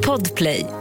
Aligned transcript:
Podplay. 0.00 0.79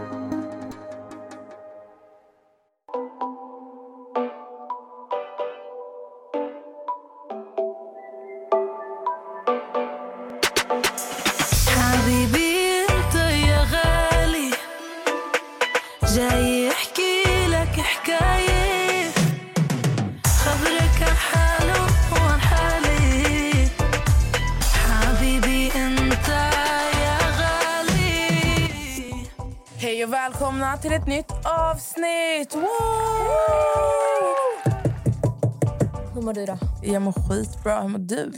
Jag 36.93 37.01
mår 37.01 37.11
skitbra. 37.11 37.81
Hur 37.81 37.89
mår 37.89 37.99
du? 37.99 38.31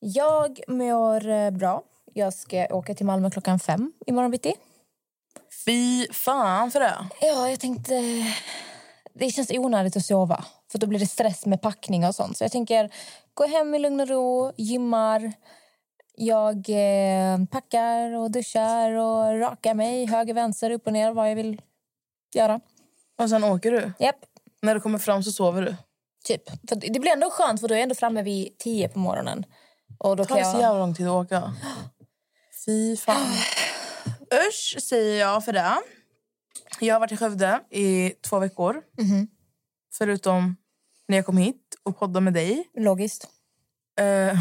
Jag 0.00 0.60
mår 0.68 1.28
eh, 1.28 1.50
bra. 1.50 1.82
Jag 2.12 2.34
ska 2.34 2.66
åka 2.70 2.94
till 2.94 3.06
Malmö 3.06 3.30
klockan 3.30 3.58
fem 3.58 3.92
imorgon 4.06 4.30
bitti. 4.30 4.54
Fy 5.64 6.06
fan 6.12 6.70
för 6.70 6.80
det. 6.80 6.94
Ja, 7.20 7.50
jag 7.50 7.60
tänkte... 7.60 7.94
Det 9.14 9.30
känns 9.30 9.50
onödigt 9.50 9.96
att 9.96 10.04
sova. 10.04 10.44
För 10.72 10.78
då 10.78 10.86
blir 10.86 10.98
det 10.98 11.06
stress 11.06 11.46
med 11.46 11.62
packning 11.62 12.06
och 12.06 12.14
sånt. 12.14 12.36
Så 12.36 12.44
jag 12.44 12.52
tänker 12.52 12.90
gå 13.34 13.46
hem 13.46 13.74
i 13.74 13.78
lugn 13.78 14.00
och 14.00 14.08
ro, 14.08 14.52
gymmar. 14.56 15.32
Jag 16.16 16.56
eh, 16.68 17.44
packar 17.50 18.14
och 18.14 18.30
duschar 18.30 18.90
och 18.90 19.40
rakar 19.40 19.74
mig 19.74 20.06
höger, 20.06 20.34
vänster, 20.34 20.70
upp 20.70 20.86
och 20.86 20.92
ner 20.92 21.12
vad 21.12 21.30
jag 21.30 21.36
vill 21.36 21.60
göra. 22.34 22.60
Och 23.18 23.30
sen 23.30 23.44
åker 23.44 23.70
du. 23.70 23.92
Japp, 23.98 24.16
När 24.62 24.74
du 24.74 24.80
kommer 24.80 24.98
fram 24.98 25.22
så 25.22 25.32
sover 25.32 25.62
du. 25.62 25.76
Typ. 26.24 26.42
För 26.68 26.76
det 26.76 27.00
blir 27.00 27.12
ändå 27.12 27.30
skönt 27.30 27.60
för 27.60 27.68
då 27.68 27.74
är 27.74 27.78
jag 27.78 27.82
ändå 27.82 27.94
framme 27.94 28.22
vid 28.22 28.58
tio 28.58 28.88
på 28.88 28.98
morgonen. 28.98 29.44
Och 29.98 30.16
då 30.16 30.22
Det 30.22 30.28
tar 30.28 30.36
kan 30.36 30.44
så 30.52 30.56
jag... 30.56 30.62
jävla 30.62 30.78
lång 30.78 30.94
tid 30.94 31.06
att 31.06 31.12
åka. 31.12 31.54
Fy 32.66 32.96
fan. 32.96 33.26
Usch 34.48 34.76
säger 34.82 35.20
jag 35.20 35.44
för 35.44 35.52
det. 35.52 35.74
Jag 36.80 36.94
har 36.94 37.00
varit 37.00 37.12
i 37.12 37.16
Skövde 37.16 37.60
i 37.70 38.10
två 38.10 38.38
veckor. 38.38 38.82
Mhm. 38.98 39.28
Förutom 39.98 40.56
när 41.08 41.16
jag 41.16 41.26
kom 41.26 41.36
hit 41.36 41.62
och 41.82 41.98
poddade 41.98 42.20
med 42.20 42.32
dig. 42.34 42.64
Logiskt. 42.78 43.28
Eh, 44.00 44.04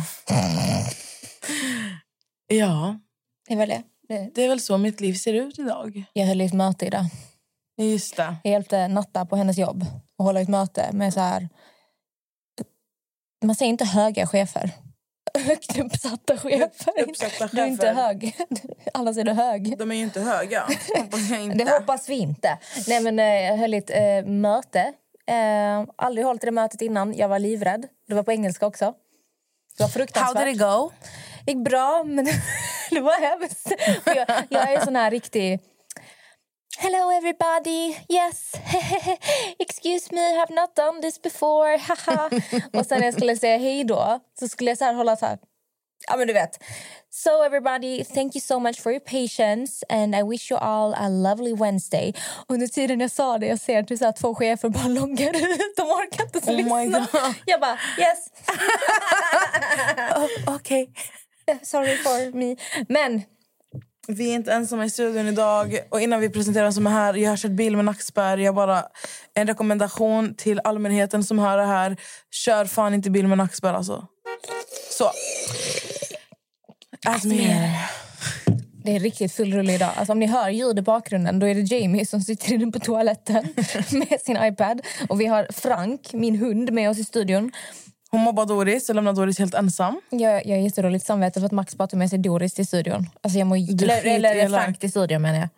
ja, 2.48 3.00
Det 3.48 3.54
är 3.54 3.58
väl 3.58 3.70
det. 3.70 3.84
det. 4.08 4.32
det 4.36 4.44
är 4.44 4.50
väl 4.50 4.60
så 4.62 4.78
mitt 4.78 5.02
liv 5.02 5.14
ser 5.14 5.34
ut 5.34 5.60
idag. 5.60 6.04
Jag 6.14 6.26
höll 6.26 6.42
ett 6.42 6.54
möte 6.54 6.86
idag. 6.86 7.06
Just 7.78 8.16
det. 8.18 8.36
Jag 8.44 8.52
hjälpte 8.52 8.88
Natta 8.88 9.26
på 9.26 9.36
hennes 9.36 9.58
jobb 9.58 9.86
och 10.18 10.26
hålla 10.26 10.42
ett 10.42 10.50
möte 10.50 10.90
med 10.94 11.14
så 11.14 11.20
här... 11.20 11.50
Man 13.44 13.56
säger 13.56 13.70
inte 13.70 13.86
höga 13.86 14.28
chefer. 14.28 14.72
Högt 15.46 15.80
uppsatta 15.80 16.38
chefer. 16.38 17.02
uppsatta 17.08 17.48
Du 17.52 17.62
är 17.62 17.66
inte 17.68 17.88
chefer. 17.88 18.02
hög. 18.04 18.36
Alla 18.94 19.14
säger 19.14 19.26
du 19.26 19.32
hög. 19.32 19.78
De 19.78 19.92
är 19.92 19.96
ju 19.96 20.02
inte 20.02 20.22
höga. 20.22 20.64
Hoppas 20.98 21.32
inte. 21.40 21.58
Det 21.64 21.72
hoppas 21.72 22.10
vi 22.10 22.16
inte. 22.16 22.58
Nej, 22.88 23.02
men, 23.02 23.20
eh, 23.20 23.26
jag 23.26 23.58
höll 23.58 23.74
ett 23.74 23.90
eh, 23.90 24.26
möte. 24.26 24.80
Eh, 25.28 25.84
aldrig 25.96 26.26
hållit 26.26 26.44
i 26.44 26.46
det 26.46 26.52
mötet 26.52 26.82
innan. 26.82 27.14
Jag 27.14 27.28
var 27.28 27.40
livrädd. 27.40 27.88
Det 28.08 28.14
var 28.16 28.24
på 28.24 28.32
engelska 28.32 28.66
också. 28.66 28.94
Det 29.78 29.84
var 29.84 29.88
How 29.88 29.92
fruktansvärt. 29.94 30.46
did 30.46 30.56
it 30.56 30.62
go? 30.62 30.92
Det 31.46 31.52
gick 31.52 31.64
bra, 31.66 32.04
men 32.06 32.26
det 32.90 33.00
var 33.00 33.22
hemskt. 33.22 33.72
Jag, 34.06 34.28
jag 34.50 34.74
är 34.74 34.86
sån 34.86 34.96
här 34.96 35.12
riktig... 35.12 35.60
Hello 36.78 37.10
everybody, 37.12 37.96
yes, 38.10 38.56
excuse 39.60 40.12
me, 40.12 40.20
I 40.22 40.34
have 40.40 40.50
not 40.50 40.76
done 40.76 41.02
this 41.02 41.22
before, 41.22 41.78
haha. 41.88 42.30
Och 42.74 42.86
sen 42.86 43.00
när 43.00 43.06
jag 43.06 43.14
skulle 43.14 43.38
säga 43.38 43.58
hej 43.58 43.84
då 43.84 44.20
så 44.40 44.48
skulle 44.48 44.72
jag 44.72 44.78
så 44.78 44.86
här 44.86 44.94
hålla 44.94 45.16
så 45.16 45.26
här... 45.26 45.38
Ja 46.08 46.18
men 46.18 46.28
du 46.28 46.34
vet. 46.34 46.64
So 47.10 47.44
everybody, 47.44 48.04
thank 48.04 48.36
you 48.36 48.42
so 48.42 48.60
much 48.60 48.82
for 48.82 48.92
your 48.92 49.00
patience 49.00 49.86
and 49.90 50.16
I 50.16 50.24
wish 50.24 50.52
you 50.52 50.60
all 50.60 50.94
a 50.94 51.10
lovely 51.10 51.54
Wednesday. 51.56 52.14
Under 52.48 52.68
tiden 52.68 53.00
jag 53.00 53.12
sa 53.12 53.38
det, 53.38 53.46
jag 53.48 53.60
ser 53.60 53.80
att 53.80 54.00
så 54.00 54.06
här, 54.06 54.12
två 54.12 54.36
chefer 54.36 54.70
bara 54.70 54.88
långar 54.88 55.36
ut. 55.36 55.76
De 55.78 55.82
orkar 55.82 56.24
inte 56.24 56.40
Oh 56.52 56.56
lyssna. 56.56 57.00
God. 57.12 57.34
Jag 57.46 57.62
bara, 57.62 57.78
yes, 57.98 58.28
Okej. 60.56 60.90
sorry 61.64 61.98
for 61.98 62.38
me. 62.38 62.56
Men 62.90 63.22
Vi 64.08 64.32
är 64.32 64.36
inte 64.36 64.52
ensamma 64.52 64.86
i 64.86 64.90
studion 64.90 65.28
idag. 65.28 65.80
Och 65.90 66.02
innan 66.02 66.20
vi 66.20 66.30
presenterar 66.30 66.64
vem 66.64 66.74
som 66.74 66.88
är 66.88 66.92
här, 66.92 67.14
jag 67.14 67.30
har 67.30 67.38
kört 67.38 67.52
bil 67.52 67.76
med 67.76 67.86
nackspärr. 67.86 68.38
Jag 68.38 68.56
bara, 68.56 68.84
en 69.34 69.48
rekommendation 69.48 70.36
till 70.36 70.62
allmänheten 70.64 71.24
som 71.24 71.40
hör 71.40 71.58
det 71.58 71.66
här. 71.66 71.98
Kör 72.32 72.66
fan 72.66 72.94
inte 72.94 73.10
bil 73.10 73.28
med 73.28 73.38
nackspärr 73.38 73.74
alltså. 73.74 74.08
Så. 74.90 75.12
As 77.06 77.26
me 77.26 77.36
here. 77.36 77.72
Det 78.84 78.96
är 78.96 79.00
riktigt 79.00 79.34
full 79.34 79.54
rulle 79.54 79.74
idag. 79.74 79.92
Alltså 79.96 80.12
om 80.12 80.20
ni 80.20 80.26
hör 80.26 80.50
ljud 80.50 80.80
i 80.80 80.82
bakgrunden 80.82 81.40
då 81.40 81.48
är 81.48 81.56
det 81.56 81.76
Jamie 81.76 82.06
som 82.06 82.22
sitter 82.22 82.54
inne 82.54 82.72
på 82.72 82.80
toaletten 82.80 83.48
med 83.92 84.22
sin 84.22 84.38
iPad. 84.44 84.82
Och 85.10 85.22
vi 85.22 85.26
har 85.26 85.48
Frank, 85.52 86.14
min 86.14 86.36
hund, 86.36 86.72
med 86.72 86.90
oss 86.90 86.98
i 86.98 87.04
studion. 87.04 87.52
Hon 88.14 88.22
mobbar 88.22 88.46
Doris 88.46 88.90
och 88.90 88.96
lämnar 88.96 89.14
Doris 89.14 89.40
helt 89.40 89.54
ensam. 89.54 90.02
Jag, 90.10 90.46
jag 90.46 90.56
har 90.58 90.64
jättedåligt 90.64 91.06
samvete 91.06 91.40
för 91.40 91.46
att 91.46 91.52
Max 91.52 91.76
bara 91.76 91.88
tog 91.88 92.00
med 92.00 92.10
sig 92.10 92.20
Doris 92.20 92.54
till 92.54 92.68
studion. 92.68 93.10
Alltså 93.22 93.40
jag 93.40 93.48
mår, 93.48 93.76
Du 93.76 93.86
är 93.92 94.06
eller, 94.06 94.36
eller. 94.36 94.60
Frank 94.60 94.80
till 94.80 94.90
studion 94.92 95.22
menar 95.22 95.40
jag. 95.40 95.50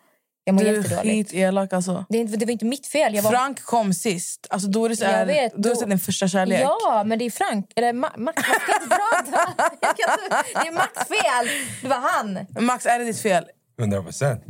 Jag 0.44 0.54
mår 0.54 0.62
Du 0.62 0.68
är 0.68 0.74
jättedåligt. 0.76 1.30
skitelak 1.30 1.72
alltså. 1.72 2.04
Det, 2.08 2.16
är 2.18 2.20
inte, 2.20 2.36
det 2.36 2.46
var 2.46 2.52
inte 2.52 2.64
mitt 2.64 2.86
fel. 2.86 3.14
Jag 3.14 3.22
var, 3.22 3.30
Frank 3.30 3.62
kom 3.62 3.94
sist. 3.94 4.46
Alltså 4.50 4.68
Doris 4.68 5.00
Jag 5.00 5.10
är, 5.10 5.26
vet, 5.26 5.54
Doris 5.56 5.82
är 5.82 5.86
din 5.86 5.98
första 5.98 6.28
kärlek. 6.28 6.60
Ja, 6.62 7.02
men 7.06 7.18
det 7.18 7.24
är 7.24 7.30
Frank. 7.30 7.72
Eller 7.76 7.92
Ma, 7.92 8.10
Max. 8.16 8.42
Jag 8.48 8.60
ska 8.62 8.82
inte 8.82 8.96
prata. 8.96 9.52
Kan 9.80 10.62
det 10.62 10.68
är 10.68 10.72
Max 10.72 10.92
fel. 11.08 11.48
Det 11.82 11.88
var 11.88 11.96
han. 12.12 12.46
Max, 12.66 12.86
är 12.86 12.98
det 12.98 13.04
ditt 13.04 13.18
fel? 13.20 13.44
100 13.80 14.02
procent. 14.02 14.44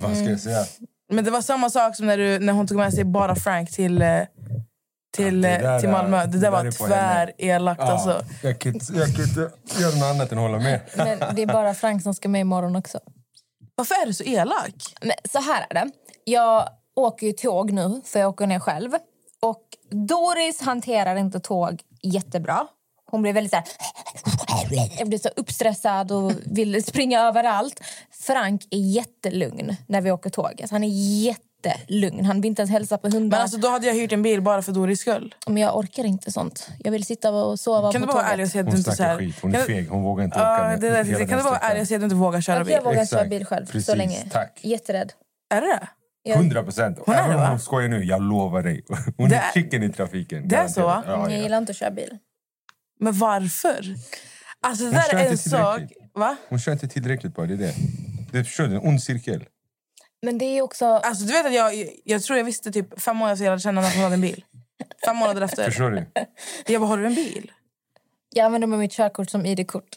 Vad 0.00 0.10
ska 0.10 0.20
Mm. 0.20 0.30
jag 0.32 0.40
säga? 0.40 0.64
Men 1.12 1.24
det 1.24 1.30
var 1.30 1.42
samma 1.42 1.70
sak 1.70 1.96
som 1.96 2.06
när, 2.06 2.18
du, 2.18 2.38
när 2.38 2.52
hon 2.52 2.66
tog 2.66 2.76
med 2.78 2.94
sig 2.94 3.04
bara 3.04 3.34
Frank 3.36 3.70
till, 3.70 4.02
eh, 4.02 4.08
till, 5.14 5.40
Det 5.42 5.48
eh, 5.56 5.78
till 5.80 5.88
är- 5.88 5.92
Malmö. 5.92 6.16
Det 6.20 6.26
det 6.26 6.32
där 6.32 6.40
där 6.40 6.50
var 6.50 6.64
är 6.64 6.70
på 6.78 6.86
tvär 6.86 7.32
elakt 7.38 7.80
alltså. 7.80 8.24
jag, 8.42 8.60
kan 8.60 8.74
inte, 8.74 8.90
göra 9.80 9.94
något 9.94 10.14
annat 10.14 10.32
än 10.32 10.38
hålla 10.38 10.58
med. 10.58 10.80
Men 10.96 11.18
det 11.34 11.42
är 11.42 11.46
bara 11.46 11.74
Frank 11.74 12.02
som 12.02 12.14
ska 12.14 12.28
med 12.28 12.40
imorgon 12.40 12.76
också. 12.76 12.98
Varför 13.74 13.94
är 13.94 14.06
du 14.06 14.14
så 14.14 14.24
elak? 14.24 14.74
Men 15.02 15.12
så 15.32 15.38
här 15.38 15.66
är 15.70 15.74
det. 15.74 15.90
Jag 16.24 16.68
åker 16.96 17.26
ju 17.26 17.32
tåg 17.32 17.70
nu, 17.72 18.00
för 18.04 18.20
jag 18.20 18.28
åker 18.28 18.46
ner 18.46 18.58
själv. 18.60 18.90
Och 19.42 19.62
Doris 19.90 20.60
hanterar 20.60 21.16
inte 21.16 21.40
tåg 21.40 21.82
jättebra. 22.02 22.66
Hon 23.10 23.22
blir 23.22 23.32
väldigt 23.32 23.50
så 23.50 23.56
här... 23.56 23.64
Jag 24.98 25.08
blir 25.08 25.18
så 25.18 25.28
uppstressad 25.36 26.12
och 26.12 26.32
vill 26.44 26.84
springa 26.84 27.20
överallt. 27.20 27.80
Frank 28.20 28.62
är 28.70 28.78
jättelugn 28.78 29.76
när 29.86 30.00
vi 30.00 30.10
åker 30.10 30.30
tåg. 30.30 30.52
Alltså, 30.60 30.74
han 30.74 30.84
är 30.84 30.88
jättelugn. 31.68 32.24
Han 32.24 32.40
vill 32.40 32.48
inte 32.48 32.62
ens 32.62 32.70
hälsa 32.70 32.98
på 32.98 33.08
hundar. 33.08 33.36
Men 33.38 33.42
alltså, 33.42 33.58
då 33.58 33.68
hade 33.68 33.86
jag 33.86 33.94
hyrt 33.94 34.12
en 34.12 34.22
bil 34.22 34.42
bara 34.42 34.62
för 34.62 34.72
Doris 34.72 35.00
skull. 35.00 35.34
Men 35.46 35.56
jag 35.56 35.76
orkar 35.76 36.04
inte 36.04 36.32
sånt. 36.32 36.68
Jag 36.78 36.92
vill 36.92 37.04
sitta 37.04 37.30
och 37.30 37.60
sova 37.60 37.92
Kan 37.92 38.00
du 38.00 38.06
på 38.06 38.12
tåget. 38.12 38.28
ärlig 38.32 38.44
och 38.46 38.50
säga 38.50 38.60
att 38.60 38.66
du 38.66 38.72
Hon 38.72 38.78
inte... 38.78 38.92
Så 38.92 39.02
här, 39.02 39.18
skit. 39.18 39.36
Hon 39.42 39.50
är 39.50 39.58
kan 39.58 39.66
du- 39.66 39.74
feg. 39.74 39.88
Hon 39.88 40.02
vågar 40.02 40.24
inte 40.24 40.36
åka 40.38 40.44
Ja, 40.48 40.68
med 40.68 40.80
det 40.80 40.88
är 40.88 40.90
det. 40.90 41.04
hela 41.04 41.18
Kan 41.18 41.28
den 41.28 41.38
du 41.38 41.44
vara 41.44 41.58
ärlig 41.58 41.82
och 41.82 41.88
säga 41.88 41.96
att 41.96 42.00
du 42.00 42.04
inte 42.04 42.16
vågar 42.16 42.40
köra 42.40 42.64
bil? 42.64 42.72
jag 42.72 42.82
vågar 42.82 43.02
Exakt. 43.02 43.10
köra 43.20 43.28
bil 43.28 43.44
själv 43.46 43.66
så 43.66 43.72
Precis, 43.72 43.96
länge. 43.96 44.28
tack. 44.32 44.60
Jätterädd. 44.62 45.12
Är 45.54 45.60
det 45.60 45.66
det? 45.66 45.88
Jag, 46.22 46.36
100 46.36 46.62
procent. 46.62 46.98
Hon 47.06 47.14
är 47.14 47.24
Även 47.24 47.36
om 47.40 47.48
hon 47.50 47.60
skojar 47.60 47.88
nu, 47.88 48.04
jag 48.04 48.22
lovar 48.22 48.62
dig. 48.62 48.84
Hon 49.16 49.28
Det 49.28 49.36
är 49.36 49.40
är- 49.48 49.52
chicken 49.52 49.82
i 49.82 49.92
trafiken. 49.92 50.48
Det 50.48 50.56
är 50.56 50.68
så, 50.68 50.80
garanterat. 50.80 51.04
Ja, 51.18 51.30
jag 51.30 51.38
ja. 51.38 51.42
gillar 51.42 51.58
inte 51.58 51.70
att 51.70 51.76
köra 51.76 51.90
bil. 51.90 52.18
Men 53.00 53.18
varför? 53.18 53.84
Alltså 54.62 54.84
det 54.84 54.90
Hon 54.90 55.00
där 55.18 55.24
är 55.24 55.30
en 55.30 55.38
sak... 55.38 55.80
Va? 56.14 56.36
Hon 56.48 56.58
kör 56.58 56.72
inte 56.72 56.88
tillräckligt 56.88 57.34
bara, 57.34 57.46
det 57.46 57.54
är 57.54 57.58
det. 57.58 57.74
Det 58.32 58.56
du, 58.56 58.64
en 58.64 58.78
ond 58.88 59.02
cirkel. 59.02 59.44
Men 60.24 60.38
det 60.38 60.44
är 60.44 60.62
också... 60.62 60.86
Alltså 60.86 61.24
du 61.24 61.32
vet 61.32 61.46
att 61.46 61.54
jag, 61.54 61.88
jag 62.04 62.22
tror 62.22 62.38
jag 62.38 62.44
visste 62.44 62.72
typ 62.72 63.00
fem 63.00 63.16
månader 63.16 63.32
efter 63.32 63.44
jag 63.44 63.50
lärde 63.50 63.62
känna 63.62 63.80
att 63.80 63.94
hon 63.94 64.02
hade 64.02 64.14
en 64.14 64.20
bil. 64.20 64.44
Fem 65.04 65.16
månader 65.16 65.42
efter. 65.42 65.64
Förstår 65.64 65.90
du? 65.90 66.06
Jag 66.66 66.80
bara, 66.80 66.88
har 66.88 66.98
du 66.98 67.06
en 67.06 67.14
bil? 67.14 67.52
Jag 68.34 68.44
använder 68.44 68.68
mitt 68.68 68.92
körkort 68.92 69.30
som 69.30 69.46
ID-kort. 69.46 69.96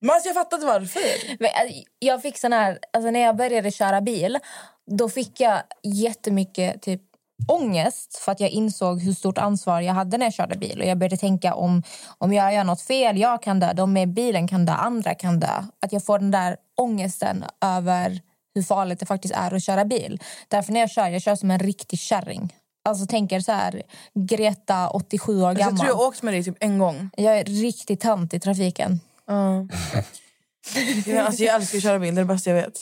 Men 0.00 0.10
alltså, 0.10 0.28
jag 0.28 0.34
fattar 0.34 0.56
inte 0.56 0.66
varför. 0.66 1.00
Men, 1.38 1.50
alltså, 1.54 1.82
Jag 1.98 2.22
fick 2.22 2.38
sån 2.38 2.52
här, 2.52 2.78
alltså 2.92 3.10
när 3.10 3.20
jag 3.20 3.36
började 3.36 3.70
köra 3.70 4.00
bil 4.00 4.38
då 4.86 5.08
fick 5.08 5.40
jag 5.40 5.62
jättemycket 5.82 6.82
typ, 6.82 7.02
ångest 7.48 8.16
för 8.16 8.32
att 8.32 8.40
jag 8.40 8.50
insåg 8.50 9.00
hur 9.00 9.12
stort 9.12 9.38
ansvar 9.38 9.80
jag 9.80 9.94
hade 9.94 10.18
när 10.18 10.26
jag 10.26 10.34
körde 10.34 10.58
bil. 10.58 10.80
Och 10.80 10.86
Jag 10.86 10.98
började 10.98 11.16
tänka 11.16 11.54
om, 11.54 11.82
om 12.18 12.32
jag 12.32 12.54
gör 12.54 12.64
något 12.64 12.82
fel, 12.82 13.18
jag 13.18 13.42
kan 13.42 13.60
dö, 13.60 13.72
de 13.72 13.92
med 13.92 14.08
bilen 14.08 14.48
kan 14.48 14.66
dö, 14.66 14.72
andra 14.72 15.14
kan 15.14 15.40
dö. 15.40 15.64
Att 15.80 15.92
jag 15.92 16.04
får 16.04 16.18
den 16.18 16.30
där 16.30 16.56
ångesten 16.76 17.44
över 17.60 18.20
hur 18.56 18.62
farligt 18.62 19.00
det 19.00 19.06
faktiskt 19.06 19.34
är 19.34 19.54
att 19.54 19.62
köra 19.62 19.84
bil. 19.84 20.22
Därför 20.48 20.72
när 20.72 20.80
jag 20.80 20.90
kör, 20.90 21.08
jag 21.08 21.22
kör 21.22 21.34
som 21.36 21.50
en 21.50 21.58
riktig 21.58 21.98
kärring. 21.98 22.54
Alltså 22.84 23.06
tänker 23.06 23.40
så 23.40 23.52
här, 23.52 23.82
Greta, 24.14 24.88
87 24.90 25.42
år 25.42 25.48
Alltså, 25.48 25.60
jag 25.60 25.66
gammal. 25.66 25.78
tror 25.78 25.88
jag 25.88 25.96
har 25.96 26.06
åkt 26.06 26.22
med 26.22 26.34
dig 26.34 26.44
typ 26.44 26.56
en 26.60 26.78
gång. 26.78 27.10
Jag 27.16 27.38
är 27.38 27.44
riktigt 27.44 28.00
tant 28.00 28.34
i 28.34 28.40
trafiken. 28.40 29.00
Alltså, 31.26 31.42
jag 31.42 31.54
älskar 31.54 31.78
att 31.78 31.82
köra 31.82 31.98
bil, 31.98 32.14
det 32.14 32.20
är 32.20 32.24
det 32.24 32.34
bästa 32.34 32.50
jag 32.50 32.56
vet. 32.56 32.78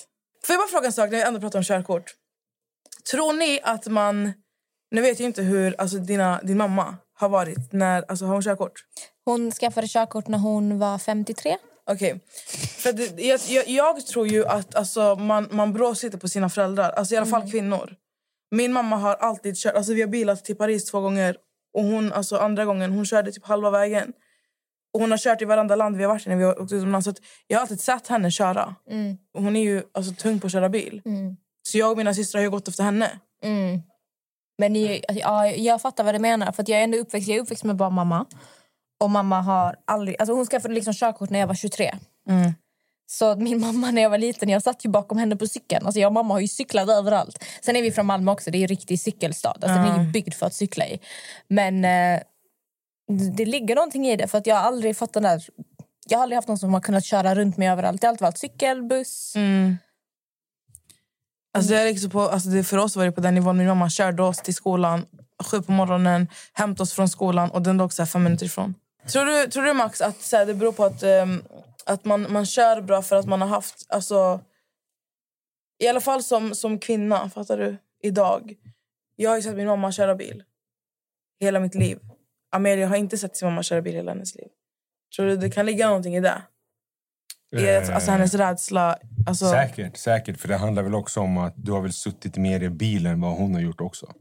Får 0.46 0.54
jag 0.54 0.60
bara 0.60 0.68
fråga 0.68 0.86
en 0.86 0.92
sak 0.92 1.10
när 1.10 1.16
vi 1.18 1.22
ändå 1.22 1.40
pratar 1.40 1.58
om 1.58 1.64
körkort? 1.64 2.14
Tror 3.10 3.32
ni 3.32 3.60
att 3.62 3.86
man... 3.86 4.32
Nu 4.90 5.00
vet 5.02 5.20
jag 5.20 5.26
inte 5.28 5.42
hur 5.42 5.80
alltså, 5.80 5.98
dina, 5.98 6.40
din 6.42 6.56
mamma 6.58 6.96
har 7.14 7.28
varit. 7.28 7.72
När, 7.72 8.04
alltså, 8.08 8.24
har 8.24 8.32
hon 8.32 8.42
körkort? 8.42 8.72
Hon 9.24 9.50
skaffade 9.52 9.88
körkort 9.88 10.28
när 10.28 10.38
hon 10.38 10.78
var 10.78 10.98
53. 10.98 11.56
Okej. 11.90 12.20
Det, 12.84 13.20
jag, 13.22 13.40
jag, 13.48 13.68
jag 13.68 14.06
tror 14.06 14.26
ju 14.26 14.46
att 14.46 14.74
alltså, 14.74 15.16
man, 15.16 15.48
man 15.50 15.72
brås 15.72 16.02
lite 16.02 16.18
på 16.18 16.28
sina 16.28 16.48
föräldrar. 16.48 16.90
Alltså, 16.90 17.14
I 17.14 17.16
alla 17.16 17.26
fall 17.26 17.50
kvinnor. 17.50 17.94
Min 18.50 18.72
mamma 18.72 18.96
har 18.96 19.14
alltid 19.14 19.56
kört... 19.56 19.74
Alltså, 19.74 19.92
vi 19.92 20.00
har 20.00 20.08
bilat 20.08 20.44
till 20.44 20.56
Paris 20.56 20.84
två 20.84 21.00
gånger. 21.00 21.36
Och 21.74 21.84
hon, 21.84 22.12
alltså, 22.12 22.36
Andra 22.36 22.64
gången 22.64 22.92
hon 22.92 23.06
körde 23.06 23.32
typ 23.32 23.44
halva 23.44 23.70
vägen. 23.70 24.12
Och 24.94 25.00
Hon 25.00 25.10
har 25.10 25.18
kört 25.18 25.42
i 25.42 25.44
varenda 25.44 25.76
land 25.76 25.96
vi 25.96 26.02
har 26.02 26.10
varit 26.10 26.26
i 26.26 26.28
när 26.28 26.36
vi 26.36 26.44
har 26.44 26.62
åkt 26.62 26.72
utomlands. 26.72 27.04
Så 27.04 27.14
jag 27.46 27.58
har 27.58 27.62
alltid 27.62 27.80
sett 27.80 28.08
henne 28.08 28.30
köra. 28.30 28.74
Mm. 28.90 29.16
Hon 29.32 29.56
är 29.56 29.62
ju 29.62 29.82
alltså, 29.92 30.14
tung 30.14 30.40
på 30.40 30.46
att 30.46 30.52
köra 30.52 30.68
bil. 30.68 31.02
Mm. 31.04 31.36
Så 31.68 31.78
jag 31.78 31.90
och 31.90 31.96
mina 31.96 32.14
systrar 32.14 32.38
har 32.38 32.44
ju 32.44 32.50
gått 32.50 32.68
efter 32.68 32.84
henne. 32.84 33.20
Mm. 33.42 33.80
Men 34.58 34.72
ni, 34.72 35.02
ja, 35.08 35.46
jag 35.46 35.82
fattar 35.82 36.04
vad 36.04 36.14
du 36.14 36.18
menar. 36.18 36.52
För 36.52 36.62
att 36.62 36.68
jag 36.68 36.78
är 36.78 36.84
ändå 36.84 36.98
uppväxt, 36.98 37.28
jag 37.28 37.36
är 37.36 37.42
uppväxt 37.42 37.64
med 37.64 37.76
bara 37.76 37.90
mamma. 37.90 38.26
Och 39.00 39.10
mamma 39.10 39.40
har 39.40 39.76
aldrig... 39.84 40.16
Alltså 40.18 40.34
hon 40.34 40.46
skaffade 40.46 40.74
liksom 40.74 40.94
körkort 40.94 41.30
när 41.30 41.38
jag 41.38 41.46
var 41.46 41.54
23. 41.54 41.94
Mm. 42.28 42.52
Så 43.06 43.36
min 43.36 43.60
mamma 43.66 43.90
när 43.90 44.02
jag 44.02 44.10
var 44.10 44.18
liten, 44.18 44.48
jag 44.48 44.62
satt 44.62 44.84
ju 44.84 44.90
bakom 44.90 45.18
henne 45.18 45.36
på 45.36 45.46
cykeln. 45.46 45.86
Alltså 45.86 46.00
jag 46.00 46.08
och 46.08 46.12
mamma 46.12 46.34
har 46.34 46.40
ju 46.40 46.48
cyklat 46.48 46.88
överallt. 46.88 47.44
Sen 47.62 47.76
är 47.76 47.82
vi 47.82 47.92
från 47.92 48.06
Malmö 48.06 48.32
också, 48.32 48.50
det 48.50 48.58
är 48.58 48.62
en 48.62 48.68
riktig 48.68 49.00
cykelstad. 49.00 49.48
Alltså 49.50 49.68
Den 49.68 49.84
är 49.86 50.04
ju 50.04 50.10
byggd 50.10 50.34
för 50.34 50.46
att 50.46 50.54
cykla 50.54 50.86
i. 50.86 51.00
Men 51.48 51.84
eh, 51.84 52.20
det- 53.08 53.30
det 53.36 53.44
ligger 53.46 53.74
någonting 53.74 54.06
i 54.06 54.16
det. 54.16 54.28
För 54.28 54.38
att 54.38 54.46
jag 54.46 54.56
har 54.56 54.62
aldrig 54.62 54.96
fått 54.96 55.12
den 55.12 55.22
där... 55.22 55.42
Jag 56.08 56.18
har 56.18 56.22
aldrig 56.22 56.36
haft 56.36 56.48
någon 56.48 56.58
som 56.58 56.74
har 56.74 56.80
kunnat 56.80 57.04
köra 57.04 57.34
runt 57.34 57.56
mig 57.56 57.68
överallt. 57.68 58.00
Det 58.00 58.06
har 58.06 58.10
alltid 58.12 58.22
varit 58.22 58.38
cykel, 58.38 58.82
buss. 58.82 59.32
Mm. 59.36 59.76
Alltså, 61.56 61.72
det 61.72 61.80
är 61.80 61.84
liksom 61.84 62.10
på, 62.10 62.20
alltså, 62.20 62.48
det, 62.48 62.64
för 62.64 62.76
oss 62.76 62.96
var 62.96 63.04
det 63.04 63.12
på 63.12 63.20
den 63.20 63.34
nivån. 63.34 63.56
Min 63.58 63.66
mamma 63.66 63.90
körde 63.90 64.22
oss 64.22 64.38
till 64.38 64.54
skolan 64.54 65.06
sju 65.44 65.62
på 65.62 65.72
morgonen, 65.72 66.28
hämtade 66.52 66.82
oss 66.82 66.92
från 66.92 67.08
skolan 67.08 67.50
och 67.50 67.62
den 67.62 67.76
låg 67.76 67.92
så 67.92 68.02
här 68.02 68.06
fem 68.06 68.24
minuter 68.24 68.46
ifrån. 68.46 68.74
Tror 69.08 69.24
du, 69.24 69.50
tror 69.50 69.62
du 69.62 69.72
Max 69.72 70.00
att 70.00 70.20
så 70.20 70.36
här, 70.36 70.46
det 70.46 70.54
beror 70.54 70.72
på 70.72 70.84
att, 70.84 71.02
ehm, 71.02 71.42
att 71.86 72.04
man, 72.04 72.32
man 72.32 72.46
kör 72.46 72.80
bra 72.80 73.02
för 73.02 73.16
att 73.16 73.26
man 73.26 73.40
har 73.40 73.48
haft... 73.48 73.86
Alltså, 73.88 74.40
I 75.78 75.88
alla 75.88 76.00
fall 76.00 76.22
som, 76.22 76.54
som 76.54 76.78
kvinna, 76.78 77.30
fattar 77.30 77.58
du? 77.58 77.76
Idag. 78.02 78.54
Jag 79.16 79.30
har 79.30 79.40
sett 79.40 79.56
min 79.56 79.66
mamma 79.66 79.92
köra 79.92 80.14
bil 80.14 80.42
hela 81.40 81.60
mitt 81.60 81.74
liv. 81.74 81.98
Amelia 82.52 82.88
har 82.88 82.96
inte 82.96 83.18
sett 83.18 83.36
sin 83.36 83.48
mamma 83.48 83.62
köra 83.62 83.82
bil 83.82 83.94
hela 83.94 84.12
hennes 84.12 84.34
liv. 84.34 84.48
Tror 85.16 85.26
du 85.26 85.36
det 85.36 85.50
kan 85.50 85.66
ligga 85.66 85.86
någonting 85.86 86.16
i 86.16 86.20
det? 86.20 86.42
I 87.56 87.76
att, 87.76 87.90
alltså, 87.90 88.10
hennes 88.10 88.34
rädsla... 88.34 88.98
Alltså, 89.26 89.50
Säkert, 89.50 89.96
säkert. 89.96 90.40
För 90.40 90.48
det 90.48 90.56
handlar 90.56 90.82
väl 90.82 90.94
också 90.94 91.20
om 91.20 91.38
att 91.38 91.54
du 91.56 91.72
har 91.72 91.80
väl 91.80 91.92
suttit 91.92 92.36
mer 92.36 92.62
i 92.62 92.70
bilen 92.70 93.12
än 93.12 93.20
vad 93.20 93.36
hon 93.36 93.54
har 93.54 93.60
gjort 93.60 93.80
också. 93.80 94.12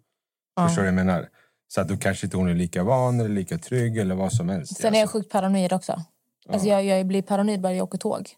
Ja. 0.55 0.67
Förstår 0.67 0.81
du 0.81 0.91
vad 0.91 0.99
jag 0.99 1.05
menar? 1.05 1.29
Så 1.75 1.81
att 1.81 1.87
då 1.87 1.97
kanske 1.97 2.25
inte 2.27 2.37
hon 2.37 2.49
är 2.49 2.53
lika 2.53 2.83
van 2.83 3.19
eller 3.19 3.29
lika 3.29 3.57
trygg 3.57 3.97
eller 3.97 4.15
vad 4.15 4.33
som 4.33 4.49
helst. 4.49 4.77
Sen 4.77 4.93
är 4.93 4.97
jag 4.97 5.01
Alltså, 5.01 5.17
sjukt 5.17 5.31
paranoid 5.31 5.73
också. 5.73 6.01
Alltså 6.49 6.67
jag, 6.67 6.85
jag 6.85 7.07
blir 7.07 7.21
paranoid 7.21 7.61
bara 7.61 7.73
jag 7.73 7.83
åker 7.83 7.97
tåg. 7.97 8.29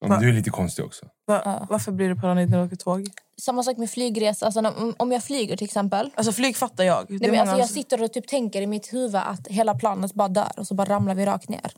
ja, 0.00 0.08
men 0.08 0.20
du 0.20 0.28
är 0.28 0.32
lite 0.32 0.50
konstig 0.50 0.84
också. 0.84 1.06
Va, 1.26 1.42
Ja. 1.44 1.66
Varför 1.70 1.92
blir 1.92 2.08
du 2.08 2.16
paranoid 2.16 2.50
när 2.50 2.58
du 2.58 2.64
åker 2.64 2.76
tåg? 2.76 3.08
Samma 3.40 3.62
sak 3.62 3.76
med 3.76 3.90
flygresa. 3.90 4.46
Alltså, 4.46 4.74
om 4.96 5.12
jag 5.12 5.24
flyger 5.24 5.56
till 5.56 5.64
exempel. 5.64 6.10
Alltså 6.14 6.32
flyg 6.32 6.56
fattar 6.56 6.84
jag. 6.84 7.06
Det 7.08 7.14
är 7.14 7.18
Nej, 7.20 7.30
men 7.30 7.40
alltså, 7.40 7.58
jag 7.58 7.70
sitter 7.70 8.02
och 8.02 8.12
typ 8.12 8.28
tänker 8.28 8.62
i 8.62 8.66
mitt 8.66 8.92
huvud 8.92 9.14
att 9.16 9.48
hela 9.48 9.74
planet 9.74 10.14
bara 10.14 10.28
dör 10.28 10.52
och 10.56 10.66
så 10.66 10.74
bara 10.74 10.88
ramlar 10.88 11.14
vi 11.14 11.26
rakt 11.26 11.48
ner. 11.48 11.72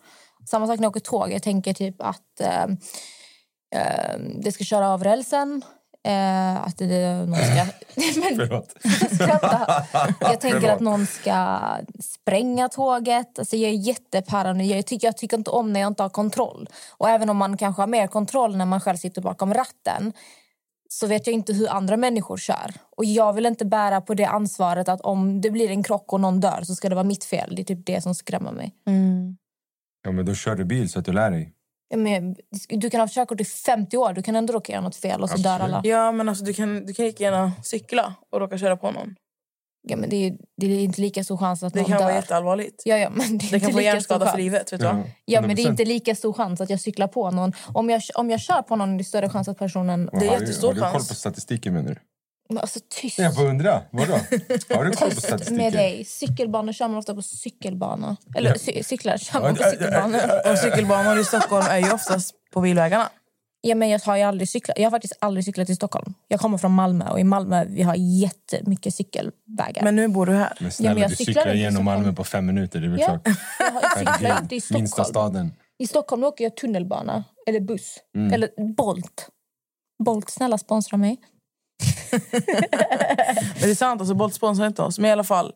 Samma 0.50 0.66
sak 0.66 0.78
när 0.78 0.84
jag 0.84 0.90
åker 0.90 1.00
tåg. 1.00 1.32
Jag 1.32 1.42
tänker 1.42 1.74
typ 1.74 1.96
att 1.98 2.40
eh, 2.40 2.64
eh, 3.74 4.18
det 4.42 4.52
ska 4.52 4.64
köra 4.64 4.88
av 4.88 5.04
rälsen. 5.04 5.62
Eh, 6.04 6.56
att 6.66 6.78
det, 6.78 7.26
någon 7.26 7.36
ska... 7.36 7.66
men. 8.20 8.38
Jag 10.20 10.40
tänker 10.40 10.60
Förlåt. 10.60 10.70
att 10.70 10.80
någon 10.80 11.06
ska 11.06 11.60
spränga 12.00 12.68
tåget. 12.68 13.38
Alltså 13.38 13.56
jag 13.56 13.70
är 13.70 13.74
jätteparanoid. 13.74 14.70
Jag 14.70 14.86
tycker, 14.86 15.06
jag 15.06 15.16
tycker 15.16 15.36
inte 15.36 15.50
om 15.50 15.72
när 15.72 15.80
jag 15.80 15.88
inte 15.88 16.02
har 16.02 16.10
kontroll. 16.10 16.68
Och 16.90 17.08
även 17.08 17.30
om 17.30 17.36
man 17.36 17.56
kanske 17.56 17.82
har 17.82 17.86
mer 17.86 18.06
kontroll 18.06 18.56
när 18.56 18.66
man 18.66 18.80
själv 18.80 18.96
sitter 18.96 19.22
bakom 19.22 19.54
ratten 19.54 20.12
så 20.88 21.06
vet 21.06 21.26
jag 21.26 21.34
inte 21.34 21.52
hur 21.52 21.68
andra 21.68 21.96
människor 21.96 22.36
kör. 22.36 22.72
Och 22.96 23.04
jag 23.04 23.32
vill 23.32 23.46
inte 23.46 23.64
bära 23.64 24.00
på 24.00 24.14
det 24.14 24.24
ansvaret 24.24 24.88
att 24.88 25.00
om 25.00 25.40
det 25.40 25.50
blir 25.50 25.70
en 25.70 25.82
krock 25.82 26.12
och 26.12 26.20
någon 26.20 26.40
dör 26.40 26.60
så 26.62 26.74
ska 26.74 26.88
det 26.88 26.94
vara 26.94 27.04
mitt 27.04 27.24
fel. 27.24 27.54
Det 27.56 27.62
är 27.62 27.64
typ 27.64 27.86
det 27.86 28.00
som 28.00 28.14
skrämmer 28.14 28.52
mig. 28.52 28.74
Mm. 28.86 29.36
Ja, 30.02 30.12
men 30.12 30.26
då 30.26 30.34
kör 30.34 30.54
du 30.54 30.64
bil 30.64 30.90
så 30.90 30.98
att 30.98 31.04
du 31.04 31.12
lär 31.12 31.30
dig. 31.30 31.52
Ja, 31.94 32.20
Men, 32.20 32.36
du 32.68 32.90
kan 32.90 33.00
ha 33.00 33.08
körkort 33.08 33.40
i 33.40 33.44
50 33.44 33.96
år, 33.96 34.12
du 34.12 34.22
kan 34.22 34.36
ändå 34.36 34.52
råka 34.52 34.72
göra 34.72 34.82
något 34.82 34.96
fel 34.96 35.22
och 35.22 35.30
så 35.30 35.36
dör 35.36 35.54
Absolut. 35.54 35.74
alla. 35.74 35.80
Ja, 35.84 36.12
men 36.12 36.28
alltså, 36.28 36.44
du, 36.44 36.52
kan, 36.52 36.86
du 36.86 36.94
kan 36.94 37.04
lika 37.06 37.24
gärna 37.24 37.52
cykla 37.62 38.14
och 38.32 38.40
råka 38.40 38.58
köra 38.58 38.76
på 38.76 38.90
någon. 38.90 39.14
Ja, 39.88 39.96
men 39.96 40.10
det, 40.10 40.16
är, 40.16 40.36
det 40.56 40.66
är 40.66 40.84
inte 40.84 41.00
lika 41.00 41.24
stor 41.24 41.36
chans 41.36 41.62
att 41.62 41.72
Det 41.74 41.80
någon 41.80 41.88
kan 41.90 41.98
dör. 41.98 42.04
vara 42.04 42.14
jätteallvarligt. 42.14 42.82
Ja, 42.84 42.96
ja, 42.98 43.10
men 43.10 43.38
det 43.38 43.44
Det 43.44 43.48
kan 43.48 43.68
inte 43.68 43.72
få 43.72 43.80
hjärnskada 43.80 44.26
för 44.26 44.38
livet. 44.38 44.72
Vet 44.72 44.80
du 44.80 44.86
vad? 44.86 45.02
Ja, 45.24 45.40
men 45.40 45.56
det 45.56 45.62
är 45.62 45.66
100%. 45.66 45.70
inte 45.70 45.84
lika 45.84 46.14
stor 46.14 46.32
chans 46.32 46.60
att 46.60 46.70
jag 46.70 46.80
cyklar 46.80 47.06
på 47.06 47.30
någon. 47.30 47.52
Om 47.72 47.90
jag, 47.90 48.02
om 48.14 48.30
jag 48.30 48.40
kör 48.40 48.62
på 48.62 48.76
någon 48.76 48.94
är 48.94 48.98
det 48.98 49.04
större 49.04 49.28
chans 49.28 49.48
att 49.48 49.58
personen... 49.58 50.10
Det 50.12 50.16
är 50.16 50.28
har, 50.30 50.36
du, 50.36 50.42
jättestor 50.42 50.68
har 50.68 50.74
du 50.74 50.80
koll 50.80 50.92
på 50.92 51.14
statistiken 51.14 51.74
menar 51.74 51.88
du? 51.88 51.96
Men 52.48 52.58
Alltså 52.58 52.80
tyst. 53.00 53.18
Jag 53.18 53.34
får 53.34 53.44
undra. 53.46 53.82
Vadå? 53.90 54.12
Har 54.74 54.84
du 54.84 54.90
koll 54.96 55.10
på 55.10 55.20
statistiken? 55.20 55.56
med 55.56 55.72
dig. 55.72 56.04
Cykelbanor 56.04 56.72
kör 56.72 56.88
man 56.88 56.98
ofta 56.98 57.14
på 57.14 57.22
cykelbana. 57.22 58.16
Eller 58.36 58.50
Ja. 58.50 58.54
cy- 58.56 58.82
cyklar 58.82 59.16
kör 59.16 59.40
man 59.40 59.54
på 59.56 59.62
cykelbanor. 59.62 60.20
Och 60.52 60.58
cykelbanor 60.58 61.18
i 61.20 61.24
Stockholm 61.24 61.66
är 61.70 61.78
ju 61.78 61.92
oftast 61.92 62.34
på 62.52 62.60
bilvägarna. 62.60 63.08
Ja, 63.66 63.74
men 63.74 63.88
jag 63.88 63.98
har 64.00 64.16
ju 64.16 64.22
aldrig 64.22 64.48
cyklat. 64.48 64.78
Jag 64.78 64.84
har 64.86 64.90
faktiskt 64.90 65.14
aldrig 65.18 65.44
cyklat 65.44 65.70
i 65.70 65.74
Stockholm. 65.76 66.14
Jag 66.28 66.40
kommer 66.40 66.58
från 66.58 66.72
Malmö 66.72 67.08
och 67.10 67.20
i 67.20 67.24
Malmö 67.24 67.64
vi 67.68 67.82
har 67.82 67.94
jättemycket 67.94 68.94
cykelvägar. 68.94 69.82
Men 69.82 69.96
nu 69.96 70.08
bor 70.08 70.26
du 70.26 70.32
här. 70.32 70.52
Men 70.60 70.72
snälla, 70.72 70.90
Ja, 70.90 70.94
men 70.94 71.02
jag 71.02 71.10
du 71.10 71.16
cyklar 71.16 71.32
cyklar 71.32 71.42
inte 71.42 71.52
i 71.56 71.60
igenom 71.60 71.72
Stockholm. 71.74 72.02
Malmö 72.02 72.12
på 72.16 72.24
fem 72.24 72.46
minuter. 72.46 72.80
Det 72.80 72.86
är 72.86 72.90
väl 72.90 73.00
Ja. 73.00 73.06
klart. 73.06 73.20
jag 73.58 73.70
har 73.72 73.80
inte 74.00 74.24
i 74.24 74.26
Herregud, 74.26 74.50
Minsta 74.52 75.04
Stockholm. 75.04 75.08
staden. 75.32 75.52
I 75.78 75.86
Stockholm 75.86 76.24
åker 76.24 76.44
jag 76.44 76.56
tunnelbana 76.56 77.24
eller 77.46 77.60
buss. 77.60 77.96
Mm. 78.16 78.32
Eller 78.32 78.74
Bolt. 78.76 79.28
Bolt, 80.04 80.30
snälla 80.30 80.58
sponsra 80.58 80.96
mig. 80.96 81.16
Men 82.10 82.20
det 83.60 83.70
är 83.70 83.74
sant, 83.74 84.00
alltså, 84.00 84.14
Bolt 84.14 84.34
sponsrar 84.34 84.66
inte 84.66 84.82
oss. 84.82 84.98
Men 84.98 85.08
i 85.08 85.12
alla 85.12 85.24
fall. 85.24 85.52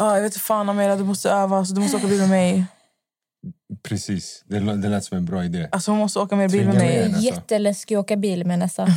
ah, 0.00 0.14
jag 0.14 0.22
vet 0.22 0.32
inte 0.32 0.40
fan 0.44 0.68
Amelia, 0.68 0.96
du 0.96 1.04
måste 1.04 1.30
öva. 1.30 1.64
Så 1.64 1.74
du 1.74 1.80
måste 1.80 1.96
åka 1.96 2.06
bil 2.06 2.20
med 2.20 2.28
mig. 2.28 2.64
Precis. 3.82 4.42
Det, 4.46 4.58
det 4.58 4.88
lät 4.88 5.04
som 5.04 5.18
en 5.18 5.24
bra 5.24 5.44
idé. 5.44 5.68
Alltså, 5.72 5.90
hon 5.90 5.98
måste 6.00 6.18
åka 6.18 6.36
mer 6.36 6.48
bil 6.48 6.66
med 6.66 6.74
mig. 6.74 6.86
med. 6.86 6.94
Det 6.96 7.00
är 7.00 7.04
alltså. 7.06 7.20
jätteläskigt 7.22 7.98
att 7.98 8.04
åka 8.04 8.16
bil 8.16 8.46
med 8.46 8.58
Nessa. 8.58 8.88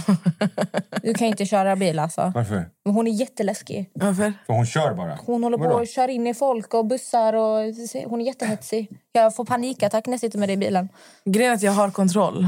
Du 1.01 1.13
kan 1.13 1.27
inte 1.27 1.45
köra 1.45 1.75
bil 1.75 1.99
alltså. 1.99 2.31
Varför? 2.35 2.69
Men 2.85 2.94
Hon 2.94 3.07
är 3.07 3.11
jätteläskig. 3.11 3.89
Varför? 3.94 4.33
För 4.45 4.54
hon 4.54 4.66
kör 4.66 4.94
bara. 4.94 5.19
Hon 5.25 5.44
håller 5.44 5.57
på 5.57 5.63
och 5.63 5.87
kör 5.87 6.07
in 6.07 6.27
i 6.27 6.33
folk 6.33 6.73
och 6.73 6.85
bussar. 6.85 7.33
Och 7.33 7.59
hon 8.06 8.21
är 8.21 8.25
jättehetsig. 8.25 8.89
Jag 9.11 9.35
får 9.35 9.45
panikattack 9.45 10.06
när 10.06 10.13
jag 10.13 10.19
sitter 10.19 10.39
med 10.39 10.49
dig 10.49 10.54
i 10.54 10.57
bilen. 10.57 10.89
Grejen 11.25 11.51
är 11.51 11.56
att 11.56 11.63
jag 11.63 11.71
har 11.71 11.92
kontroll. 11.92 12.47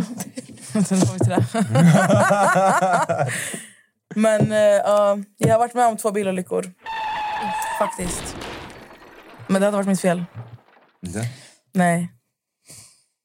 Men 4.20 4.52
ja, 4.52 5.18
jag 5.38 5.52
har 5.52 5.60
varit 5.60 5.74
med 5.74 5.88
om 5.88 5.98
två 5.98 6.12
bilolyckor. 6.12 6.74
Faktiskt. 7.80 8.36
Men 9.48 9.62
det 9.62 9.68
hade 9.68 9.78
varit 9.78 9.88
mitt 9.88 10.02
fel. 10.02 10.26
Det? 11.02 11.26
Nej. 11.74 12.10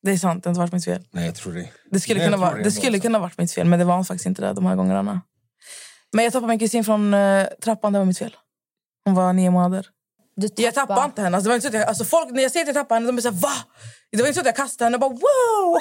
Det 0.03 0.11
är 0.11 0.17
sant, 0.17 0.45
det 0.45 0.49
har 0.49 0.51
inte 0.51 0.61
varit 0.61 0.73
mitt 0.73 0.85
fel. 0.85 1.05
Nej, 1.11 1.27
jag 1.27 1.35
tror 1.35 1.53
det. 1.53 1.69
Det 1.91 2.01
skulle, 2.01 2.19
Nej, 2.19 2.27
jag 2.27 2.35
kunna, 2.35 2.47
vara, 2.47 2.57
det 2.57 2.63
det 2.63 2.71
skulle 2.71 2.89
alltså. 2.89 3.03
kunna 3.03 3.19
varit 3.19 3.39
mitt 3.39 3.53
fel, 3.53 3.67
men 3.67 3.79
det 3.79 3.85
var 3.85 4.05
faktiskt 4.05 4.27
inte 4.27 4.43
det 4.43 4.53
de 4.53 4.67
här 4.67 4.77
gångerna. 4.77 5.21
Men 6.13 6.25
jag 6.25 6.33
tappade 6.33 6.49
min 6.49 6.59
kusin 6.59 6.85
från 6.85 7.15
eh, 7.15 7.47
trappan, 7.63 7.93
det 7.93 7.99
var 7.99 8.07
mitt 8.07 8.19
fel. 8.19 8.37
Hon 9.05 9.15
var 9.15 9.33
nio 9.33 9.51
månader. 9.51 9.87
Du 10.37 10.49
Jag 10.57 10.75
tappade 10.75 11.05
inte 11.05 11.23
henne. 11.23 11.37
Alltså, 11.37 11.49
det 11.49 11.51
var 11.51 11.55
inte 11.55 11.71
så 11.71 11.77
att 11.77 11.81
jag, 11.81 11.89
alltså, 11.89 12.05
folk, 12.05 12.31
när 12.31 12.43
jag 12.43 12.53
säger 12.53 12.65
att 12.65 12.69
jag 12.69 12.75
tappade 12.75 12.97
henne, 12.97 13.07
de 13.07 13.13
blir 13.13 13.23
såhär 13.23 13.41
va? 13.41 13.53
Det 14.13 14.23
var 14.23 14.27
inte 14.27 14.35
så 14.35 14.41
att 14.41 14.47
jag 14.47 14.57
kastade 14.57 14.87
henne 14.87 14.97
och 14.97 15.01
bara 15.01 15.11
wow! 15.11 15.79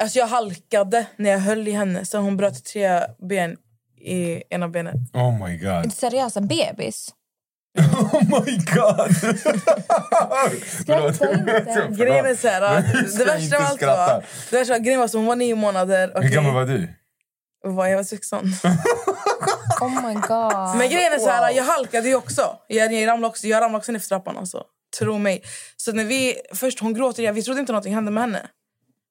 Alltså 0.00 0.18
jag 0.18 0.26
halkade 0.26 1.06
när 1.16 1.30
jag 1.30 1.38
höll 1.38 1.68
i 1.68 1.72
henne 1.72 2.04
så 2.04 2.18
hon 2.18 2.36
bröt 2.36 2.64
tre 2.64 3.00
ben 3.28 3.56
i 4.00 4.42
ena 4.50 4.68
benet. 4.68 4.94
Oh 5.14 5.46
my 5.46 5.56
god. 5.56 5.92
Seriöst, 5.92 6.36
en 6.36 6.46
bebis? 6.48 7.08
Oh 7.78 8.22
my 8.22 8.56
god! 8.56 9.16
Skratta 10.80 11.32
inte. 11.32 11.88
Grejen 11.98 12.26
är 12.26 12.34
så 12.34 12.48
här, 12.48 12.82
det 13.18 13.24
värsta 13.24 13.56
av 13.56 13.62
allt 13.62 13.82
var, 13.82 14.24
det 14.50 14.56
värsta, 14.56 14.78
grejen 14.78 15.00
var 15.00 15.08
så 15.08 15.18
hon 15.18 15.26
var 15.26 15.36
nio 15.36 15.54
månader. 15.54 16.12
Hur 16.14 16.28
gammal 16.28 16.50
Okay. 16.56 16.74
var 16.76 16.78
du? 16.78 16.88
Var 17.74 17.86
jag 17.86 17.96
var 17.96 18.04
16. 18.14 18.44
Oh 19.80 20.06
my 20.08 20.14
god. 20.14 20.76
Men 20.78 20.90
grejen 20.90 21.12
är 21.12 21.18
så 21.18 21.28
här, 21.30 21.50
jag 21.52 21.64
halkade 21.64 22.08
ju 22.08 22.14
också. 22.14 22.56
Jag, 22.68 22.92
jag 22.92 23.06
ramlade 23.08 23.30
också, 23.30 23.46
jag 23.46 23.60
ramlade 23.62 23.78
också 23.78 23.92
ner 23.92 23.98
för 23.98 24.08
trappan. 24.08 24.36
Alltså. 24.38 24.64
Tro 24.98 25.18
mig. 25.18 25.42
Så 25.76 25.92
när 25.92 26.04
vi, 26.04 26.36
först 26.54 26.80
hon 26.80 26.94
gråter, 26.94 27.22
jag, 27.22 27.32
vi 27.32 27.42
trodde 27.42 27.60
inte 27.60 27.72
någonting 27.72 27.94
hände 27.94 28.10
med 28.10 28.22
henne. 28.22 28.46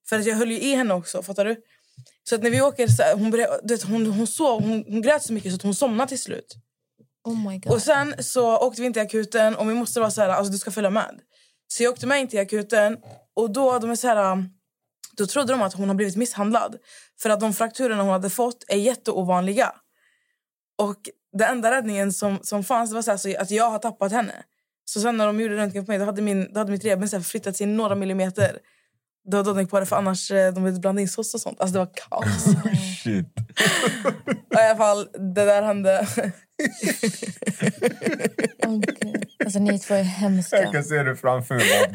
För 0.10 0.20
att 0.20 0.26
jag 0.26 0.36
höll 0.36 0.52
ju 0.52 0.60
i 0.60 0.76
henne 0.76 0.94
också, 0.94 1.24
fattar 1.24 1.46
du? 1.46 1.56
Så 2.30 2.36
att 2.36 2.44
när 2.44 2.50
vi 2.50 2.62
åker, 2.62 2.88
så 2.88 3.04
här, 3.04 3.16
hon, 3.16 3.32
vet, 3.32 3.84
hon, 3.84 4.06
hon, 4.06 4.28
sov, 4.28 4.62
hon, 4.62 4.84
hon 4.88 5.02
grät 5.02 5.24
så 5.24 5.34
mycket 5.34 5.52
så 5.52 5.56
att 5.56 5.62
hon 5.62 5.76
somnade 5.76 6.10
till 6.10 6.20
slut. 6.20 6.56
Oh 7.24 7.50
my 7.50 7.58
god. 7.58 7.74
Och 7.74 7.82
sen 7.82 8.24
så 8.24 8.58
åkte 8.58 8.82
vi 8.82 8.88
in 8.88 8.94
till 8.94 9.02
akuten 9.02 9.56
och 9.56 9.70
vi 9.70 9.74
måste 9.74 10.00
vara 10.00 10.12
så 10.12 10.22
här, 10.22 10.30
alltså 10.30 10.52
du 10.52 10.58
ska 10.58 10.72
följa 10.72 10.90
med. 10.90 11.20
Så 11.68 11.84
jag 11.84 11.92
åkte 11.94 12.08
med 12.08 12.22
in 12.22 12.28
till 12.28 12.40
akuten 12.40 12.98
och 13.36 13.54
då, 13.54 13.80
de 13.80 13.90
är 13.92 13.96
så 13.96 14.08
här, 14.08 14.46
Då 15.18 15.28
trodde 15.28 15.54
de 15.54 15.62
att 15.62 15.74
hon 15.74 15.88
har 15.88 15.96
blivit 15.96 16.16
misshandlad. 16.16 16.78
För 17.22 17.30
att 17.30 17.40
de 17.40 17.54
frakturerna 17.54 18.04
hon 18.04 18.12
hade 18.12 18.30
fått 18.30 18.64
är 18.68 18.78
jätteovanliga. 18.78 19.76
Och 20.78 21.10
den 21.38 21.50
enda 21.50 21.72
räddningen 21.72 22.14
som, 22.14 22.40
som 22.42 22.64
fanns 22.64 22.90
det 22.90 22.96
var 22.96 23.02
så 23.02 23.12
här, 23.12 23.18
så 23.18 23.38
att 23.38 23.52
jag 23.52 23.70
har 23.70 23.80
tappat 23.80 24.12
henne. 24.12 24.44
Så 24.86 25.02
sen 25.02 25.18
när 25.18 25.26
de 25.26 25.40
gjorde 25.42 25.56
röntgen 25.56 25.86
på 25.86 25.92
mig 25.92 26.00
då 26.00 26.06
hade, 26.06 26.22
min, 26.22 26.54
då 26.54 26.60
hade 26.60 26.72
mitt 26.72 26.86
revben 26.86 27.24
flyttats 27.24 27.62
in 27.62 27.78
några 27.78 27.96
millimeter. 27.96 28.60
Då 29.32 29.38
hade 29.38 29.50
de 29.50 29.56
tänkt 29.56 29.72
på 29.72 29.80
det 29.80 29.86
för 29.86 29.96
annars 29.96 30.32
eh, 30.32 30.54
de 30.54 30.64
ville 30.64 30.80
blanda 30.80 31.02
in 31.02 31.08
sås 31.08 31.34
och 31.34 31.42
sånt. 31.42 31.62
Alltså 31.62 31.74
det 31.74 31.80
var 31.80 31.90
kaos. 32.10 32.46
Shit. 33.04 33.26
I 34.56 34.58
alla 34.70 34.76
fall, 34.78 35.08
det 35.36 35.46
där 35.46 35.62
hände. 35.64 36.08
Gud. 39.02 39.26
Alltså 39.46 39.60
ni 39.60 39.80
två 39.80 39.94
är 39.94 39.98
Jag 39.98 40.06
hemska. 40.06 40.72
kan 40.72 40.84
se 40.84 41.04
det 41.04 41.16
framför 41.16 41.56
mig. 41.56 41.94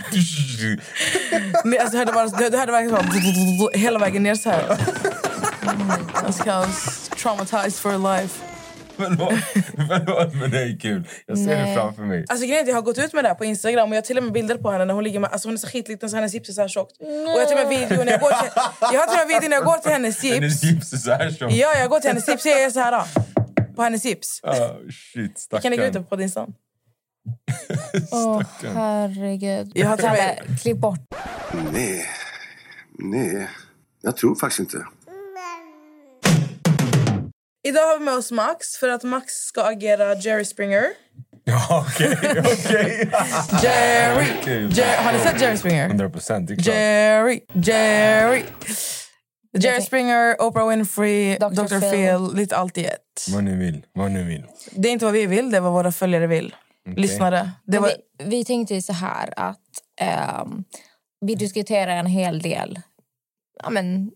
Men 1.64 1.80
alltså, 1.80 1.92
det 1.92 1.98
hörde 1.98 2.12
bara, 2.12 2.26
det, 2.26 2.48
det 2.50 2.58
hörde 2.58 2.72
verkligen 2.72 3.58
bara 3.58 3.70
hela 3.78 3.98
vägen 3.98 4.22
ner 4.22 4.34
så 4.34 4.50
här. 4.50 4.78
Alltså, 6.12 6.42
jag 6.46 6.60
was 6.60 7.08
traumatized 7.22 7.74
for 7.74 8.18
life. 8.18 8.44
Förlåt, 9.00 9.34
förlåt, 9.76 10.34
men 10.34 10.50
det 10.50 10.62
är 10.62 10.78
kul. 10.80 11.08
Jag 11.26 11.38
ser 11.38 11.46
det 11.46 11.62
Nej. 11.62 11.76
framför 11.76 12.02
mig. 12.02 12.24
Alltså 12.28 12.46
grejen 12.46 12.56
är 12.58 12.62
att 12.62 12.68
jag 12.68 12.74
har 12.74 12.82
gått 12.82 12.98
ut 12.98 13.12
med 13.12 13.24
det 13.24 13.28
här 13.28 13.34
på 13.34 13.44
Instagram 13.44 13.88
och 13.88 13.96
jag 13.96 14.02
har 14.02 14.06
till 14.06 14.18
och 14.18 14.24
med 14.24 14.32
bilder 14.32 14.56
på 14.56 14.70
henne 14.70 14.84
när 14.84 14.94
hon 14.94 15.04
ligger 15.04 15.20
med, 15.20 15.30
alltså 15.32 15.48
hon 15.48 15.54
är 15.54 15.58
så 15.58 15.66
skitliten 15.68 16.10
så 16.10 16.16
hennes 16.16 16.34
gips 16.34 16.48
är 16.48 16.52
så 16.52 16.60
här 16.60 16.68
tjockt. 16.68 16.92
Och 17.00 17.06
jag 17.06 17.38
har 17.38 17.44
till 17.44 17.58
och 17.58 17.68
med 17.68 17.78
video 17.88 18.04
när 18.04 18.12
jag 18.12 18.20
går 18.20 18.30
till, 18.42 18.50
jag 18.80 19.00
har 19.00 19.06
till 19.06 19.20
och 19.22 19.28
med 19.28 19.34
video 19.34 19.48
när 19.48 19.56
jag 19.56 19.64
går 19.64 19.76
till 19.76 19.90
hennes 19.92 20.22
Hennes 20.22 20.62
gips. 20.62 20.64
gips 20.64 20.92
är 20.92 20.96
så 20.96 21.10
här 21.10 21.30
tjock. 21.30 21.52
Ja, 21.52 21.74
jag 21.78 21.90
går 21.90 22.00
till 22.00 22.10
hennes 22.10 22.28
gips 22.28 22.44
och 22.44 22.50
jag 22.50 22.62
är 22.62 22.70
så 22.70 22.80
här. 22.80 23.04
På 23.76 23.82
hennes 23.82 24.04
gips. 24.04 24.40
Ah, 24.42 24.54
shit, 25.14 25.46
Kan 25.62 25.70
lägga 25.70 25.86
ut 25.86 25.92
det 25.92 25.98
stackarn. 26.00 26.04
på 26.04 26.16
din 26.16 26.22
Insta. 26.24 26.46
Åh, 28.12 28.42
herregud. 28.74 29.72
Jag 29.74 29.86
har 29.88 29.96
till 29.96 30.06
och 30.06 30.12
med- 30.12 30.60
klipp 30.62 30.76
bort. 30.76 31.00
Nej, 31.72 32.06
nej. 32.98 33.48
Jag 34.02 34.16
tror 34.16 34.34
faktiskt 34.34 34.60
inte. 34.60 34.84
Idag 37.70 37.80
har 37.86 37.98
vi 37.98 38.04
med 38.04 38.14
oss 38.14 38.32
Max 38.32 38.76
för 38.76 38.88
att 38.88 39.02
Max 39.02 39.32
ska 39.32 39.62
agera 39.62 40.14
Jerry 40.14 40.44
Springer. 40.44 40.84
Ja, 41.44 41.86
okej, 41.88 42.18
okej. 42.22 43.10
Jerry! 43.62 44.26
Okej. 44.40 44.68
Jer- 44.72 45.02
har 45.02 45.12
ni 45.12 45.18
sett 45.18 45.40
Jerry 45.40 45.56
Springer? 45.56 45.86
100 45.86 46.10
procent, 46.10 46.48
det 46.48 46.54
är 46.54 46.56
klart. 46.56 46.74
Jerry, 46.74 47.40
Jerry. 47.52 48.42
Jerry 49.58 49.80
Springer, 49.82 50.42
Oprah 50.42 50.68
Winfrey, 50.68 51.36
Dr. 51.38 51.48
Dr. 51.48 51.80
Phil. 51.80 51.90
Phil. 51.90 52.30
Lite 52.34 52.56
allt 52.56 52.78
i 52.78 52.84
ett. 52.84 53.26
Vad 53.34 53.44
ni 53.44 53.56
vill. 53.56 53.82
Vad 53.92 54.10
ni 54.10 54.22
vill. 54.22 54.44
Det 54.70 54.88
är 54.88 54.92
inte 54.92 55.04
vad 55.04 55.14
vi 55.14 55.26
vill, 55.26 55.50
det 55.50 55.56
är 55.56 55.60
vad 55.60 55.72
våra 55.72 55.92
följare 55.92 56.26
vill. 56.26 56.54
Lyssnare. 56.96 57.50
Det 57.66 57.72
Men 57.72 57.82
var, 57.82 57.92
vi, 58.18 58.24
vi 58.24 58.44
tänkte 58.44 58.74
ju 58.74 58.82
så 58.82 58.92
här 58.92 59.34
att 59.36 59.58
ehm, 60.00 60.64
vi 61.20 61.34
diskuterar 61.34 61.96
en 61.96 62.06
hel 62.06 62.42
del 62.42 62.80
ja, 63.62 63.70
men, 63.70 64.10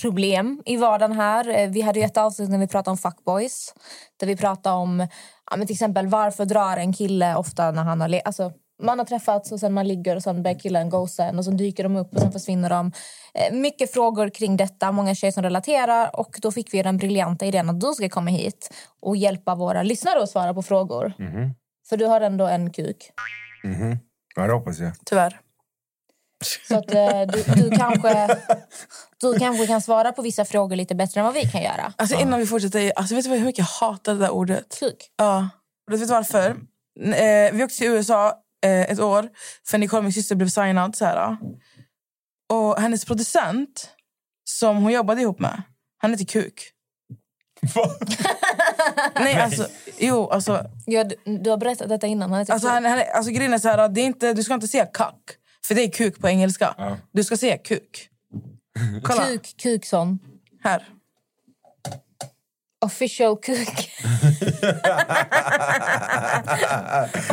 problem 0.00 0.62
i 0.66 0.76
vardagen 0.76 1.12
här. 1.16 1.48
Eh, 1.48 1.68
Vi 1.70 1.80
hade 1.80 1.98
ju 2.00 2.04
ett 2.06 2.16
avsnitt 2.16 2.50
när 2.50 2.58
vi 2.58 2.66
pratade 2.68 2.90
om 2.90 2.98
fuckboys. 2.98 3.74
Där 4.20 4.26
vi 4.26 4.36
pratade 4.36 4.76
om 4.76 5.06
ja, 5.50 5.56
men 5.56 5.66
till 5.66 5.74
exempel 5.74 6.06
varför 6.06 6.44
drar 6.44 6.76
en 6.76 6.92
kille 6.92 7.34
ofta 7.36 7.70
när 7.70 7.82
han 7.82 8.00
har... 8.00 8.08
Le- 8.08 8.20
alltså, 8.24 8.52
man 8.82 8.98
har 8.98 9.06
träffats 9.06 9.52
och 9.52 9.60
sen 9.60 9.72
man 9.72 9.88
ligger 9.88 10.16
och 10.16 10.22
sen 10.22 10.42
börjar 10.42 10.58
killen 10.58 10.90
ghosta 10.90 11.24
en 11.24 11.38
och 11.38 11.44
sen 11.44 11.56
dyker 11.56 11.82
de 11.82 11.96
upp 11.96 12.14
och 12.14 12.20
sen 12.20 12.32
försvinner 12.32 12.70
de. 12.70 12.92
Eh, 13.34 13.54
Mycket 13.56 13.92
frågor 13.92 14.28
kring 14.28 14.56
detta, 14.56 14.92
många 14.92 15.14
tjejer 15.14 15.32
som 15.32 15.42
relaterar 15.42 16.16
och 16.20 16.38
då 16.42 16.52
fick 16.52 16.74
vi 16.74 16.82
den 16.82 16.96
briljanta 16.96 17.46
idén 17.46 17.70
att 17.70 17.80
du 17.80 17.92
ska 17.94 18.08
komma 18.08 18.30
hit 18.30 18.70
och 19.02 19.16
hjälpa 19.16 19.54
våra 19.54 19.82
lyssnare 19.82 20.22
att 20.22 20.30
svara 20.30 20.54
på 20.54 20.62
frågor. 20.62 21.12
För 21.88 21.96
du 21.96 22.06
har 22.06 22.20
ändå 22.20 22.46
en 22.46 22.72
kuk. 22.72 23.10
Mhm. 23.64 23.98
Ja, 24.36 24.46
det 24.46 24.52
hoppas 24.52 24.78
jag. 24.78 24.92
tyvärr. 25.04 25.40
Så 26.68 26.76
att 26.78 26.94
eh, 26.94 27.20
du, 27.20 27.42
du, 27.62 27.70
kanske, 27.76 28.38
du 29.20 29.38
kanske 29.38 29.66
kan 29.66 29.80
svara 29.80 30.12
på 30.12 30.22
vissa 30.22 30.44
frågor 30.44 30.76
lite 30.76 30.94
bättre 30.94 31.20
än 31.20 31.24
vad 31.26 31.34
vi 31.34 31.42
kan 31.50 31.62
göra. 31.62 31.92
Alltså 31.96 32.20
innan 32.20 32.40
vi 32.40 32.46
fortsätter, 32.46 32.92
alltså, 32.96 33.14
vet 33.14 33.24
du 33.24 33.30
hur 33.30 33.44
mycket 33.44 33.58
jag 33.58 33.86
hatar 33.86 34.12
det 34.14 34.20
där 34.20 34.30
ordet? 34.30 34.76
Kuk. 34.80 35.10
Ja. 35.16 35.48
Vet 35.90 36.00
du 36.00 36.06
varför? 36.06 36.50
Eh, 37.00 37.52
vi 37.52 37.64
åkte 37.64 37.76
till 37.78 37.86
USA 37.86 38.28
eh, 38.66 38.80
ett 38.82 39.00
år 39.00 39.28
för 39.66 39.78
Nicole, 39.78 40.02
min 40.02 40.12
syster, 40.12 40.34
blev 40.36 40.48
signad. 40.48 40.96
Så 40.96 41.04
här, 41.04 41.36
och 42.52 42.80
hennes 42.80 43.04
producent, 43.04 43.88
som 44.50 44.82
hon 44.82 44.92
jobbade 44.92 45.20
ihop 45.20 45.38
med, 45.38 45.62
han 45.98 46.10
heter 46.10 46.24
Kuk. 46.24 46.70
Nej, 49.20 49.34
alltså, 49.40 49.66
jo, 49.98 50.28
alltså, 50.30 50.66
Ja, 50.86 51.04
du, 51.04 51.16
du 51.38 51.50
har 51.50 51.56
berättat 51.56 51.88
detta 51.88 52.06
innan. 52.06 52.30
Han 52.30 52.38
heter 52.40 52.52
alltså, 52.52 52.68
han, 52.68 52.84
han, 52.84 52.98
är- 52.98 53.10
alltså 53.16 53.32
grejen 53.32 53.52
är 53.54 53.58
så 53.58 53.68
här, 53.68 53.88
det 53.88 54.00
är 54.00 54.04
inte, 54.04 54.32
du 54.32 54.42
ska 54.44 54.54
inte 54.54 54.68
säga 54.68 54.86
kack, 54.86 55.20
för 55.66 55.74
det 55.74 55.82
är 55.84 55.90
kuk 55.90 56.18
på 56.20 56.28
engelska. 56.28 56.74
Ja. 56.78 56.96
Du 57.12 57.24
ska 57.24 57.36
säga 57.36 57.58
kuk. 57.58 58.08
Kolla, 59.02 59.26
Kuk, 59.26 59.54
Kukson. 59.56 60.18
här. 60.64 60.88
Official 62.84 63.36
kuk. 63.36 63.68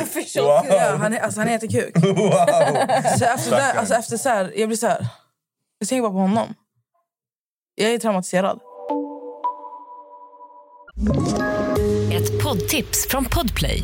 Official 0.01 0.45
Wow. 0.45 0.61
kuk. 0.61 0.71
Ja, 0.73 0.95
han, 0.95 1.13
är- 1.13 1.19
alltså, 1.19 1.39
han 1.39 1.49
heter 1.49 1.67
Kuk. 1.67 1.97
Så 3.19 3.25
efter, 3.25 3.51
det, 3.51 3.73
alltså, 3.73 3.93
efter 3.95 4.17
så 4.17 4.29
här, 4.29 4.53
jag 4.55 4.69
blir 4.69 4.77
så 4.77 4.87
här... 4.87 5.07
Jag 5.79 5.89
tänker 5.89 6.01
bara 6.01 6.11
på 6.11 6.17
honom. 6.17 6.53
Jag 7.75 7.89
är 7.93 7.99
traumatiserad. 7.99 8.59
Ett 12.13 12.43
poddtips 12.43 13.07
från 13.07 13.25
Podplay. 13.25 13.83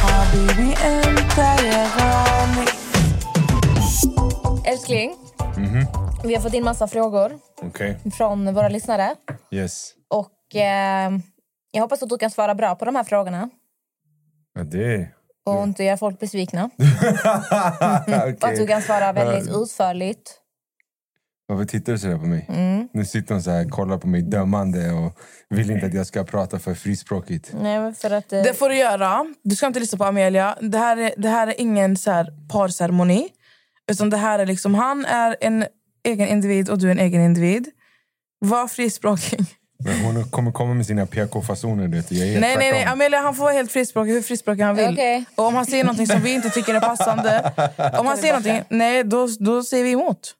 Enta 0.33 1.65
ya 1.65 1.87
ghali. 1.97 2.67
Älskling, 4.65 5.15
vi 6.23 6.35
har 6.35 6.41
fått 6.41 6.53
in 6.53 6.63
massa 6.63 6.87
frågor 6.87 7.39
Okej, 7.61 7.99
från 8.17 8.53
våra 8.53 8.69
lyssnare. 8.69 9.15
yes. 9.51 9.93
Och 10.09 10.55
eh, 10.55 11.11
Jag 11.71 11.81
hoppas 11.81 12.03
att 12.03 12.09
du 12.09 12.17
kan 12.17 12.31
svara 12.31 12.55
bra 12.55 12.75
på 12.75 12.85
de 12.85 12.95
här 12.95 13.03
frågorna 13.03 13.49
Ja, 14.55 14.63
det... 14.63 15.07
och 15.45 15.63
inte 15.63 15.83
göra 15.83 15.97
folk 15.97 16.19
besvikna. 16.19 16.69
Och 18.39 18.43
att 18.49 18.55
du 18.55 18.67
kan 18.67 18.81
svara 18.81 19.13
väldigt 19.13 19.49
utförligt. 19.55 20.37
Varför 21.51 21.65
tittar 21.65 21.91
du 21.93 21.99
så 21.99 22.07
där 22.07 22.17
på 22.17 22.25
mig? 22.25 22.45
Mm. 22.49 22.87
Nu 22.93 23.05
sitter 23.05 23.33
hon 23.33 23.43
så 23.43 23.51
här 23.51 23.69
kollar 23.69 23.97
på 23.97 24.07
mig 24.07 24.21
dömande 24.21 24.91
och 24.91 25.17
vill 25.49 25.71
inte 25.71 25.85
att 25.85 25.93
jag 25.93 26.05
ska 26.07 26.23
prata 26.23 26.59
för 26.59 26.73
frispråkigt. 26.73 27.51
Nej, 27.61 27.79
men 27.79 27.93
för 27.95 28.11
att... 28.11 28.33
eh, 28.33 28.43
Det 28.43 28.53
får 28.53 28.69
du 28.69 28.75
göra. 28.75 29.25
Du 29.43 29.55
ska 29.55 29.67
inte 29.67 29.79
lyssna 29.79 29.97
på 29.97 30.05
Amelia. 30.05 30.55
Det 30.61 30.77
här 30.77 30.97
är, 30.97 31.11
det 31.17 31.29
här 31.29 31.47
är 31.47 31.61
ingen 31.61 31.97
så 31.97 32.11
här 32.11 32.27
parceremoni. 32.51 33.29
Utan 33.91 34.09
det 34.09 34.17
här 34.17 34.39
är 34.39 34.45
liksom, 34.45 34.75
han 34.75 35.05
är 35.05 35.35
en 35.41 35.65
egen 36.03 36.27
individ 36.27 36.69
och 36.69 36.77
du 36.79 36.87
är 36.87 36.91
en 36.91 36.99
egen 36.99 37.21
individ. 37.21 37.67
Var 38.39 38.67
frispråkig. 38.67 39.39
Men 39.85 39.99
hon 40.05 40.23
kommer 40.29 40.51
komma 40.51 40.73
med 40.73 40.85
sina 40.85 41.05
PK-fasoner. 41.05 41.87
Nej, 41.87 42.03
nej, 42.11 42.39
nej. 42.57 42.71
tvärtom. 42.71 42.91
Amelia 42.93 43.19
han 43.19 43.35
får 43.35 43.43
vara 43.43 43.53
helt 43.53 43.71
frispråkig 43.71 44.11
hur 44.11 44.21
frispråkig 44.21 44.63
han 44.63 44.75
vill. 44.75 44.93
Okej. 44.93 45.25
Och 45.35 45.45
om 45.45 45.55
han 45.55 45.65
säger 45.65 45.83
någonting 45.83 46.07
som 46.07 46.21
vi 46.21 46.33
inte 46.33 46.49
tycker 46.49 46.73
är 46.75 46.79
passande. 46.79 47.51
Om 47.99 48.05
han 48.05 48.17
säger 48.17 48.33
någonting, 48.33 48.63
nej 48.69 49.03
då, 49.03 49.27
då 49.39 49.63
säger 49.63 49.83
vi 49.83 49.91
emot. 49.91 50.33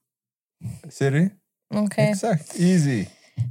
Ser 0.89 1.11
du? 1.11 1.29
Okej. 1.73 2.11
Exakt. 2.11 2.59
Easy. 2.59 3.05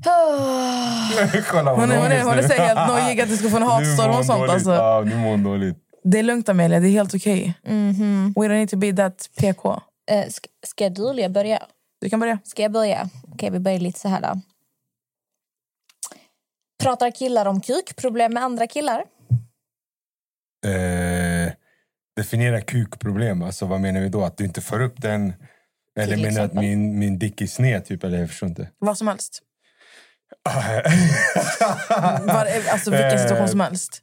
Oh. 0.07 1.43
Kolla 1.51 1.75
Hon 1.75 1.91
är, 1.91 2.03
hon 2.03 2.13
är, 2.13 2.23
hon 2.23 2.39
är 2.39 2.59
helt 2.59 2.89
nojig 2.89 3.21
att 3.21 3.29
du 3.29 3.37
ska 3.37 3.49
få 3.49 3.57
en 3.57 3.63
hatstorm 3.73 4.11
hon 4.11 4.19
och 4.19 4.27
sånt. 4.27 4.39
dåligt. 4.39 4.55
Alltså. 4.55 4.71
Ja, 4.71 5.03
nu 5.07 5.17
mår 5.17 5.31
hon 5.31 5.43
dåligt. 5.43 5.77
Det 6.05 6.19
är 6.19 6.23
lugnt 6.23 6.49
Amelia, 6.49 6.81
det 6.81 6.89
är 6.89 6.91
helt 6.91 7.15
okej. 7.15 7.55
Mhm. 7.67 8.35
We 8.37 8.43
don't 8.43 8.49
need 8.49 8.69
to 8.71 8.77
be 8.77 8.93
that 8.93 9.31
PK. 9.37 9.81
Eh, 10.11 10.29
ska, 10.29 10.49
ska 10.67 10.89
du 10.89 11.11
eller 11.11 11.23
jag 11.23 11.33
börja? 11.33 11.63
Du 12.01 12.11
kan 12.11 12.21
börja. 12.21 12.39
Ska 12.45 12.63
jag 12.63 12.73
börja? 12.73 13.09
Okej, 13.33 13.51
vi 13.51 13.59
börjar 13.59 13.79
lite 13.79 14.01
så 14.01 14.09
här 14.09 14.21
då. 14.21 14.41
Pratar 16.83 17.11
killar 17.11 17.47
om 17.47 17.61
kukproblem 17.61 18.35
med 18.35 18.43
andra 18.43 18.67
killar? 18.67 19.05
Eh, 20.67 21.53
definiera 22.17 22.61
kukproblem. 22.61 23.43
Alltså, 23.43 23.67
vad 23.67 23.81
menar 23.81 24.01
vi 24.01 24.09
då? 24.09 24.25
Att 24.25 24.37
du 24.37 24.45
inte 24.45 24.61
får 24.61 24.81
upp 24.83 24.95
den? 25.03 25.33
Eller 25.99 26.17
menar 26.17 26.31
du 26.31 26.41
att 26.41 26.55
min, 26.55 26.99
min 26.99 27.19
dick 27.19 27.41
är 27.41 27.47
sned? 27.47 27.85
Typ, 27.85 28.05
eller 28.05 28.19
jag 28.19 28.29
förstår 28.29 28.49
inte. 28.49 28.69
Vad 28.79 28.99
som 28.99 29.09
helst. 29.09 29.43
Var, 32.27 32.47
alltså 32.71 32.91
vilken 32.91 33.19
situation 33.19 33.49
som 33.49 33.61
helst. 33.61 34.03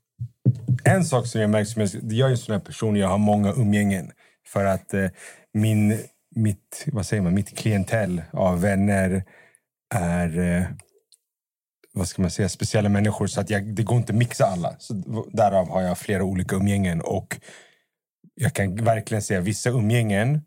En 0.83 1.05
sak 1.05 1.27
som 1.27 1.41
jag 1.41 1.49
märker, 1.49 1.65
som 1.65 1.81
jag, 1.81 2.13
jag 2.13 2.27
är 2.27 2.31
en 2.31 2.37
sån 2.37 2.53
här 2.53 2.59
person, 2.59 2.95
jag 2.95 3.07
har 3.07 3.17
många 3.17 3.53
umgängen. 3.53 4.11
För 4.47 4.65
att 4.65 4.93
eh, 4.93 5.07
min, 5.53 5.99
mitt, 6.35 6.85
vad 6.87 7.05
säger 7.05 7.23
man, 7.23 7.33
mitt 7.33 7.57
klientell 7.57 8.21
av 8.31 8.61
vänner 8.61 9.23
är... 9.95 10.39
Eh, 10.39 10.63
vad 11.93 12.07
ska 12.07 12.21
man 12.21 12.31
säga, 12.31 12.49
speciella 12.49 12.89
människor 12.89 13.27
så 13.27 13.41
att 13.41 13.49
jag, 13.49 13.75
det 13.75 13.83
går 13.83 13.97
inte 13.97 14.13
att 14.13 14.17
mixa 14.17 14.45
alla. 14.45 14.75
Så 14.79 14.93
därav 15.33 15.69
har 15.69 15.81
jag 15.81 15.97
flera 15.97 16.23
olika 16.23 16.55
umgängen. 16.55 17.01
Och 17.01 17.39
jag 18.35 18.53
kan 18.53 18.75
verkligen 18.75 19.21
säga 19.21 19.41
vissa 19.41 19.69
umgängen 19.69 20.41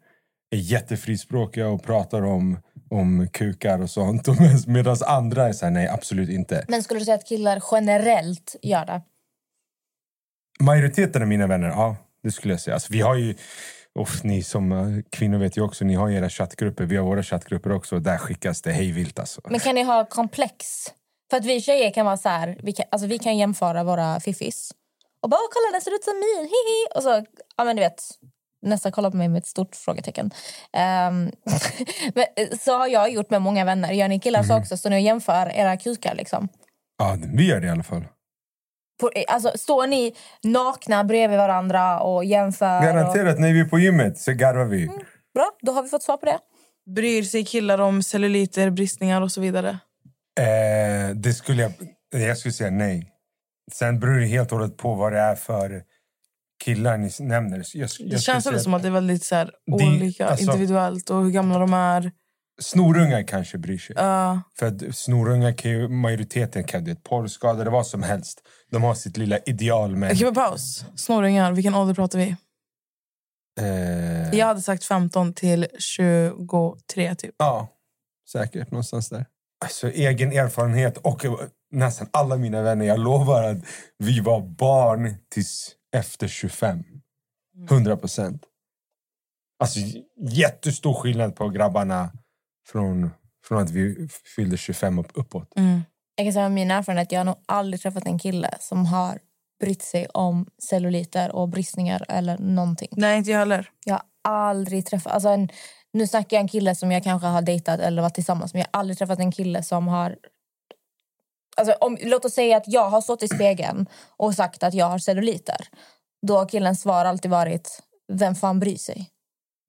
är 0.50 0.56
jättefrispråkiga 0.56 1.68
och 1.68 1.82
pratar 1.82 2.22
om, 2.22 2.58
om 2.90 3.28
kukar 3.32 3.82
och 3.82 3.90
sånt. 3.90 4.28
Medan 4.66 4.96
andra 5.06 5.48
är 5.48 5.52
så 5.52 5.64
här, 5.66 5.72
nej 5.72 5.88
absolut 5.88 6.28
inte. 6.30 6.64
Men 6.68 6.82
skulle 6.82 7.00
du 7.00 7.04
säga 7.04 7.14
att 7.14 7.26
killar 7.28 7.62
generellt 7.72 8.56
gör 8.62 8.86
det? 8.86 9.02
Majoriteten 10.60 11.22
av 11.22 11.28
mina 11.28 11.46
vänner, 11.46 11.68
ja. 11.68 11.96
Det 12.22 12.32
skulle 12.32 12.54
jag 12.54 12.60
säga. 12.60 12.74
Alltså, 12.74 12.92
vi 12.92 13.00
har 13.00 13.14
ju... 13.14 13.34
Uff, 13.98 14.24
ni 14.24 14.42
som 14.42 14.72
eh, 14.72 15.02
kvinnor 15.10 15.38
vet 15.38 15.56
ju 15.56 15.62
också, 15.62 15.84
ni 15.84 15.94
har 15.94 16.10
era 16.10 16.28
chattgrupper. 16.28 16.84
Vi 16.84 16.96
har 16.96 17.04
våra 17.04 17.22
chattgrupper 17.22 17.72
också. 17.72 17.98
Där 17.98 18.18
skickas 18.18 18.62
det 18.62 18.72
hej 18.72 18.92
vilt 18.92 19.18
alltså. 19.18 19.40
Men 19.50 19.60
kan 19.60 19.74
ni 19.74 19.82
ha 19.82 20.04
komplex? 20.04 20.86
För 21.30 21.36
att 21.36 21.44
vi 21.44 21.60
tjejer 21.60 21.90
kan 21.90 22.06
vara 22.06 22.16
så 22.16 22.28
här, 22.28 22.58
vi 22.62 22.72
kan, 22.72 22.86
alltså 22.90 23.06
vi 23.06 23.18
kan 23.18 23.38
jämföra 23.38 23.84
våra 23.84 24.20
fiffis. 24.20 24.72
Och 25.22 25.30
bara, 25.30 25.36
"Åh, 25.36 25.48
kolla 25.52 25.72
den 25.72 25.80
ser 25.80 25.94
ut 25.94 26.04
som 26.04 26.14
min, 26.14 26.44
hihi. 26.44 26.86
Och 26.94 27.02
så, 27.02 27.24
ja 27.56 27.64
men 27.64 27.76
du 27.76 27.82
vet, 27.82 28.02
nästan 28.62 28.92
kollar 28.92 29.10
på 29.10 29.16
mig 29.16 29.28
med 29.28 29.38
ett 29.38 29.46
stort 29.46 29.76
frågetecken. 29.76 30.30
Men, 32.14 32.24
eh, 32.36 32.58
så 32.60 32.78
har 32.78 32.86
jag 32.86 33.12
gjort 33.12 33.30
med 33.30 33.42
många 33.42 33.64
vänner. 33.64 33.92
Gör 33.92 34.08
ni 34.08 34.20
killar 34.20 34.42
så 34.42 34.58
också? 34.58 34.76
Står 34.76 34.90
ni 34.90 34.96
och 34.96 35.00
jämför 35.00 35.52
era 35.54 35.76
kukar 35.76 36.14
liksom? 36.14 36.48
Ja, 36.98 37.16
vi 37.34 37.46
gör 37.46 37.60
det 37.60 37.66
i 37.66 37.70
alla 37.70 37.82
fall. 37.82 38.04
På, 39.00 39.10
eh, 39.14 39.24
alltså, 39.28 39.52
står 39.54 39.86
ni 39.86 40.14
nakna 40.42 41.04
bredvid 41.04 41.38
varandra 41.38 42.00
och 42.00 42.24
jämför? 42.24 42.78
Och, 42.78 42.84
Garanterat, 42.84 43.38
när 43.38 43.52
vi 43.52 43.60
är 43.60 43.64
på 43.64 43.78
gymmet 43.78 44.18
så 44.18 44.32
garvar 44.32 44.64
vi. 44.64 44.86
bra, 45.34 45.50
då 45.62 45.72
har 45.72 45.82
vi 45.82 45.88
fått 45.88 46.02
svar 46.02 46.16
på 46.16 46.26
det. 46.26 46.38
Bryr 46.94 47.22
sig 47.22 47.44
killar 47.44 47.80
om 47.80 48.02
celluliter, 48.02 48.70
bristningar 48.70 49.20
och 49.22 49.32
så 49.32 49.40
vidare? 49.40 49.78
Eh, 50.40 51.14
det 51.14 51.32
skulle 51.32 51.62
jag... 51.62 51.72
Jag 52.12 52.38
skulle 52.38 52.52
säga 52.52 52.70
nej. 52.70 53.06
Sen 53.72 54.00
beror 54.00 54.20
det 54.20 54.26
helt 54.26 54.52
och 54.52 54.58
hållet 54.58 54.76
på 54.76 54.94
vad 54.94 55.12
det 55.12 55.18
är 55.18 55.34
för 55.34 55.82
killar 56.64 56.96
ni 56.98 57.10
nämner. 57.20 57.56
Jag, 57.74 57.88
jag 57.98 58.10
Det 58.10 58.18
känns 58.18 58.44
säga 58.44 58.58
som 58.58 58.74
att 58.74 58.82
det 58.82 58.88
är 58.88 58.92
väldigt 58.92 59.24
så 59.24 59.34
här, 59.34 59.50
Det- 59.66 59.72
olika 59.86 60.26
alltså- 60.26 60.44
individuellt 60.46 61.10
och 61.10 61.22
hur 61.24 61.30
gamla 61.30 61.58
de 61.58 61.74
är. 61.74 62.12
Snorungar 62.62 63.22
kanske 63.22 63.58
bryr 63.58 63.78
sig. 63.78 63.96
Ja. 63.98 64.42
För 64.58 64.92
snorungar 64.92 65.52
kan 65.52 65.70
ju, 65.70 65.88
majoriteten 65.88 66.64
kan 66.64 66.84
ju 66.86 66.94
porrskadade, 66.96 67.70
vad 67.70 67.86
som 67.86 68.02
helst. 68.02 68.40
De 68.70 68.82
har 68.82 68.94
sitt 68.94 69.16
lilla 69.16 69.38
ideal. 69.38 69.96
Men, 69.96 70.12
Okej, 70.12 70.24
men 70.24 70.34
paus. 70.34 70.84
Snorungar, 70.96 71.52
vilken 71.52 71.74
ålder 71.74 71.94
pratar 71.94 72.18
vi? 72.18 72.36
eh, 73.60 74.34
Jag 74.38 74.46
hade 74.46 74.60
sagt 74.62 74.84
15 74.84 75.34
till 75.34 75.66
23 75.78 77.14
typ. 77.14 77.34
Ja, 77.38 77.68
säkert 78.32 78.70
någonstans 78.70 79.08
där. 79.08 79.26
Alltså 79.64 79.90
egen 79.90 80.32
erfarenhet 80.32 80.96
och 80.98 81.24
eh, 81.24 81.34
nästan 81.72 82.08
alla 82.12 82.36
mina 82.36 82.62
vänner. 82.62 82.84
Jag 82.86 82.98
lovar 83.00 83.42
att 83.42 83.58
vi 83.98 84.20
var 84.20 84.40
barn 84.40 85.14
tills 85.30 85.72
efter 85.92 86.28
25. 86.28 86.84
100 87.70 87.96
procent. 87.96 88.42
Alltså 89.58 89.80
jättestor 90.16 90.94
skillnad 90.94 91.36
på 91.36 91.48
grabbarna 91.48 92.12
från, 92.66 93.10
från 93.44 93.62
att 93.62 93.70
vi 93.70 94.08
fyllde 94.36 94.56
25 94.56 94.98
upp, 94.98 95.10
uppåt. 95.14 95.52
Mm. 95.56 95.80
Jag 96.14 96.26
kan 96.26 96.32
säga 96.32 96.42
med 96.42 96.52
min 96.52 96.70
erfarenhet, 96.70 97.12
jag 97.12 97.20
har 97.20 97.24
nog 97.24 97.36
aldrig 97.46 97.80
träffat 97.80 98.06
en 98.06 98.18
kille 98.18 98.54
som 98.60 98.86
har 98.86 99.18
brytt 99.60 99.82
sig 99.82 100.06
om 100.06 100.46
celluliter 100.62 101.32
och 101.32 101.48
bristningar 101.48 102.04
eller 102.08 102.38
någonting. 102.38 102.88
Nej, 102.92 103.18
inte 103.18 103.30
jag 103.30 103.38
heller. 103.38 103.68
Jag 103.84 103.94
har 103.94 104.02
aldrig 104.24 104.86
träffat... 104.86 105.12
Alltså 105.12 105.28
en, 105.28 105.48
nu 105.92 106.06
snackar 106.06 106.36
jag 106.36 106.40
en 106.40 106.48
kille 106.48 106.74
som 106.74 106.92
jag 106.92 107.04
kanske 107.04 107.26
har 107.26 107.42
dejtat 107.42 107.80
eller 107.80 108.02
varit 108.02 108.14
tillsammans 108.14 108.54
med. 108.54 108.60
Jag 108.60 108.66
har 108.72 108.80
aldrig 108.80 108.98
träffat 108.98 109.18
en 109.18 109.32
kille 109.32 109.62
som 109.62 109.88
har... 109.88 110.16
Alltså 111.56 111.74
om, 111.80 111.98
låt 112.00 112.24
oss 112.24 112.34
säga 112.34 112.56
att 112.56 112.64
jag 112.66 112.90
har 112.90 113.00
stått 113.00 113.22
i 113.22 113.28
spegeln 113.28 113.86
och 114.16 114.34
sagt 114.34 114.62
att 114.62 114.74
jag 114.74 114.86
har 114.86 114.98
celluliter. 114.98 115.68
Då 116.26 116.38
har 116.38 116.48
killens 116.48 116.80
svar 116.80 117.04
alltid 117.04 117.30
varit, 117.30 117.82
vem 118.12 118.34
fan 118.34 118.60
bryr 118.60 118.76
sig? 118.76 119.10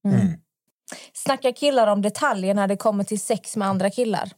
Mm. 0.08 0.34
Snackar 1.14 1.52
killar 1.52 1.88
om 1.88 2.02
detaljer 2.02 2.54
när 2.54 2.68
det 2.68 2.78
kommer 2.78 3.04
till 3.04 3.20
sex 3.20 3.56
med 3.56 3.68
andra 3.68 3.90
killar? 3.90 4.32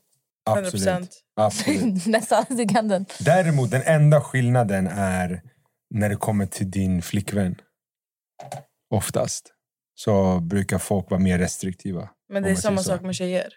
absolut. 0.46 0.74
100%. 0.86 1.08
absolut. 1.36 2.06
Nästan, 2.06 2.46
du 2.50 2.68
kan 2.68 2.88
den. 2.88 3.06
Däremot 3.20 3.72
den 3.72 3.82
enda 3.86 4.22
skillnaden 4.22 4.88
är 4.88 5.42
när 5.90 6.10
det 6.10 6.16
kommer 6.16 6.46
till 6.46 6.72
din 6.72 7.02
flickvän. 7.02 7.56
Oftast. 8.94 9.54
Så 9.96 10.40
brukar 10.40 10.78
folk 10.78 11.10
vara 11.10 11.20
mer 11.20 11.40
restriktiva. 11.40 12.10
Men 12.30 12.44
det 12.44 12.50
är 12.50 12.56
samma 12.56 12.78
så. 12.78 12.84
sak 12.84 13.02
med 13.02 13.16
tjejer. 13.16 13.54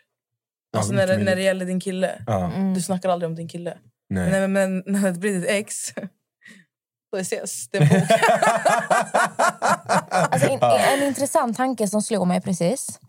Alltså 0.76 0.92
när, 0.92 1.06
det, 1.06 1.16
när 1.16 1.36
det. 1.36 1.42
gäller 1.42 1.66
din 1.66 1.80
kille. 1.80 2.22
Ja, 2.26 2.44
Mm. 2.44 2.74
Du 2.74 2.80
snackar 2.82 3.08
aldrig 3.08 3.28
om 3.30 3.34
din 3.34 3.48
kille. 3.48 3.78
nej. 4.10 4.30
Nej, 4.30 4.48
men, 4.48 4.52
men 4.52 5.00
när 5.00 5.12
det 5.12 5.18
blir 5.18 5.34
ditt 5.40 5.48
ex... 5.50 5.92
Då 7.12 7.18
ses. 7.18 7.68
Det 7.68 7.78
är 7.78 7.82
en. 7.82 8.02
Alltså, 10.10 10.48
en, 10.48 10.60
en 11.00 11.02
intressant 11.08 11.56
tanke 11.56 11.88
som 11.88 12.02
slog 12.02 12.26
mig 12.26 12.40
precis. 12.40 13.00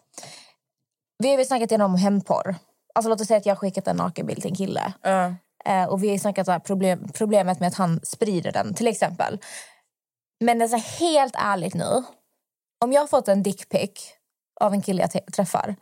Vi 1.24 1.30
har 1.32 1.38
ju 1.38 1.46
snackat 1.46 1.72
igenom 1.72 1.96
hämndporr. 1.96 2.56
Alltså, 2.96 3.10
låt 3.10 3.22
oss 3.22 3.28
säga 3.28 3.38
att 3.38 3.46
jag 3.46 3.56
har 3.56 3.60
skickat 3.60 3.88
en 3.88 3.96
nakenbild 3.96 4.42
till 4.42 4.52
en 4.52 4.56
kille. 4.56 4.94
Ja. 5.02 5.36
Eh, 5.66 5.84
och 5.86 6.04
vi 6.04 6.10
har 6.10 6.18
snackat 6.18 6.46
så 6.46 6.52
här 6.52 6.60
problem, 6.60 7.10
problemet 7.14 7.60
med 7.60 7.68
att 7.68 7.76
han 7.76 8.00
sprider 8.04 8.52
den, 8.52 8.74
till 8.74 8.88
exempel. 8.88 9.40
Men 10.40 10.62
alltså, 10.62 10.78
helt 10.78 11.36
ärligt 11.38 11.74
nu. 11.74 12.04
Om 12.86 12.94
jag 12.94 13.02
har 13.02 13.08
fått 13.08 13.28
en 13.28 13.44
dickpic 13.44 13.92
av 14.62 14.74
en 14.74 14.82
kille 14.82 15.10
jag 15.14 15.34
träffar. 15.34 15.76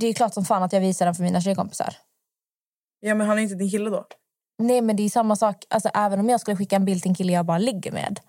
Det 0.00 0.06
är 0.06 0.14
klart 0.14 0.34
som 0.34 0.44
fan 0.44 0.62
att 0.62 0.72
jag 0.72 0.80
visar 0.80 1.06
den 1.06 1.14
för 1.14 1.22
mina 1.22 1.40
tjejkompisar. 1.40 1.94
ja, 3.00 3.14
men 3.14 3.26
han 3.26 3.38
är 3.38 3.42
inte 3.42 3.54
din 3.54 3.70
kille 3.70 3.90
då? 3.90 4.06
Nej, 4.58 4.80
men 4.80 4.96
det 4.96 5.02
är 5.02 5.08
samma 5.08 5.36
sak. 5.36 5.64
Alltså, 5.70 5.88
även 5.94 6.20
om 6.20 6.28
jag 6.28 6.40
skulle 6.40 6.56
skicka 6.56 6.76
en 6.76 6.84
bild 6.84 7.02
till 7.02 7.10
en 7.10 7.14
kille 7.14 7.32
jag 7.32 7.46
bara 7.46 7.58
ligger 7.58 7.92
med. 7.92 8.20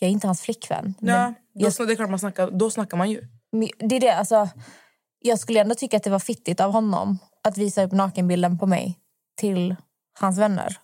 Jag 0.00 0.08
är 0.08 0.12
inte 0.12 0.26
hans 0.26 0.40
flickvän. 0.40 0.94
Ja, 1.00 1.34
då, 1.54 1.70
jag, 1.78 1.86
det 1.88 1.92
är 1.92 1.96
klart 1.96 2.10
man 2.10 2.18
snackar, 2.18 2.50
då 2.50 2.70
snackar 2.70 2.96
man 2.96 3.10
ju. 3.10 3.22
Men 3.52 3.68
Det 3.78 3.96
är 3.96 4.00
det, 4.00 4.14
alltså, 4.14 4.48
jag 5.18 5.38
skulle 5.38 5.60
ändå 5.60 5.74
tycka 5.74 5.96
att 5.96 6.02
det 6.02 6.10
var 6.10 6.18
fittigt 6.18 6.60
av 6.60 6.72
honom 6.72 7.18
att 7.42 7.58
visa 7.58 7.84
upp 7.84 7.92
nakenbilden 7.92 8.58
på 8.58 8.66
mig 8.66 8.98
till 9.36 9.76
hans 10.20 10.38
vänner. 10.38 10.76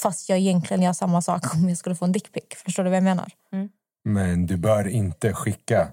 Fast 0.00 0.28
jag 0.28 0.38
egentligen 0.38 0.82
gör 0.82 0.92
samma 0.92 1.22
sak 1.22 1.54
om 1.54 1.68
jag 1.68 1.78
skulle 1.78 1.94
få 1.96 2.04
en 2.04 2.12
dickpic. 2.12 2.44
Förstår 2.64 2.84
du 2.84 2.90
vad 2.90 2.96
jag 2.96 3.04
menar? 3.04 3.32
Men 4.04 4.46
du 4.46 4.56
bör 4.56 4.88
inte 4.88 5.32
skicka 5.32 5.88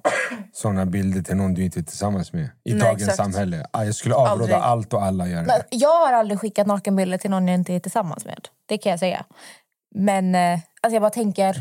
såna 0.53 0.85
bilder 0.85 1.21
till 1.21 1.35
någon 1.35 1.53
du 1.53 1.63
inte 1.63 1.79
är 1.79 1.83
tillsammans 1.83 2.33
med. 2.33 2.49
I 2.63 2.73
Nej, 2.73 2.81
dagens 2.81 3.01
exakt. 3.01 3.17
samhälle. 3.17 3.65
Jag 3.73 3.95
skulle 3.95 4.15
avråda 4.15 4.31
Aldrig. 4.31 4.53
allt 4.55 4.93
och 4.93 5.03
alla 5.03 5.25
Men 5.25 5.45
det. 5.47 5.63
jag 5.69 6.05
har 6.05 6.13
aldrig 6.13 6.39
skickat 6.39 6.67
nakenbilder 6.67 7.17
till 7.17 7.29
någon 7.29 7.47
jag 7.47 7.55
inte 7.55 7.73
är 7.73 7.79
tillsammans 7.79 8.25
med. 8.25 8.47
Det 8.65 8.77
kan 8.77 8.89
jag 8.89 8.99
säga. 8.99 9.25
Men 9.95 10.35
eh, 10.35 10.59
alltså 10.81 10.95
jag 10.95 11.01
bara 11.01 11.09
tänker 11.09 11.55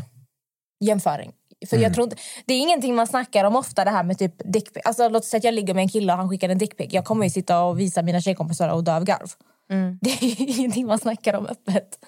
jämföring. 0.79 1.31
För 1.69 1.77
jag 1.77 1.93
tror 1.93 2.03
inte, 2.03 2.15
det 2.45 2.53
är 2.53 2.59
ingenting 2.59 2.95
man 2.95 3.07
snackar 3.07 3.43
om 3.45 3.55
ofta 3.55 3.85
det 3.85 3.91
här 3.91 4.03
med 4.03 4.17
typ 4.17 4.33
dickpic. 4.53 4.81
Alltså 4.85 5.09
låt 5.09 5.23
oss 5.23 5.29
säga 5.29 5.37
att 5.37 5.43
jag 5.43 5.53
ligger 5.53 5.73
med 5.73 5.81
en 5.81 5.89
kille 5.89 6.13
och 6.13 6.19
han 6.19 6.29
skickar 6.29 6.49
en 6.49 6.57
dickpic. 6.57 6.87
Jag 6.93 7.05
kommer 7.05 7.23
ju 7.23 7.29
sitta 7.29 7.61
och 7.63 7.79
visa 7.79 8.01
mina 8.01 8.21
tjejkompisar 8.21 8.69
och 8.69 8.83
dö 8.83 8.95
av 8.95 9.03
garv. 9.03 9.27
Mm. 9.71 9.99
Det 10.01 10.09
är 10.09 10.41
ingenting 10.59 10.87
man 10.87 10.99
snackar 10.99 11.33
om 11.33 11.45
öppet. 11.45 11.99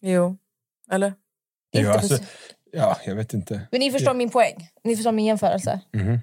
Jo. 0.00 0.36
Eller? 0.90 1.14
Jo, 1.72 1.80
Inte 1.80 1.92
alltså. 1.92 2.18
Ja, 2.72 2.96
jag 3.06 3.14
vet 3.14 3.34
inte. 3.34 3.60
Men 3.70 3.80
ni 3.80 3.90
förstår 3.92 4.14
min 4.14 4.30
poäng. 4.30 4.68
Ni 4.84 4.96
förstår 4.96 5.12
min 5.12 5.26
jämförelse. 5.26 5.80
Mhm. 5.96 6.18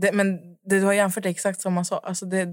Det, 0.00 0.12
men 0.12 0.38
det, 0.66 0.78
du 0.78 0.82
har 0.84 0.92
jämfört 0.92 1.22
det 1.22 1.28
exakt 1.30 1.60
samma 1.60 1.84
sak. 1.84 2.00
Alltså 2.04 2.26
det, 2.26 2.44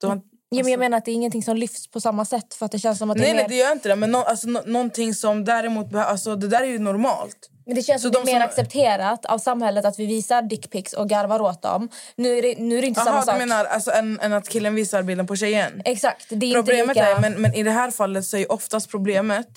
du 0.00 0.06
har, 0.06 0.20
Ja, 0.50 0.62
men 0.62 0.70
jag 0.72 0.78
menar 0.78 0.98
att 0.98 1.04
det 1.04 1.10
är 1.10 1.14
ingenting 1.14 1.42
som 1.42 1.56
lyfts 1.56 1.88
på 1.90 2.00
samma 2.00 2.24
sätt. 2.24 2.54
För 2.54 2.66
att 2.66 2.72
det 2.72 2.78
känns 2.78 2.98
som 2.98 3.10
att 3.10 3.16
det 3.16 3.20
nej, 3.22 3.30
är 3.30 3.34
nej, 3.34 3.42
mer, 3.44 3.48
det 3.48 3.54
gör 3.54 3.72
inte 3.72 3.88
det. 3.88 3.96
Men 3.96 4.10
no, 4.12 4.16
alltså, 4.16 4.48
no, 4.48 4.60
någonting 4.66 5.14
som 5.14 5.44
däremot... 5.44 5.94
Alltså, 5.94 6.36
det 6.36 6.48
där 6.48 6.60
är 6.60 6.66
ju 6.66 6.78
normalt. 6.78 7.50
men 7.66 7.74
det 7.74 7.82
känns 7.82 8.02
så 8.02 8.12
som 8.12 8.24
det 8.24 8.30
är 8.30 8.34
mer 8.34 8.40
som- 8.40 8.48
accepterat 8.48 9.24
av 9.26 9.38
samhället 9.38 9.84
att 9.84 9.98
vi 9.98 10.06
visar 10.06 10.42
dickpics 10.42 10.92
och 10.92 11.08
garvar 11.08 11.40
åt 11.40 11.62
dem. 11.62 11.88
Nu 12.16 12.38
är 12.38 12.42
det, 12.42 12.54
nu 12.58 12.78
är 12.78 12.80
det 12.82 12.86
inte 12.88 13.00
samma 13.00 13.16
Jaha, 13.16 13.22
sak. 13.22 13.38
menar 13.38 13.64
alltså, 13.64 13.90
än, 13.90 14.20
än 14.20 14.32
att 14.32 14.48
killen 14.48 14.74
visar 14.74 15.02
bilden 15.02 15.26
på 15.26 15.36
tjejen? 15.36 15.82
Exakt. 15.84 16.26
Det 16.30 16.46
är 16.50 16.54
Problemet 16.54 16.88
inte 16.96 17.00
lika... 17.10 17.16
är, 17.16 17.20
men, 17.20 17.32
men 17.42 17.54
i 17.54 17.62
det 17.62 17.70
här 17.70 17.90
fallet 17.90 18.24
så 18.24 18.36
är 18.36 18.52
oftast 18.52 18.90
problemet 18.90 19.48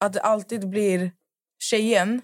att 0.00 0.12
det 0.12 0.20
alltid 0.20 0.68
blir 0.68 1.12
tjejen 1.58 2.22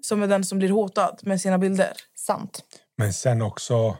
som 0.00 0.22
är 0.22 0.26
den 0.26 0.44
som 0.44 0.58
blir 0.58 0.70
hotad 0.70 1.20
med 1.22 1.40
sina 1.40 1.58
bilder. 1.58 1.92
Sant. 2.14 2.60
Men 2.98 3.12
sen 3.12 3.42
också, 3.42 3.96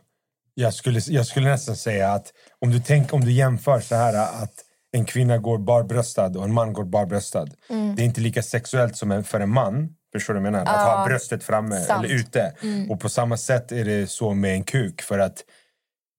jag 0.55 0.75
skulle, 0.75 1.01
jag 1.07 1.27
skulle 1.27 1.51
nästan 1.51 1.77
säga 1.77 2.12
att 2.12 2.33
om 2.59 2.71
du, 2.71 2.81
tänk, 2.87 3.12
om 3.12 3.21
du 3.21 3.33
jämför 3.33 3.81
så 3.81 3.95
här 3.95 4.42
att 4.42 4.55
en 4.92 5.05
kvinna 5.05 5.38
går 5.38 5.59
barbröstad 5.59 6.38
och 6.38 6.45
en 6.45 6.53
man 6.53 6.73
går 6.73 6.85
barbröstad. 6.85 7.49
Mm. 7.71 7.97
Det 7.97 8.03
är 8.03 8.05
inte 8.05 8.21
lika 8.21 8.42
sexuellt 8.42 8.97
som 8.97 9.25
för 9.25 9.40
en 9.40 9.51
man. 9.51 9.88
Förstår 10.12 10.35
du 10.35 10.40
vad 10.40 10.47
jag 10.47 10.53
menar? 10.53 10.75
Att 10.75 10.87
ha 10.87 11.07
bröstet 11.07 11.45
framme 11.45 11.81
sant. 11.81 12.05
eller 12.05 12.14
ute. 12.14 12.53
Och 12.90 13.01
på 13.01 13.09
samma 13.09 13.37
sätt 13.37 13.73
är 13.73 13.85
det 13.85 14.07
så 14.11 14.35
med 14.35 14.55
en 14.55 14.64
kuk. 14.64 15.03
För 15.03 15.18
att 15.18 15.45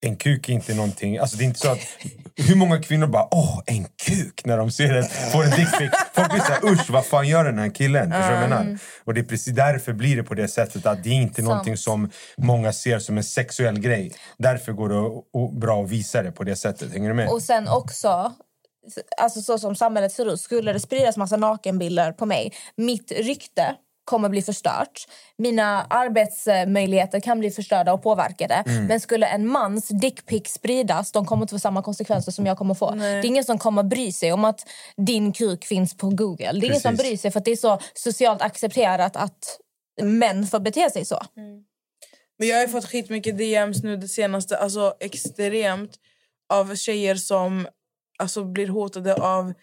en 0.04 0.16
kuk 0.16 0.50
är 0.50 0.54
inte 0.54 0.74
någonting... 0.74 1.18
Alltså 1.18 1.38
det 1.38 1.44
är 1.44 1.46
inte 1.46 1.60
så 1.60 1.72
att... 1.72 1.80
Hur 2.36 2.56
många 2.56 2.82
kvinnor 2.82 3.08
bara 3.08 3.28
åh, 3.32 3.62
en 3.66 3.86
kuk 4.06 4.46
när 4.46 4.58
de 4.58 4.72
ser 4.72 4.94
en, 4.94 5.04
får 5.32 5.44
en 5.44 5.50
dickpic. 5.50 5.90
Folk 6.14 6.32
blir 6.32 6.42
såhär 6.42 6.66
usch, 6.66 6.90
vad 6.90 7.06
fan 7.06 7.28
gör 7.28 7.46
den 7.46 7.60
här 7.60 7.70
killen? 7.70 8.12
Förstår 8.12 8.28
du 8.28 8.34
vad 8.34 8.44
jag 8.44 8.50
menar? 8.50 8.80
Och 9.04 9.14
det 9.14 9.22
är 9.22 9.24
precis 9.24 9.56
därför 9.56 9.94
blir 9.94 10.16
det 10.16 10.24
på 10.24 10.34
det 10.34 10.48
sättet 10.48 10.86
att 10.86 11.04
det 11.04 11.10
är 11.10 11.14
inte 11.14 11.36
Sant. 11.36 11.48
någonting 11.48 11.78
som 11.78 12.10
många 12.38 12.74
ser 12.74 13.00
som 13.00 13.18
en 13.18 13.24
sexuell 13.24 13.80
grej. 13.80 14.12
Därför 14.38 14.72
går 14.72 14.90
det 14.90 15.60
bra 15.60 15.84
att 15.84 15.90
visa 15.90 16.24
det 16.24 16.32
på 16.32 16.44
det 16.44 16.56
sättet. 16.56 16.94
Hänger 16.94 17.10
du 17.10 17.16
med? 17.16 17.30
Och 17.30 17.42
sen 17.42 17.68
också, 17.68 18.34
alltså 19.18 19.42
så 19.42 19.58
som 19.58 19.76
samhället 19.76 20.12
ser 20.12 20.34
ut, 20.34 20.42
skulle 20.42 20.74
det 20.74 20.80
spridas 20.80 21.18
massa 21.18 21.38
nakenbilder 21.38 22.12
på 22.12 22.26
mig, 22.26 22.54
mitt 22.76 23.12
rykte 23.12 23.76
kommer 24.06 24.30
bli 24.30 24.42
förstört. 24.42 25.08
Mina 25.38 25.86
arbetsmöjligheter 25.90 27.20
kan 27.20 27.40
bli 27.40 27.52
förstörda 27.52 27.94
och 27.94 28.04
påverkade. 28.04 28.54
Mm. 28.54 28.86
Men 28.86 29.00
skulle 29.00 29.26
en 29.28 29.48
mans 29.48 29.88
dickpic 29.88 30.48
spridas, 30.48 31.12
de 31.12 31.26
kommer 31.26 31.44
inte 31.44 31.56
få 31.56 31.60
samma 31.60 31.82
konsekvenser 31.82 32.32
som 32.32 32.46
jag 32.46 32.58
kommer 32.58 32.74
få. 32.74 32.92
Det 32.92 33.06
är 33.06 33.26
ingen 33.26 33.44
som 33.44 33.58
kommer 33.58 33.84
bry 33.84 34.12
sig 34.12 34.34
om 34.34 34.46
att 34.46 34.68
din 34.98 35.34
kuk 35.34 35.66
finns 35.66 35.98
på 35.98 36.10
Google. 36.10 36.52
Det 36.52 36.66
är 36.66 36.70
ingen 36.70 36.80
som 36.80 36.92
Precis. 36.92 37.08
bryr 37.08 37.18
sig 37.18 37.32
för 37.32 37.40
att 37.40 37.46
det 37.46 37.52
är 37.52 37.56
så 37.56 37.80
socialt 37.94 38.42
accepterat 38.42 39.16
att 39.16 39.60
män 40.02 40.48
får 40.48 40.60
bete 40.60 40.90
sig 40.90 41.06
så. 41.06 41.20
Men 42.40 42.48
jag 42.48 42.56
har 42.56 42.62
ju 42.62 42.68
fått 42.68 42.86
skitmycket 42.86 43.38
DMs 43.38 43.84
nu 43.84 43.98
det 43.98 44.08
senaste, 44.08 44.58
alltså 44.58 44.94
extremt, 45.00 45.92
av 46.54 46.76
tjejer 46.76 47.16
som 47.16 47.68
alltså, 48.20 48.44
blir 48.44 48.68
hotade 48.68 49.16
av 49.16 49.54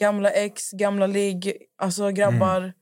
gamla 0.00 0.30
ex, 0.30 0.70
gamla 0.70 1.06
ligg, 1.06 1.56
alltså 1.82 2.10
grabbar. 2.10 2.72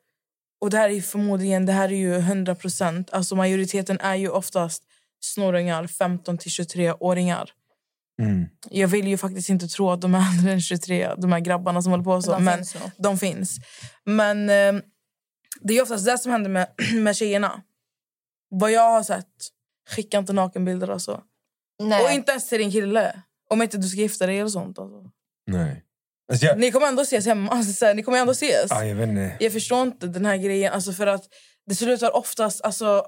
Och 0.60 0.70
det 0.70 0.78
här 0.78 0.88
är 0.88 1.00
förmodligen, 1.00 1.66
det 1.66 1.72
här 1.72 1.88
är 1.88 1.96
ju 1.96 2.14
100 2.16 2.54
procent. 2.54 3.10
Alltså 3.12 3.36
majoriteten 3.36 4.00
är 4.00 4.14
ju 4.14 4.28
oftast 4.28 4.82
snorungar, 5.20 5.86
15 5.86 6.38
till 6.38 6.50
23-åringar. 6.50 7.50
Mm. 8.22 8.46
Jag 8.70 8.88
vill 8.88 9.08
ju 9.08 9.16
faktiskt 9.16 9.48
inte 9.48 9.68
tro 9.68 9.90
att 9.90 10.00
de 10.00 10.14
är 10.14 10.36
äldre 10.38 10.52
än 10.52 10.60
23, 10.60 11.14
de 11.14 11.32
här 11.32 11.40
grabbarna 11.40 11.82
som 11.82 11.92
håller 11.92 12.04
på 12.04 12.22
så. 12.22 12.32
De 12.32 12.44
men 12.44 12.56
finns 12.56 12.74
nog. 12.74 12.90
de 12.96 13.18
finns. 13.18 13.58
Men 14.04 14.50
eh, 14.50 14.82
det 15.60 15.78
är 15.78 15.82
oftast 15.82 16.04
det 16.04 16.18
som 16.18 16.32
händer 16.32 16.50
med, 16.50 16.68
med 16.94 17.16
tjejerna. 17.16 17.62
Vad 18.50 18.72
jag 18.72 18.90
har 18.90 19.02
sett, 19.02 19.26
skicka 19.90 20.18
inte 20.18 20.32
nakenbilder 20.32 20.88
alltså. 20.88 21.22
Nej. 21.82 22.04
Och 22.04 22.10
inte 22.10 22.30
ens 22.30 22.48
till 22.48 22.58
din 22.58 22.70
kille. 22.70 23.22
Om 23.50 23.62
inte 23.62 23.78
du 23.78 23.88
ska 23.88 24.00
gifta 24.00 24.26
dig 24.26 24.38
eller 24.38 24.50
sånt. 24.50 24.78
Alltså. 24.78 25.10
Nej. 25.46 25.85
Alltså 26.28 26.46
jag, 26.46 26.58
Ni 26.58 26.72
kommer 26.72 26.86
ändå 26.86 27.02
ses 27.02 27.26
hemma. 27.26 27.50
Alltså, 27.50 27.72
så 27.78 27.86
här, 27.86 27.94
ni 27.94 28.02
kommer 28.02 28.18
ändå 28.18 28.32
ses. 28.32 28.72
ah, 28.72 28.84
jag 28.84 28.94
vet 28.94 29.08
inte. 29.08 29.36
Jag 29.40 29.52
förstår 29.52 29.82
inte 29.82 30.06
den 30.06 30.26
här 30.26 30.36
grejen. 30.36 30.72
Alltså, 30.72 30.92
för 30.92 31.06
att 31.06 31.24
det 31.66 31.74
slutar 31.74 32.16
oftast... 32.16 32.64
Alltså, 32.64 33.04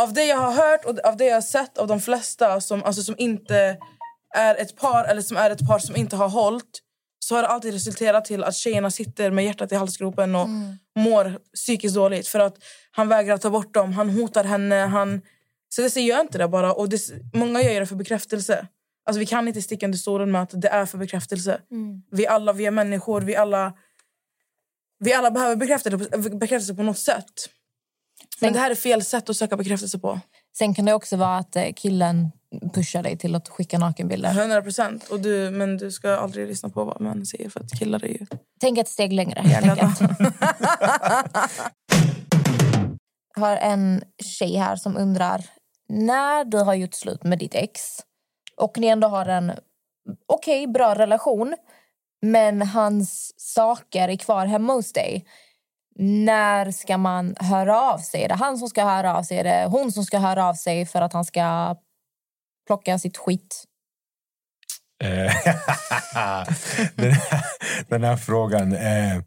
av 0.00 0.12
det 0.12 0.24
jag 0.24 0.36
har 0.36 0.52
hört 0.52 0.84
och 0.84 0.98
av 1.04 1.16
det 1.16 1.24
jag 1.24 1.34
har 1.34 1.40
sett 1.40 1.78
av 1.78 1.86
de 1.86 2.00
flesta 2.00 2.60
som, 2.60 2.82
alltså, 2.82 3.02
som 3.02 3.14
inte 3.18 3.76
är 4.34 4.54
ett 4.54 4.76
par 4.76 5.04
eller 5.04 5.22
som 5.22 5.36
är 5.36 5.50
ett 5.50 5.66
par 5.68 5.78
som 5.78 5.96
inte 5.96 6.16
har 6.16 6.28
hållit 6.28 6.80
så 7.24 7.34
har 7.34 7.42
det 7.42 7.48
alltid 7.48 7.72
resulterat 7.72 8.24
till 8.24 8.44
att 8.44 8.54
tjejerna 8.54 8.90
sitter 8.90 9.30
med 9.30 9.44
hjärtat 9.44 9.72
i 9.72 9.74
halsgropen 9.74 10.34
och 10.34 10.48
mår 10.96 11.38
psykiskt 11.54 11.94
dåligt. 11.94 12.28
För 12.28 12.38
att 12.40 12.56
han 12.90 13.08
vägrar 13.08 13.36
ta 13.36 13.50
bort 13.50 13.74
dem, 13.74 13.92
han 13.92 14.10
hotar 14.10 14.44
henne. 14.44 14.74
Han... 14.74 15.22
Så 15.68 15.82
det 15.82 15.96
jag 16.00 16.20
inte 16.20 16.38
det 16.38 16.48
bara. 16.48 16.72
Och 16.72 16.88
det, 16.88 17.00
många 17.34 17.62
gör 17.62 17.80
det 17.80 17.86
för 17.86 17.96
bekräftelse. 17.96 18.66
Alltså, 19.06 19.18
vi 19.18 19.26
kan 19.26 19.48
inte 19.48 19.62
sticka 19.62 19.86
under 19.86 19.98
stolen 19.98 20.32
med 20.32 20.42
att 20.42 20.60
det 20.62 20.68
är 20.68 20.86
för 20.86 20.98
bekräftelse. 20.98 21.60
Vi 22.10 22.26
alla 22.26 22.52
vi 22.52 22.66
är 22.66 22.70
människor, 22.70 23.20
vi 23.20 23.36
alla, 23.36 23.72
vi 24.98 25.12
alla 25.12 25.30
behöver 25.30 25.56
bekräftelse, 25.56 26.18
bekräftelse 26.18 26.74
på 26.74 26.82
något 26.82 26.98
sätt. 26.98 27.48
Men 28.40 28.52
det 28.52 28.58
här 28.58 28.70
är 28.70 28.74
fel 28.74 29.02
sätt 29.02 29.30
att 29.30 29.36
söka 29.36 29.56
bekräftelse 29.56 29.98
på. 29.98 30.20
Sen 30.58 30.74
kan 30.74 30.84
det 30.84 30.94
också 30.94 31.16
vara 31.16 31.36
att 31.36 31.56
eh, 31.56 31.72
killen 31.76 32.30
pushar 32.74 33.02
dig 33.02 33.18
till 33.18 33.34
att 33.34 33.48
skicka 33.48 33.78
nakenbilder. 33.78 34.30
100 34.30 34.62
procent. 34.62 35.10
Du, 35.18 35.50
men 35.50 35.76
du 35.76 35.90
ska 35.90 36.16
aldrig 36.16 36.48
lyssna 36.48 36.68
på 36.68 36.84
vad 36.84 37.00
män 37.00 37.26
säger 37.26 37.50
för 37.50 37.60
att 37.60 37.78
killar 37.78 38.04
är 38.04 38.08
ju... 38.08 38.26
Tänk 38.60 38.78
ett 38.78 38.88
steg 38.88 39.12
längre. 39.12 39.42
Jag 39.46 39.90
har 43.42 43.56
en 43.56 44.02
tjej 44.24 44.56
här 44.56 44.76
som 44.76 44.96
undrar 44.96 45.44
när 45.88 46.44
du 46.44 46.58
har 46.58 46.74
gjort 46.74 46.94
slut 46.94 47.24
med 47.24 47.38
ditt 47.38 47.54
ex 47.54 47.80
och 48.56 48.78
ni 48.78 48.86
ändå 48.86 49.08
har 49.08 49.26
en 49.26 49.52
okej, 50.26 50.66
bra 50.66 50.94
relation 50.94 51.54
men 52.22 52.62
hans 52.62 53.34
saker 53.36 54.08
är 54.08 54.16
kvar 54.16 54.46
hemma 54.46 54.72
hos 54.72 54.92
dig. 54.92 55.24
När 55.98 56.70
ska 56.70 56.98
man 56.98 57.34
höra 57.40 57.80
av 57.80 57.98
sig? 57.98 58.22
Är 58.22 58.28
det 58.28 58.34
han 58.34 58.58
som 58.58 58.68
ska 58.68 58.84
höra 58.84 59.16
av 59.16 59.22
sig? 59.22 59.38
Är 59.38 59.44
det 59.44 59.66
hon 59.70 59.92
som 59.92 60.04
ska 60.04 60.18
höra 60.18 60.44
av 60.46 60.54
sig 60.54 60.86
för 60.86 61.02
att 61.02 61.12
han 61.12 61.24
ska 61.24 61.76
plocka 62.66 62.98
sitt 62.98 63.16
skit? 63.16 63.64
Eh, 65.04 65.10
den, 66.94 67.12
här, 67.12 67.44
den 67.88 68.04
här 68.04 68.16
frågan... 68.16 68.72
Eh, 68.72 69.22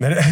när 0.00 0.10
det, 0.10 0.22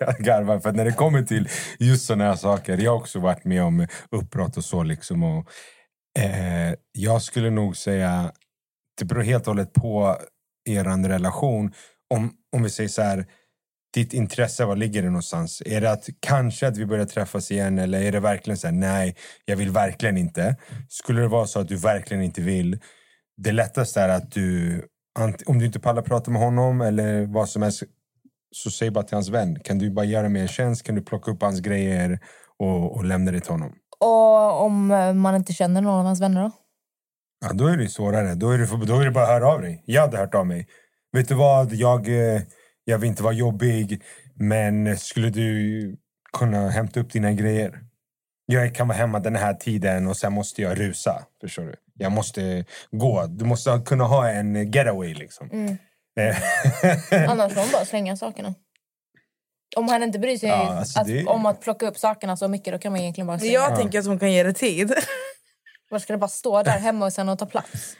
jag 0.00 0.16
garvar, 0.18 0.58
för 0.58 0.70
att 0.70 0.76
när 0.76 0.84
det 0.84 0.92
kommer 0.92 1.22
till 1.22 1.48
just 1.78 2.06
såna 2.06 2.24
här 2.24 2.36
saker... 2.36 2.78
Jag 2.78 2.90
har 2.90 2.98
också 2.98 3.18
varit 3.18 3.44
med 3.44 3.62
om 3.62 3.86
uppbrott 4.10 4.56
och 4.56 4.64
så. 4.64 4.82
Liksom, 4.82 5.22
och, 5.22 5.48
eh, 6.18 6.74
jag 6.92 7.22
skulle 7.22 7.50
nog 7.50 7.76
säga... 7.76 8.32
Det 8.98 9.04
beror 9.04 9.22
helt 9.22 9.46
och 9.46 9.54
hållet 9.54 9.72
på 9.72 10.16
er 10.64 11.08
relation. 11.08 11.72
Om, 12.14 12.32
om 12.56 12.62
vi 12.62 12.70
säger 12.70 12.88
så 12.88 13.02
här... 13.02 13.26
Ditt 13.94 14.12
intresse, 14.12 14.64
var 14.64 14.76
ligger 14.76 15.02
det 15.02 15.08
någonstans? 15.08 15.62
Är 15.66 15.80
det 15.80 15.90
att 15.90 16.08
kanske 16.20 16.68
att 16.68 16.76
vi 16.76 16.86
börjar 16.86 17.06
träffas 17.06 17.50
igen 17.50 17.78
eller 17.78 18.02
är 18.02 18.12
det 18.12 18.20
verkligen 18.20 18.58
så 18.58 18.66
här, 18.66 18.74
nej, 18.74 19.16
jag 19.44 19.56
vill 19.56 19.70
verkligen 19.70 20.16
inte. 20.16 20.56
Skulle 20.88 21.20
det 21.20 21.28
vara 21.28 21.46
så 21.46 21.60
att 21.60 21.68
du 21.68 21.76
verkligen 21.76 22.22
inte 22.22 22.40
vill, 22.40 22.78
det 23.36 23.52
lättaste 23.52 24.00
är 24.00 24.08
att 24.08 24.32
du, 24.32 24.82
om 25.46 25.58
du 25.58 25.66
inte 25.66 25.80
pallar 25.80 26.02
prata 26.02 26.30
med 26.30 26.42
honom 26.42 26.80
eller 26.80 27.26
vad 27.26 27.48
som 27.48 27.62
helst, 27.62 27.82
så 28.54 28.70
säg 28.70 28.90
bara 28.90 29.04
till 29.04 29.14
hans 29.14 29.28
vän. 29.28 29.58
Kan 29.60 29.78
du 29.78 29.90
bara 29.90 30.04
göra 30.04 30.28
mig 30.28 30.42
en 30.42 30.48
tjänst? 30.48 30.82
Kan 30.82 30.94
du 30.94 31.02
plocka 31.02 31.30
upp 31.30 31.42
hans 31.42 31.60
grejer 31.60 32.18
och, 32.58 32.96
och 32.96 33.04
lämna 33.04 33.32
det 33.32 33.40
till 33.40 33.52
honom? 33.52 33.72
Och 34.04 34.62
om 34.62 34.90
eh, 34.90 35.12
man 35.12 35.36
inte 35.36 35.52
känner 35.52 35.80
någon 35.80 35.98
av 35.98 36.04
hans 36.04 36.20
vänner 36.20 36.42
då? 36.42 36.50
Ja, 37.46 37.52
då 37.52 37.66
är 37.66 37.76
det 37.76 37.88
svårare. 37.88 38.34
Då 38.34 38.50
är 38.50 38.58
det, 38.58 38.86
då 38.86 38.98
är 39.00 39.04
det 39.04 39.10
bara 39.10 39.24
att 39.24 39.30
höra 39.30 39.48
av 39.48 39.62
dig. 39.62 39.82
Jag 39.86 40.00
hade 40.00 40.16
hört 40.16 40.34
av 40.34 40.46
mig. 40.46 40.66
Vet 41.12 41.28
du 41.28 41.34
vad? 41.34 41.72
Jag, 41.72 42.08
eh, 42.08 42.42
jag 42.84 42.98
vill 42.98 43.10
inte 43.10 43.22
vara 43.22 43.32
jobbig, 43.32 44.02
men 44.34 44.98
skulle 44.98 45.30
du 45.30 45.96
kunna 46.38 46.68
hämta 46.68 47.00
upp 47.00 47.12
dina 47.12 47.32
grejer? 47.32 47.80
Jag 48.46 48.74
kan 48.74 48.88
vara 48.88 48.98
hemma 48.98 49.18
den 49.20 49.36
här 49.36 49.54
tiden 49.54 50.06
och 50.06 50.16
sen 50.16 50.32
måste 50.32 50.62
jag 50.62 50.80
rusa. 50.80 51.22
Förstår 51.40 51.62
du? 51.62 51.74
Jag 51.94 52.12
måste 52.12 52.64
gå. 52.90 53.26
Du 53.26 53.44
måste 53.44 53.82
kunna 53.86 54.04
ha 54.04 54.28
en 54.28 54.72
getaway 54.72 55.14
liksom. 55.14 55.48
Eh, 56.20 56.36
Annars 57.30 57.52
får 57.52 57.60
hon 57.60 57.70
bara 57.72 57.84
slänga 57.84 58.16
sakerna. 58.16 58.54
Om 59.76 59.88
han 59.88 60.02
inte 60.02 60.18
bryr 60.18 60.38
sig 60.38 60.48
Ja, 60.48 60.78
alltså 60.78 61.00
att, 61.00 61.06
det- 61.06 61.24
om 61.24 61.46
att 61.46 61.60
plocka 61.60 61.86
upp 61.88 61.98
sakerna 61.98 62.36
så 62.36 62.48
mycket 62.48 62.72
då 62.72 62.78
kan 62.78 62.92
man 62.92 63.00
egentligen 63.00 63.26
bara. 63.26 63.38
Jag 63.38 63.76
tänker 63.76 63.98
att 63.98 64.06
hon 64.06 64.18
kan 64.18 64.32
ge 64.32 64.42
det 64.42 64.52
tid. 64.52 64.94
Var 65.90 65.98
ska 65.98 66.12
det 66.12 66.18
bara 66.18 66.28
stå 66.28 66.62
där 66.62 66.78
hemma 66.78 67.04
och 67.06 67.12
sen 67.12 67.28
och 67.28 67.38
ta 67.38 67.46
plats? 67.46 67.96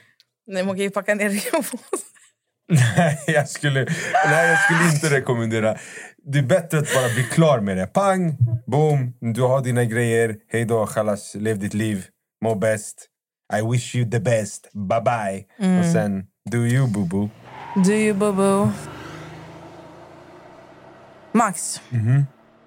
Nej, 0.46 0.64
man 0.64 0.74
kan 0.76 0.82
ju 0.82 0.90
packa 0.90 1.14
ner 1.14 1.28
det. 1.28 1.62
Nej, 2.96 3.18
jag 3.26 3.48
skulle, 3.48 3.84
nej, 4.26 4.48
jag 4.50 4.58
skulle 4.64 4.92
inte 4.94 5.10
rekommendera. 5.20 5.76
Det 6.32 6.38
är 6.38 6.42
bättre 6.42 6.78
att 6.78 6.94
bara 6.94 7.08
bli 7.14 7.24
klar 7.24 7.60
med 7.60 7.76
det. 7.76 7.86
Pang, 7.86 8.36
boom, 8.66 9.12
du 9.34 9.42
har 9.42 9.60
dina 9.60 9.84
grejer. 9.84 10.36
Hej 10.52 10.64
då, 10.64 10.86
chalas, 10.86 11.34
lev 11.34 11.58
ditt 11.58 11.74
liv. 11.74 12.06
Må 12.44 12.54
bäst. 12.54 13.06
I 13.58 13.62
wish 13.72 13.94
you 13.94 14.10
the 14.10 14.20
best. 14.20 14.68
Bye 14.72 15.00
bye. 15.00 15.44
Och 15.80 15.84
sen, 15.92 16.26
do 16.50 16.58
you 16.58 16.86
boo 16.88 17.04
boo. 17.04 17.28
Do 17.84 17.92
you 17.92 18.14
boo 18.14 18.32
boo? 18.32 18.70
Max, 21.34 21.80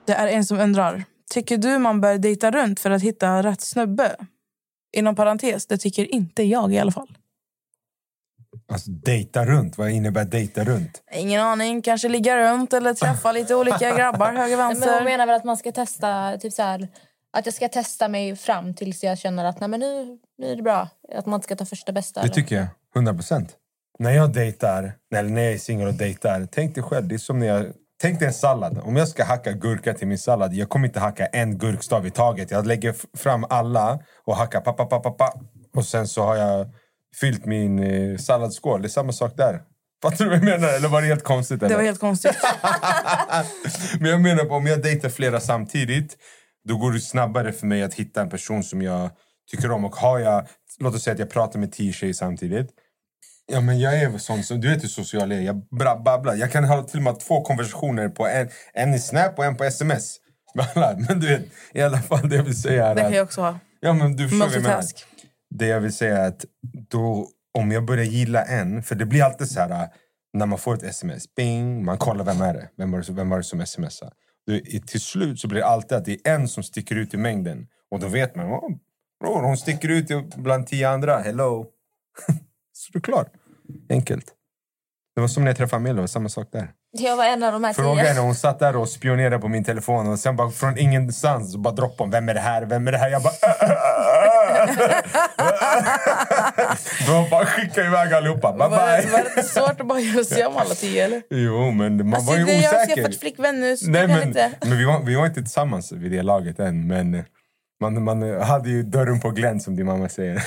det 0.06 0.14
är 0.14 0.28
en 0.28 0.46
som 0.46 0.60
undrar. 0.60 1.04
Tycker 1.30 1.58
du 1.58 1.78
man 1.78 2.02
bör 2.02 2.18
dejta 2.18 2.52
runt 2.52 2.80
för 2.80 2.92
att 2.92 3.02
hitta 3.02 3.44
rätt 3.44 3.62
snubbe? 3.62 4.16
Inom 4.98 5.16
parentes, 5.16 5.68
det 5.68 5.78
tycker 5.78 6.14
inte 6.14 6.44
jag 6.44 6.74
i 6.74 6.80
alla 6.80 6.92
fall. 6.92 7.18
Alltså, 8.72 8.92
dejta 8.92 9.46
runt. 9.46 9.78
Vad 9.78 9.90
innebär 9.90 10.26
dejta 10.26 10.64
runt? 10.64 11.04
Ingen 11.14 11.42
aning. 11.42 11.82
Kanske 11.82 12.10
ligga 12.10 12.38
runt 12.52 12.74
eller 12.74 12.94
träffa 12.94 13.32
lite 13.32 13.56
olika 13.56 13.96
grabbar 13.98 14.34
höger, 14.34 14.38
Nej, 14.38 14.50
Men 14.58 14.66
hon 14.66 14.80
vänster. 14.80 15.04
menar 15.04 15.26
väl 15.26 15.36
att 15.36 15.44
man 15.44 15.58
ska 15.58 15.72
testa 15.72 16.38
typ 16.38 16.54
så 16.54 16.62
här, 16.62 16.88
att 17.38 17.46
jag 17.46 17.56
ska 17.56 17.70
testa 17.70 18.08
mig 18.08 18.36
fram 18.36 18.74
tills 18.74 19.04
jag 19.04 19.18
känner 19.18 19.46
att 19.46 19.60
nej, 19.60 19.70
men 19.70 19.80
nu, 19.80 20.20
nu 20.38 20.52
är 20.52 20.56
det 20.56 20.62
bra. 20.62 20.90
Att 21.16 21.26
man 21.26 21.38
inte 21.38 21.46
ska 21.46 21.56
ta 21.56 21.66
första 21.66 21.92
bästa. 21.92 22.20
Det 22.22 22.26
eller? 22.26 22.36
tycker 22.36 22.56
jag. 22.56 22.68
100 22.96 23.14
procent. 23.14 23.56
När 24.00 24.12
jag 24.12 24.34
dejtar, 24.34 24.94
eller 25.16 25.30
när 25.30 25.42
jag 25.42 25.54
är 25.54 25.58
singel 25.58 25.88
och 25.88 25.94
dejtar, 25.94 26.48
tänk 26.52 26.76
dig 26.76 26.84
själv. 26.84 27.08
Det 27.08 27.16
är 27.16 27.20
som 27.20 27.40
när 27.40 27.48
jag... 27.48 27.66
Tänk 28.02 28.20
dig 28.20 28.28
en 28.28 28.34
sallad. 28.34 28.80
Om 28.84 28.96
jag 28.96 29.08
ska 29.08 29.24
hacka 29.24 29.52
gurka 29.52 29.94
till 29.94 30.08
min 30.08 30.18
sallad, 30.18 30.54
jag 30.54 30.70
kommer 30.70 30.88
inte 30.88 31.00
hacka 31.00 31.26
en 31.26 31.58
gurkstav 31.58 32.08
i 32.08 32.12
taget. 32.12 32.52
Jag 32.52 32.68
lägger 32.68 32.96
fram 33.18 33.46
alla 33.50 34.00
och 34.26 34.36
hackar 34.36 34.62
pa, 34.62 34.74
pa, 34.74 34.86
pa, 34.86 35.00
pa, 35.00 35.12
pa. 35.12 35.42
Och 35.76 35.86
sen 35.86 36.08
så 36.08 36.24
har 36.24 36.36
jag 36.36 36.68
fyllt 37.20 37.46
min 37.46 37.80
eh, 37.80 38.18
salladsskål. 38.18 38.82
Det 38.82 38.88
är 38.88 38.90
samma 38.90 39.12
sak 39.12 39.38
där. 39.38 39.62
Fattar 40.02 40.26
du 40.26 40.30
vad 40.30 40.38
jag 40.38 40.46
menar? 40.46 40.68
Eller 40.68 40.88
var 40.88 41.02
det 41.02 41.08
helt 41.08 41.24
konstigt? 41.24 41.62
Eller? 41.62 41.70
Det 41.70 41.76
var 41.76 41.84
helt 41.84 42.00
konstigt. 42.00 42.38
Men 44.00 44.12
jag 44.12 44.22
menar 44.22 44.46
på, 44.46 44.56
om 44.56 44.68
jag 44.68 44.84
dejtar 44.84 45.10
flera 45.10 45.40
samtidigt 45.40 46.18
då 46.68 46.78
går 46.78 46.92
det 46.92 47.00
snabbare 47.00 47.52
för 47.52 47.68
mig 47.68 47.84
att 47.84 47.94
hitta 47.94 48.22
en 48.22 48.30
person 48.30 48.64
som 48.64 48.82
jag 48.82 49.10
tycker 49.52 49.72
om. 49.72 49.86
Och 49.86 49.96
har 49.96 50.20
jag, 50.20 50.48
låt 50.80 50.96
oss 50.96 51.04
säga 51.04 51.14
att 51.14 51.20
jag 51.20 51.30
pratar 51.30 51.60
med 51.60 51.72
tio 51.72 51.94
tjejer 51.94 52.14
samtidigt. 52.14 52.70
Ja, 53.52 53.62
men 53.62 53.80
jag 53.80 54.02
är 54.02 54.18
sån 54.18 54.44
som, 54.44 54.62
du 54.62 54.70
vet 54.70 54.84
hur 54.84 54.88
social 54.88 55.32
jag 55.32 55.40
är. 55.40 55.44
Jag 55.44 55.68
babblar. 56.04 56.36
Jag 56.36 56.52
kan 56.52 56.64
ha 56.64 56.84
till 56.84 56.98
och 56.98 57.04
med 57.04 57.20
två 57.20 57.42
konversationer 57.42 58.10
på 58.10 58.28
en, 58.28 58.50
en 58.74 58.94
i 58.94 59.00
Snap 59.00 59.40
och 59.40 59.46
en 59.46 59.56
på 59.56 59.64
sms. 59.64 60.18
Men 61.10 61.20
du 61.20 61.28
vet, 61.28 61.42
i 61.74 61.82
alla 61.82 62.02
fall 62.02 62.30
det 62.30 62.36
jag 62.36 62.44
vill 62.44 62.62
säga 62.62 62.88
är 62.88 62.96
Det 62.96 63.02
kan 63.02 63.14
jag 63.14 63.24
också 63.24 63.42
ha. 63.42 63.60
Ja, 63.80 63.94
men 63.94 64.16
du 64.16 64.30
förstår 64.30 64.46
vad 64.46 64.48
jag. 64.48 64.62
Multitask. 64.62 65.06
Det 65.50 65.68
jag 65.68 65.80
vill 65.80 65.94
säga 65.94 66.18
är 66.18 66.28
att 66.28 66.46
då, 66.90 67.28
om 67.54 67.72
jag 67.72 67.86
börjar 67.86 68.04
gilla 68.04 68.44
en, 68.44 68.84
för 68.84 68.96
det 68.96 69.06
blir 69.06 69.24
alltid 69.24 69.48
så 69.48 69.60
här 69.60 69.70
äh, 69.70 69.88
när 70.34 70.46
man 70.46 70.60
får 70.60 70.74
ett 70.74 70.84
sms, 70.84 71.36
bing, 71.36 71.86
man 71.86 71.98
kollar 71.98 72.26
vem 72.26 72.42
är 72.42 72.54
det? 72.54 72.70
Vem 72.78 72.92
var 72.92 73.02
det, 73.02 73.14
vem 73.14 73.30
var 73.30 73.38
det 73.38 73.44
som 73.44 73.66
smsar? 73.66 74.12
Du, 74.46 74.60
till 74.62 75.02
slut 75.02 75.40
så 75.40 75.48
blir 75.48 75.60
det 75.60 75.68
alltid 75.68 75.98
att 75.98 76.06
det 76.06 76.28
är 76.28 76.34
en 76.36 76.48
som 76.48 76.64
sticker 76.64 76.96
ut 76.96 77.14
i 77.14 77.18
mängden. 77.18 77.68
Och 77.92 78.00
då 78.00 78.08
vet 78.08 78.36
man, 78.36 78.46
oh, 78.46 78.70
bror, 79.20 79.42
hon 79.42 79.58
sticker 79.58 79.90
ut 79.90 80.36
bland 80.36 80.68
tio 80.68 80.90
andra. 80.90 81.20
Hello! 81.20 81.66
så 82.74 82.92
det 82.94 83.00
är 83.00 83.02
klart. 83.02 83.34
Enkelt. 83.90 84.26
Det 85.16 85.22
var 85.22 85.28
som 85.28 85.44
när 85.44 85.50
jag 85.50 85.58
träffade 85.58 85.82
Milo, 85.84 86.00
var 86.02 86.08
samma 86.08 86.30
sak 86.30 86.48
där. 86.52 86.70
Jag 86.92 87.18
var 87.18 87.26
en 87.26 87.44
av 87.44 87.52
de 87.54 87.64
här 87.64 87.74
Fråga 87.74 88.04
henne, 88.04 88.20
hon 88.20 88.36
satt 88.36 88.60
där 88.60 88.76
och 88.76 88.90
spionerade 88.90 89.40
på 89.40 89.48
min 89.48 89.64
telefon 89.64 90.08
och 90.08 90.20
sen 90.20 90.36
bara 90.36 90.52
från 90.52 90.78
ingenstans 90.78 91.56
bara 91.58 91.74
droppade 91.74 92.04
hon. 92.04 92.12
Vem 92.12 92.30
är 92.30 92.34
det 92.34 92.40
här? 92.40 92.66
Vem 92.66 92.88
är 92.88 92.92
det 92.92 92.98
här? 92.98 93.10
Jag 93.10 93.22
bara... 93.24 93.34
De 97.08 97.30
bara 97.30 97.46
skickade 97.46 97.88
iväg 97.88 98.14
allihopa. 98.14 98.52
Bye 98.54 98.68
Var, 98.68 98.98
det- 98.98 99.02
bye. 99.04 99.12
var 99.12 99.20
det 99.24 99.30
inte 99.30 99.44
svårt 99.44 99.82
att 99.82 99.88
bara 99.88 100.00
göra 100.00 100.48
om 100.48 100.58
alla 100.58 100.76
tio 100.76 101.06
eller? 101.06 101.22
Jo, 101.30 101.72
men 101.72 101.98
man 101.98 102.14
Alltså, 102.14 102.32
var 102.32 102.38
ju 102.40 102.46
det, 102.46 102.54
jag 102.54 102.72
har 102.72 102.78
osäker. 102.84 103.04
skaffat 103.04 103.20
flickvän 103.20 103.60
nu 103.60 103.78
så 103.78 103.90
Nej, 103.90 104.08
men, 104.08 104.28
inte. 104.28 104.52
men 104.62 104.78
vi, 104.78 104.86
var, 104.86 105.00
vi 105.04 105.16
var 105.16 105.26
inte 105.26 105.42
tillsammans 105.42 105.92
vid 105.92 106.12
det 106.12 106.22
laget 106.22 106.60
än. 106.60 106.88
Men 106.88 107.24
man, 107.82 108.04
man 108.04 108.42
hade 108.42 108.70
ju 108.70 108.84
dörren 108.84 109.20
på 109.20 109.30
glänt 109.32 109.64
som 109.64 109.76
din 109.76 109.86
mamma 109.86 110.10
säger. 110.10 110.44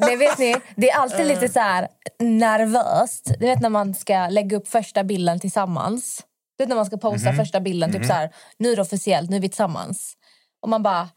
Men 0.00 0.18
vet 0.18 0.38
ni, 0.38 0.56
det 0.76 0.90
är 0.90 0.98
alltid 0.98 1.26
lite 1.26 1.48
så 1.48 1.60
här 1.60 1.88
nervöst. 2.20 3.34
Du 3.40 3.46
vet 3.46 3.60
när 3.60 3.68
man 3.68 3.94
ska 3.94 4.28
lägga 4.28 4.56
upp 4.56 4.68
första 4.68 5.04
bilden 5.04 5.40
tillsammans. 5.40 6.20
Du 6.58 6.64
vet 6.64 6.68
när 6.68 6.76
man 6.76 6.86
ska 6.86 6.96
posta 6.96 7.28
Mhm. 7.28 7.36
första 7.38 7.60
bilden, 7.60 7.92
typ 7.92 8.06
så 8.06 8.12
här, 8.12 8.30
nu 8.58 8.72
är 8.72 8.76
det 8.76 8.82
officiellt, 8.82 9.30
nu 9.30 9.36
är 9.36 9.40
vi 9.40 9.48
tillsammans. 9.48 10.14
Och 10.62 10.68
man 10.68 10.82
bara, 10.82 11.08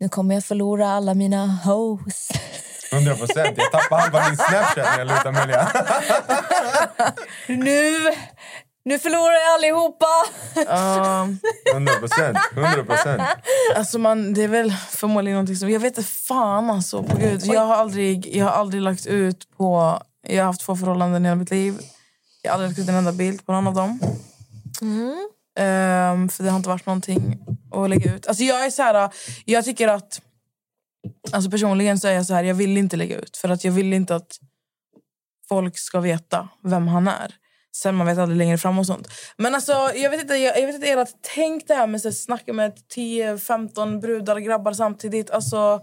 nu 0.00 0.08
kommer 0.08 0.34
jag 0.34 0.44
förlora 0.44 0.88
alla 0.88 1.14
mina 1.14 1.46
hoes. 1.64 2.28
100 2.92 3.14
procent. 3.14 3.58
Jag 3.58 3.72
tappade 3.72 4.02
halva 4.02 4.28
min 4.28 4.36
Snapchat 4.36 4.76
när 4.76 4.98
jag 4.98 5.06
lutade 5.08 5.28
Amelia. 5.28 5.68
Nu, 7.48 7.98
nu 8.88 8.98
förlorar 8.98 9.34
jag 9.34 9.54
allihopa. 9.54 10.06
Ja, 10.66 11.28
100 11.72 11.92
procent. 11.98 12.38
100 12.52 12.84
procent. 12.84 13.22
alltså 13.76 13.98
man, 13.98 14.34
det 14.34 14.42
är 14.42 14.48
väl 14.48 14.72
förmodligen 14.72 15.34
någonting 15.34 15.56
som... 15.56 15.70
Jag 15.70 15.80
vet 15.80 15.98
inte 15.98 16.10
fan 16.10 16.70
alltså. 16.70 17.02
På 17.02 17.16
Gud. 17.16 17.44
Jag, 17.44 17.60
har 17.60 17.74
aldrig, 17.74 18.36
jag 18.36 18.44
har 18.44 18.52
aldrig 18.52 18.82
lagt 18.82 19.06
ut 19.06 19.56
på... 19.56 20.02
Jag 20.22 20.42
har 20.42 20.46
haft 20.46 20.60
två 20.60 20.76
förhållanden 20.76 21.24
i 21.24 21.28
hela 21.28 21.36
mitt 21.36 21.50
liv. 21.50 21.78
Jag 22.42 22.50
har 22.50 22.54
aldrig 22.54 22.70
lagt 22.70 22.78
ut 22.78 22.88
en 22.88 22.94
enda 22.94 23.12
bild 23.12 23.46
på 23.46 23.52
någon 23.52 23.66
av 23.66 23.74
dem. 23.74 24.00
Ehm, 25.58 26.28
för 26.28 26.44
det 26.44 26.50
har 26.50 26.56
inte 26.56 26.68
varit 26.68 26.86
någonting 26.86 27.38
att 27.72 27.90
lägga 27.90 28.14
ut. 28.14 28.26
Alltså 28.26 28.44
jag 28.44 28.66
är 28.66 28.70
så 28.70 28.82
här, 28.82 29.10
jag 29.44 29.64
tycker 29.64 29.88
att... 29.88 30.20
Alltså 31.32 31.50
personligen 31.50 31.98
så 31.98 32.08
är 32.08 32.12
jag 32.12 32.26
så 32.26 32.34
här, 32.34 32.44
jag 32.44 32.54
vill 32.54 32.76
inte 32.76 32.96
lägga 32.96 33.16
ut. 33.16 33.36
För 33.36 33.48
att 33.48 33.64
jag 33.64 33.72
vill 33.72 33.92
inte 33.92 34.16
att 34.16 34.38
folk 35.48 35.78
ska 35.78 36.00
veta 36.00 36.48
vem 36.62 36.88
han 36.88 37.08
är. 37.08 37.34
Sen 37.76 37.94
man 37.94 38.06
vet 38.06 38.18
aldrig 38.18 38.38
längre 38.38 38.58
fram 38.58 38.78
och 38.78 38.86
sånt. 38.86 39.08
Men 39.36 39.54
alltså, 39.54 39.72
jag 39.94 40.10
vet 40.10 40.20
inte, 40.20 40.34
jag, 40.34 40.58
jag 40.60 40.66
vet 40.66 40.74
inte 40.74 40.88
ert 40.90 41.08
tänk 41.34 41.68
det 41.68 41.74
här 41.74 41.86
med 41.86 42.06
att 42.06 42.16
snacka 42.16 42.52
med 42.52 42.72
10-15 42.94 44.00
brudar 44.00 44.38
grabbar 44.38 44.72
samtidigt. 44.72 45.30
Alltså, 45.30 45.80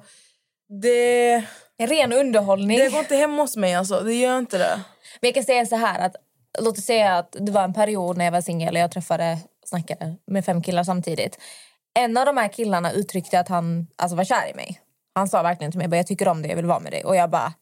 det, 0.81 1.33
En 1.77 1.87
ren 1.87 2.13
underhållning. 2.13 2.79
det 2.79 2.89
går 2.89 2.99
inte 2.99 3.15
hem 3.15 3.37
hos 3.37 3.57
mig. 3.57 3.75
Alltså. 3.75 3.99
Det 3.99 4.13
gör 4.13 4.37
inte 4.37 4.57
det. 4.57 4.81
Men 5.21 5.27
jag 5.27 5.33
kan 5.33 5.43
säga 5.43 5.65
så 5.65 5.75
här 5.75 5.99
att 5.99 6.15
låt 6.59 6.77
oss 6.77 6.85
säga 6.85 7.17
att 7.17 7.35
det 7.39 7.51
var 7.51 7.63
en 7.63 7.73
period 7.73 8.17
när 8.17 8.25
jag 8.25 8.31
var 8.31 8.41
singel 8.41 8.75
och 8.75 8.81
jag 8.81 8.91
träffade 8.91 9.39
och 9.61 9.67
snackade 9.67 10.15
med 10.27 10.45
fem 10.45 10.61
killar 10.61 10.83
samtidigt. 10.83 11.37
En 11.99 12.17
av 12.17 12.25
de 12.25 12.37
här 12.37 12.47
killarna 12.47 12.91
uttryckte 12.91 13.39
att 13.39 13.47
han 13.47 13.87
alltså, 13.95 14.15
var 14.15 14.23
kär 14.23 14.51
i 14.51 14.53
mig. 14.55 14.81
Han 15.15 15.27
sa 15.27 15.43
verkligen 15.43 15.71
till 15.71 15.77
mig 15.77 15.87
bara, 15.87 15.97
jag 15.97 16.07
tycker 16.07 16.27
om 16.27 16.41
dig, 16.41 16.51
jag 16.51 16.55
vill 16.55 16.65
vara 16.65 16.79
med 16.79 16.91
dig. 16.91 17.03
Och 17.03 17.15
jag 17.15 17.29
bara, 17.29 17.53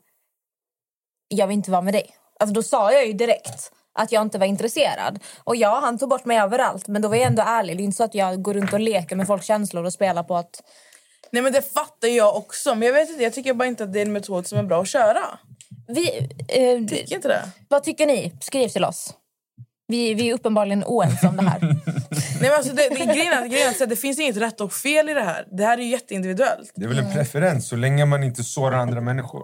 jag 1.28 1.48
vill 1.48 1.58
inte 1.58 1.72
vara 1.72 1.82
med 1.82 1.94
dig. 1.94 2.16
Alltså 2.40 2.54
då 2.54 2.64
sa 2.64 2.92
jag 2.92 3.08
ju 3.08 3.14
direkt 3.14 3.72
att 3.94 4.12
jag 4.12 4.22
inte 4.22 4.38
var 4.38 4.46
intresserad. 4.46 5.20
Och 5.44 5.56
ja, 5.56 5.80
han 5.84 5.98
tog 5.98 6.10
bort 6.10 6.26
mig 6.26 6.40
överallt. 6.40 6.88
Men 6.88 7.02
då 7.02 7.08
var 7.08 7.16
jag 7.16 7.26
ändå 7.26 7.42
ärlig. 7.42 7.78
Det 7.78 7.84
är 7.84 7.86
inte 7.86 7.98
så 7.98 8.04
att 8.04 8.16
jag 8.16 8.42
går 8.42 8.54
runt 8.54 8.74
och 8.74 8.80
leker 8.80 9.16
med 9.16 9.28
folks 9.28 9.46
känslor 9.46 9.84
och 9.86 9.94
spelar 9.94 10.24
på 10.24 10.36
att... 10.36 10.64
Nej 11.32 11.42
men 11.42 11.54
Det 11.54 11.74
fattar 11.74 12.08
jag 12.08 12.36
också. 12.36 12.76
Men 12.76 12.88
jag 12.88 12.94
vet 12.94 13.10
inte, 13.10 13.24
jag 13.24 13.34
tycker 13.34 13.54
bara 13.54 13.68
inte 13.68 13.84
att 13.84 13.94
det 13.94 14.00
är 14.00 14.06
en 14.06 14.14
metod 14.14 14.48
som 14.48 14.58
är 14.60 14.64
bra 14.64 14.82
att 14.82 14.88
köra. 14.88 15.40
Vi, 15.88 16.18
eh, 16.48 16.88
Tycker 16.88 17.16
inte 17.16 17.28
det? 17.28 17.42
vad 17.68 17.84
tycker 17.84 18.06
ni? 18.06 18.34
Skriv 18.42 18.68
till 18.68 18.86
oss. 18.86 19.14
Vi, 19.88 20.14
vi 20.14 20.30
är 20.30 20.34
uppenbarligen 20.34 20.84
oense 20.84 21.28
om 21.28 21.38
det 21.38 21.44
här. 21.44 21.60
Nej, 21.62 21.78
men 22.42 22.52
alltså 22.54 22.74
det, 22.74 22.90
det, 22.90 22.96
grejen 22.96 23.34
är, 23.34 23.48
grejen 23.48 23.74
är 23.80 23.84
att 23.84 23.90
det 23.90 23.96
finns 23.96 24.20
inget 24.20 24.38
rätt 24.38 24.62
och 24.62 24.74
fel 24.74 25.10
i 25.10 25.14
det 25.14 25.22
här. 25.24 25.48
Det 25.52 25.66
här 25.66 25.78
är 25.78 25.82
ju 25.82 25.90
jätteindividuellt. 25.90 26.72
Det 26.76 26.86
är 26.86 26.90
väl 26.90 27.00
en 27.00 27.14
preferens 27.14 27.68
så 27.68 27.76
länge 27.76 28.06
man 28.06 28.24
inte 28.24 28.44
sårar 28.44 28.78
andra 28.78 29.02
människor. 29.02 29.44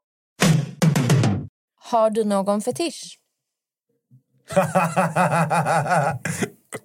Har 1.91 2.09
du 2.09 2.23
någon 2.23 2.61
fetisch? 2.61 3.17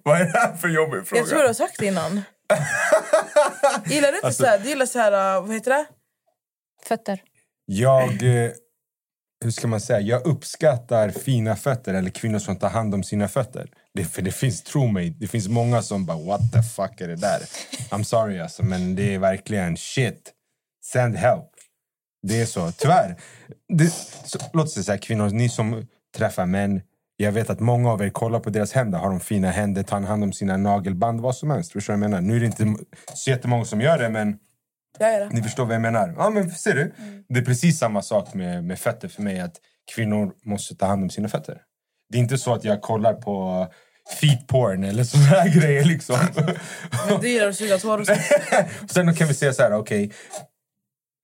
Vad 0.03 0.21
är 0.21 0.25
det 0.25 0.39
här 0.39 0.55
för 0.57 0.67
jobbig 0.67 1.07
fråga? 1.07 1.21
Jag 1.21 1.29
tror 1.29 1.39
du 1.39 1.47
har 1.47 1.53
sagt 1.53 1.79
det 1.79 1.85
innan. 1.85 2.11
Gillar 3.85 4.07
du 4.11 4.15
inte 4.15 4.27
Alltså- 4.27 4.43
så 4.43 4.49
här, 4.49 4.59
du 4.59 4.69
gillar 4.69 4.85
så 4.85 4.99
här, 4.99 5.37
uh, 5.37 5.41
vad 5.47 5.55
heter 5.55 5.71
det? 5.71 5.85
Fötter? 6.87 7.21
Jag, 7.65 8.09
eh, 8.23 8.51
hur 9.43 9.51
ska 9.51 9.67
man 9.67 9.81
säga, 9.81 9.99
jag 9.99 10.25
uppskattar 10.25 11.09
fina 11.09 11.55
fötter 11.55 11.93
eller 11.93 12.09
kvinnor 12.09 12.39
som 12.39 12.55
tar 12.59 12.69
hand 12.69 12.93
om 12.93 13.03
sina 13.03 13.27
fötter. 13.27 13.69
Det, 13.93 14.05
för 14.05 14.21
det 14.21 14.31
finns, 14.31 14.63
tro 14.63 14.87
mig, 14.87 15.09
det 15.09 15.27
finns 15.27 15.47
många 15.47 15.81
som 15.81 16.05
bara 16.05 16.17
what 16.17 16.41
the 16.53 16.63
fuck 16.63 17.01
är 17.01 17.07
det 17.07 17.15
där? 17.15 17.39
I'm 17.89 18.03
sorry 18.03 18.39
alltså, 18.39 18.63
men 18.63 18.95
det 18.95 19.13
är 19.15 19.19
verkligen 19.19 19.77
shit. 19.77 20.33
Send 20.85 21.15
help. 21.15 21.45
Det 22.21 22.41
är 22.41 22.45
så, 22.45 22.71
tyvärr. 22.71 23.15
Det, 23.69 23.89
så, 24.25 24.39
låt 24.53 24.65
oss 24.65 24.73
säga 24.73 24.83
så 24.83 24.91
här, 24.91 24.99
kvinnor, 24.99 25.29
ni 25.29 25.49
som 25.49 25.87
träffar 26.17 26.45
män. 26.45 26.81
Jag 27.17 27.31
vet 27.31 27.49
att 27.49 27.59
många 27.59 27.91
av 27.91 28.01
er 28.01 28.09
kollar 28.09 28.39
på 28.39 28.49
deras 28.49 28.73
händer. 28.73 28.97
Har 28.97 29.09
de 29.09 29.19
fina 29.19 29.51
händer, 29.51 29.83
tar 29.83 30.01
hand 30.01 30.23
om 30.23 30.33
sina 30.33 30.57
nagelband, 30.57 31.21
vad 31.21 31.35
som 31.35 31.49
helst. 31.49 31.71
Förstår 31.71 31.93
jag 31.93 31.99
menar? 31.99 32.21
Nu 32.21 32.35
är 32.35 32.39
det 32.39 32.45
inte 32.45 32.75
så 33.13 33.29
jättemånga 33.29 33.65
som 33.65 33.81
gör 33.81 33.97
det, 33.97 34.09
men 34.09 34.37
det. 34.99 35.29
ni 35.31 35.43
förstår 35.43 35.65
vad 35.65 35.75
jag 35.75 35.81
menar? 35.81 36.13
Ja, 36.17 36.29
men 36.29 36.51
ser 36.51 36.75
du? 36.75 36.93
Det 37.29 37.39
är 37.39 37.45
precis 37.45 37.79
samma 37.79 38.01
sak 38.01 38.33
med, 38.33 38.63
med 38.63 38.79
fötter 38.79 39.07
för 39.07 39.21
mig. 39.21 39.39
Att 39.39 39.55
kvinnor 39.95 40.31
måste 40.45 40.75
ta 40.75 40.85
hand 40.85 41.03
om 41.03 41.09
sina 41.09 41.29
fötter. 41.29 41.61
Det 42.09 42.17
är 42.17 42.21
inte 42.21 42.37
så 42.37 42.53
att 42.53 42.63
jag 42.63 42.81
kollar 42.81 43.13
på 43.13 43.67
feet 44.21 44.47
porn 44.47 44.83
eller 44.83 45.17
här 45.17 45.49
grejer. 45.59 45.85
Liksom. 45.85 46.17
Men 47.09 47.21
du 47.21 47.29
gillar 47.29 47.47
att 47.47 47.55
suga 47.55 47.77
tår 47.77 47.99
och 47.99 48.07
så. 48.07 48.15
Sen 48.89 49.15
kan 49.15 49.27
vi 49.27 49.33
säga 49.33 49.53
så 49.53 49.61
här, 49.61 49.73
okej. 49.73 50.11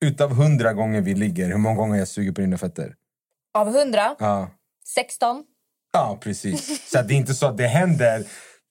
Utav 0.06 0.32
hundra 0.34 0.72
gånger 0.72 1.00
vi 1.00 1.14
ligger, 1.14 1.46
hur 1.48 1.56
många 1.56 1.76
gånger 1.76 1.98
jag 1.98 2.08
sugit 2.08 2.34
på 2.34 2.40
dina 2.40 2.58
fötter? 2.58 2.94
Av 3.58 3.76
100? 3.76 4.16
Ja, 4.18 4.50
16? 4.94 5.44
ja 5.92 6.18
precis. 6.22 6.90
Så 6.90 7.02
det 7.02 7.14
är 7.14 7.16
inte 7.16 7.34
så 7.34 7.46
att 7.46 7.56
det 7.56 7.66
händer. 7.66 8.24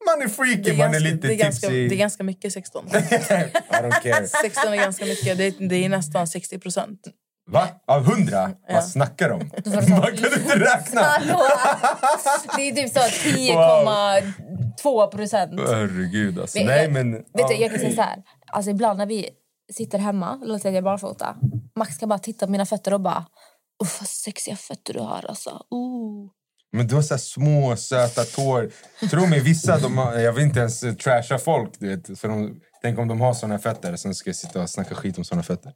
Man 0.05 0.21
är 0.21 0.27
freaky, 0.27 0.61
Det 0.61 0.69
är, 0.71 0.77
man 0.77 0.87
är 0.87 0.91
ganska, 0.91 1.09
lite 1.09 1.27
det, 1.27 1.33
är 1.33 1.37
ganska, 1.37 1.67
tipsy. 1.67 1.87
det 1.87 1.95
är 1.95 1.97
ganska 1.97 2.23
mycket 2.23 2.53
16. 2.53 2.87
I 2.91 2.91
don't 3.71 4.01
care. 4.03 4.27
16 4.27 4.73
är 4.73 4.77
ganska 4.77 5.05
mycket. 5.05 5.37
Det 5.37 5.43
är, 5.45 5.53
det 5.69 5.85
är 5.85 5.89
nästan 5.89 6.27
60 6.27 6.59
procent. 6.59 6.99
Va? 7.51 7.67
Av 7.87 8.03
hundra? 8.03 8.51
Ja. 8.67 8.73
Vad 8.73 8.87
snackar 8.87 9.29
de? 9.29 9.39
Man 9.89 10.01
kan 10.01 10.13
inte 10.41 10.59
räkna. 10.59 11.01
Hallå! 11.01 11.41
Det 12.57 12.69
är 12.69 12.75
typ 12.75 12.93
så 12.93 12.99
10,2 12.99 15.07
procent. 15.11 15.59
Herregud 15.67 16.39
alltså. 16.39 16.57
Men 16.57 16.67
Nej 16.67 16.83
jag- 16.83 16.91
men... 16.91 17.11
Vet 17.11 17.23
ja. 17.33 17.47
du, 17.47 17.55
jag 17.55 17.71
kan 17.71 17.79
säga 17.79 17.95
så 17.95 18.01
här. 18.01 18.23
Alltså 18.51 18.71
ibland 18.71 18.97
när 18.97 19.05
vi 19.05 19.29
sitter 19.73 19.99
hemma, 19.99 20.39
låt 20.43 20.61
säga 20.61 20.69
att 20.69 20.75
jag 20.75 20.81
är 20.81 20.81
barfota. 20.81 21.35
Max 21.75 21.97
kan 21.97 22.09
bara 22.09 22.19
titta 22.19 22.45
på 22.45 22.51
mina 22.51 22.65
fötter 22.65 22.93
och 22.93 23.01
bara... 23.01 23.25
Uff, 23.83 24.01
vad 24.01 24.09
sexiga 24.09 24.55
fötter 24.55 24.93
du 24.93 24.99
har 24.99 25.25
alltså. 25.29 25.65
Ooh. 25.69 26.31
Men 26.71 26.87
du 26.87 26.95
har 26.95 27.01
så 27.01 27.13
här 27.13 27.19
små 27.19 27.75
söta 27.75 28.23
tår. 28.23 28.69
Tro 29.09 29.25
mig, 29.25 29.39
vissa 29.39 29.79
de 29.79 29.97
har, 29.97 30.13
jag 30.13 30.33
vill 30.33 30.43
inte 30.43 30.59
ens 30.59 30.83
eh, 30.83 30.93
trasha 30.93 31.37
folk. 31.37 31.79
Du 31.79 31.95
vet, 31.95 32.19
för 32.19 32.27
de, 32.27 32.61
tänk 32.81 32.99
om 32.99 33.07
de 33.07 33.21
har 33.21 33.33
såna 33.33 33.59
fötter. 33.59 33.95
Sen 33.95 34.15
ska 34.15 34.29
jag 34.29 34.35
sitta 34.35 34.61
och 34.61 34.69
snacka 34.69 34.95
skit 34.95 35.17
om 35.17 35.23
såna 35.23 35.43
fötter. 35.43 35.73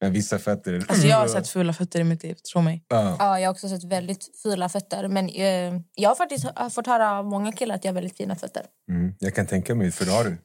Men 0.00 0.12
vissa 0.12 0.38
fötter... 0.38 0.84
Alltså 0.88 1.06
jag 1.06 1.16
har 1.16 1.28
sett 1.28 1.48
fula 1.48 1.72
fötter 1.72 2.00
i 2.00 2.04
mitt 2.04 2.22
liv, 2.22 2.34
tro 2.34 2.62
mig. 2.62 2.84
Ja. 2.88 3.16
Ja, 3.18 3.40
jag 3.40 3.48
har 3.48 3.52
också 3.52 3.68
sett 3.68 3.84
väldigt 3.84 4.30
fula 4.42 4.68
fötter. 4.68 5.08
Men 5.08 5.28
eh, 5.28 5.80
jag 5.94 6.10
har 6.10 6.14
faktiskt 6.14 6.46
har 6.54 6.70
fått 6.70 6.86
höra 6.86 7.18
av 7.18 7.24
många 7.24 7.52
killar 7.52 7.74
att 7.74 7.84
jag 7.84 7.92
har 7.92 7.94
väldigt 7.94 8.16
fina 8.16 8.36
fötter. 8.36 8.62
Mm, 8.90 9.14
jag 9.18 9.34
kan 9.34 9.46
tänka 9.46 9.74
mig, 9.74 9.90
för 9.90 10.04
det 10.04 10.10
har 10.10 10.24
du. 10.24 10.38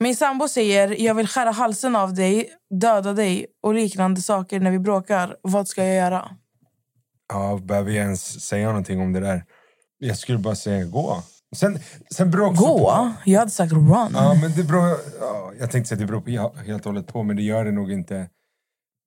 Min 0.00 0.16
sambo 0.16 0.48
säger 0.48 1.00
jag 1.02 1.14
vill 1.14 1.28
skära 1.28 1.50
halsen 1.50 1.96
av 1.96 2.14
dig, 2.14 2.48
döda 2.80 3.12
dig 3.12 3.46
och 3.62 3.74
liknande 3.74 4.22
saker 4.22 4.60
när 4.60 4.70
vi 4.70 4.78
bråkar. 4.78 5.36
Vad 5.42 5.68
ska 5.68 5.84
jag 5.84 5.96
göra? 5.96 6.30
Ja, 7.32 7.60
behöver 7.62 7.90
jag 7.92 8.02
ens 8.04 8.40
säga 8.46 8.66
någonting 8.68 9.00
om 9.00 9.12
det 9.12 9.20
där? 9.20 9.44
Jag 9.98 10.18
skulle 10.18 10.38
bara 10.38 10.54
säga 10.54 10.84
gå. 10.84 11.22
Sen, 11.56 11.78
sen 12.14 12.30
beror 12.30 12.46
också 12.50 12.64
Gå? 12.64 12.78
På, 12.78 13.12
Jag 13.24 13.38
hade 13.38 13.50
sagt 13.50 13.72
run. 13.72 13.88
ja, 14.14 14.34
men 14.42 14.52
det 14.56 14.64
beror, 14.64 14.88
ja, 15.20 15.52
jag 15.60 15.70
tänkte 15.70 15.88
säga 15.88 15.96
att 15.96 16.00
det 16.00 16.06
beror 16.06 16.20
på, 16.20 16.30
ja, 16.30 16.54
helt 16.66 16.86
och 16.86 16.92
hållet 16.92 17.06
på, 17.06 17.22
men 17.22 17.36
det 17.36 17.42
gör 17.42 17.64
det 17.64 17.72
nog 17.72 17.92
inte. 17.92 18.28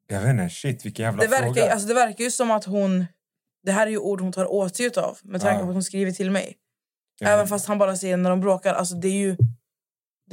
Jag 0.08 0.22
vet 0.22 0.30
inte, 0.30 0.50
shit 0.50 0.86
vilken 0.86 1.06
jävla 1.06 1.22
Det 1.24 1.28
verkar, 1.28 1.46
fråga. 1.46 1.72
alltså 1.74 1.88
det 1.88 1.94
verkar 1.94 2.24
ju 2.24 2.32
som 2.32 2.52
att 2.52 2.66
hon... 2.66 3.06
Det 3.66 3.72
här 3.72 3.88
är 3.88 3.92
ju 3.92 3.98
ord 3.98 4.22
hon 4.22 4.32
tar 4.32 4.52
åt 4.54 4.76
sig 4.76 4.90
av 4.98 5.18
med 5.24 5.42
tanke 5.42 5.56
Ja. 5.60 5.64
på 5.64 5.68
att 5.70 5.74
hon 5.74 5.84
skriver 5.84 6.12
till 6.12 6.32
mig. 6.32 6.56
Ja. 7.20 7.28
Även 7.28 7.48
fast 7.48 7.68
han 7.68 7.78
bara 7.78 7.96
säger 7.96 8.18
när 8.18 8.30
de 8.30 8.40
bråkar. 8.40 8.74
Alltså 8.74 8.96
det 8.96 9.08
är 9.08 9.12
ju... 9.20 9.38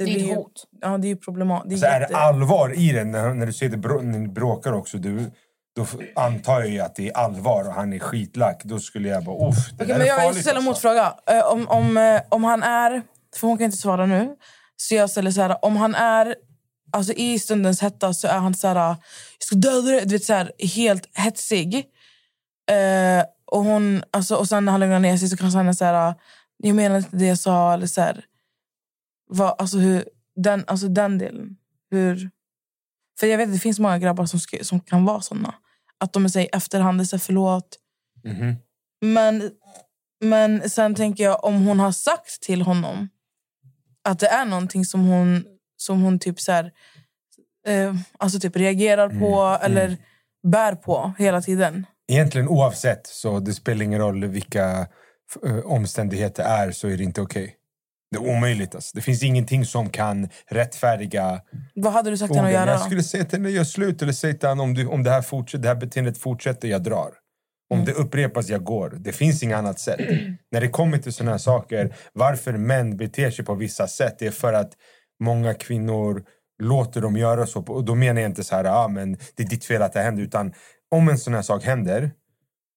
Det 0.05 0.11
är 0.11 0.13
blir 0.13 0.23
ett 0.23 0.29
ju, 0.29 0.35
hot. 0.35 0.63
Ja, 0.81 0.97
det 0.97 1.07
är 1.07 1.09
ju 1.09 1.15
problematiskt. 1.15 1.79
Så 1.79 1.85
är 1.85 1.99
det 1.99 2.15
allvar 2.15 2.79
i 2.79 2.91
det, 2.91 3.03
när, 3.03 3.33
när 3.33 3.45
du 3.45 3.53
säger 3.53 3.71
det 3.71 3.77
brå, 3.77 4.01
när 4.01 4.19
ni 4.19 4.27
bråkar 4.27 4.73
också, 4.73 4.97
du, 4.97 5.31
då 5.75 5.85
antar 6.15 6.59
jag 6.59 6.69
ju 6.69 6.79
att 6.79 6.95
det 6.95 7.09
är 7.09 7.17
allvar 7.17 7.67
och 7.67 7.73
han 7.73 7.93
är 7.93 7.99
skitlack. 7.99 8.61
Då 8.63 8.79
skulle 8.79 9.09
jag 9.09 9.23
bara, 9.23 9.49
uff, 9.49 9.69
det 9.69 9.75
Okej, 9.75 9.87
där 9.87 9.93
men 9.93 10.01
är 10.01 10.05
jag 10.05 10.33
vill 10.33 10.41
ställa 10.41 10.59
en 10.59 10.67
alltså. 10.67 10.87
motfråga. 10.87 11.13
Eh, 11.27 11.53
om, 11.53 11.67
om, 11.67 11.97
eh, 11.97 12.21
om 12.29 12.43
han 12.43 12.63
är... 12.63 13.01
För 13.35 13.47
hon 13.47 13.57
kan 13.57 13.65
inte 13.65 13.77
svara 13.77 14.05
nu. 14.05 14.35
Så 14.77 14.95
jag 14.95 15.09
ställer 15.09 15.31
så 15.31 15.41
här. 15.41 15.65
Om 15.65 15.77
han 15.77 15.95
är... 15.95 16.35
Alltså 16.93 17.13
i 17.13 17.39
stundens 17.39 17.81
hetta 17.81 18.13
så 18.13 18.27
är 18.27 18.37
han 18.37 18.53
så 18.53 18.67
här... 18.67 18.75
Jag 18.75 18.97
ska 19.39 19.55
döda 19.55 19.91
dig. 19.91 20.05
Du 20.05 20.15
vet, 20.15 20.23
så 20.23 20.33
här, 20.33 20.51
helt 20.75 21.17
hetsig. 21.17 21.75
Eh, 22.71 23.25
och, 23.51 23.63
hon, 23.63 24.03
alltså, 24.11 24.35
och 24.35 24.47
sen 24.47 24.65
när 24.65 24.71
han 24.71 24.79
lugnar 24.79 24.99
ner 24.99 25.17
sig 25.17 25.29
så 25.29 25.37
kanske 25.37 25.57
han 25.57 25.67
är 25.67 25.73
så 25.73 25.85
här... 25.85 26.13
Jag 26.57 26.75
menar 26.75 26.97
inte 26.97 27.15
det 27.15 27.25
jag 27.25 27.39
sa. 27.39 27.73
Eller 27.73 27.87
så 27.87 28.01
här, 28.01 28.25
vad, 29.31 29.55
alltså, 29.57 29.77
hur, 29.77 30.05
den, 30.35 30.63
alltså 30.67 30.87
den 30.87 31.17
delen. 31.17 31.57
Hur, 31.91 32.29
för 33.19 33.27
jag 33.27 33.37
vet 33.37 33.47
att 33.47 33.53
det 33.53 33.59
finns 33.59 33.79
många 33.79 33.99
grabbar 33.99 34.25
som, 34.25 34.39
ska, 34.39 34.63
som 34.63 34.79
kan 34.79 35.05
vara 35.05 35.21
såna. 35.21 35.55
Att 35.97 36.13
de 36.13 36.29
säger 36.29 36.55
efterhand, 36.55 36.99
här, 36.99 37.17
förlåt. 37.17 37.77
Mhm. 38.23 38.55
Men, 39.01 39.51
men 40.21 40.69
sen 40.69 40.95
tänker 40.95 41.23
jag 41.23 41.43
om 41.43 41.65
hon 41.65 41.79
har 41.79 41.91
sagt 41.91 42.41
till 42.41 42.61
honom 42.61 43.09
att 44.03 44.19
det 44.19 44.27
är 44.27 44.45
någonting 44.45 44.85
som 44.85 45.05
hon, 45.05 45.45
som 45.77 46.01
hon 46.01 46.19
typ 46.19 46.39
så 46.39 46.51
här, 46.51 46.71
eh, 47.67 47.95
alltså 48.17 48.39
typ 48.39 48.55
reagerar 48.55 49.09
på 49.09 49.41
Mm, 49.41 49.61
eller 49.61 49.97
bär 50.51 50.75
på 50.75 51.13
hela 51.17 51.41
tiden. 51.41 51.85
Egentligen 52.11 52.47
oavsett, 52.47 53.07
så 53.07 53.39
det 53.39 53.53
spelar 53.53 53.85
ingen 53.85 53.99
roll 53.99 54.25
vilka 54.25 54.87
eh, 55.45 55.59
omständigheter 55.65 56.43
är 56.43 56.71
så 56.71 56.87
är 56.87 56.97
det 56.97 57.03
inte 57.03 57.21
okej. 57.21 57.55
Det 58.11 58.17
är 58.17 58.29
omöjligt. 58.29 58.75
Alltså. 58.75 58.91
Det 58.95 59.01
finns 59.01 59.23
ingenting 59.23 59.65
som 59.65 59.89
kan 59.89 60.29
rättfärdiga 60.49 61.41
Vad 61.75 61.93
hade 61.93 62.09
du 62.09 62.17
sagt 62.17 62.35
henne 62.35 62.41
att 62.47 62.53
orden. 62.53 62.61
göra? 62.61 62.71
Jag 62.71 62.81
skulle 62.81 63.03
säga 63.03 63.23
till 63.25 63.39
henne, 63.39 63.49
gör 63.49 63.63
slut. 63.63 64.01
Eller 64.01 64.13
säga 64.13 64.33
till 64.33 64.49
henne, 64.49 64.61
om, 64.63 64.73
du, 64.73 64.87
om 64.87 65.03
det, 65.03 65.09
här 65.11 65.21
fortsätter, 65.21 65.61
det 65.61 65.67
här 65.67 65.75
beteendet 65.75 66.17
fortsätter, 66.17 66.67
jag 66.67 66.83
drar. 66.83 67.09
Om 67.69 67.79
Mm. 67.79 67.85
det 67.85 67.91
upprepas, 67.91 68.49
jag 68.49 68.63
går. 68.63 68.93
Det 68.99 69.11
finns 69.11 69.43
inget 69.43 69.57
annat 69.57 69.79
sätt. 69.79 69.99
När 70.51 70.61
det 70.61 70.67
kommer 70.67 70.97
till 70.97 71.13
såna 71.13 71.31
här 71.31 71.37
saker, 71.37 71.95
varför 72.13 72.53
män 72.53 72.97
beter 72.97 73.31
sig 73.31 73.45
på 73.45 73.55
vissa 73.55 73.87
sätt, 73.87 74.15
det 74.19 74.27
är 74.27 74.31
för 74.31 74.53
att 74.53 74.71
många 75.23 75.53
kvinnor 75.53 76.23
låter 76.63 77.01
dem 77.01 77.17
göra 77.17 77.45
så. 77.45 77.59
Och 77.61 77.85
då 77.85 77.95
menar 77.95 78.21
jag 78.21 78.29
inte 78.29 78.43
så 78.43 78.55
här, 78.55 78.65
ah, 78.65 78.87
men 78.87 79.11
det 79.35 79.43
är 79.43 79.47
ditt 79.47 79.65
fel 79.65 79.81
att 79.81 79.93
det 79.93 80.01
händer. 80.01 80.23
Utan 80.23 80.53
om 80.91 81.09
en 81.09 81.17
sån 81.17 81.33
här 81.33 81.41
sak 81.41 81.63
händer 81.63 82.11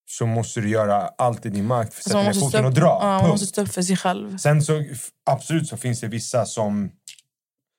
så 0.06 0.26
måste 0.26 0.60
du 0.60 0.68
göra 0.68 1.10
allt 1.18 1.46
i 1.46 1.50
din 1.50 1.66
makt 1.66 1.94
för 1.94 2.00
att 2.00 2.04
sätta 2.04 2.22
ner 2.22 2.32
foten 2.32 2.64
och 2.64 2.70
upp, 2.70 2.76
dra. 2.76 2.98
ja, 3.02 3.20
man 3.20 3.30
måste 3.30 3.46
stå 3.46 3.62
upp 3.62 3.72
för 3.72 3.82
sig 3.82 3.96
själv. 3.96 4.38
Sen 4.38 4.62
så 4.62 4.84
absolut 5.30 5.68
så 5.68 5.76
finns 5.76 6.00
det 6.00 6.08
vissa 6.08 6.46
som, 6.46 6.90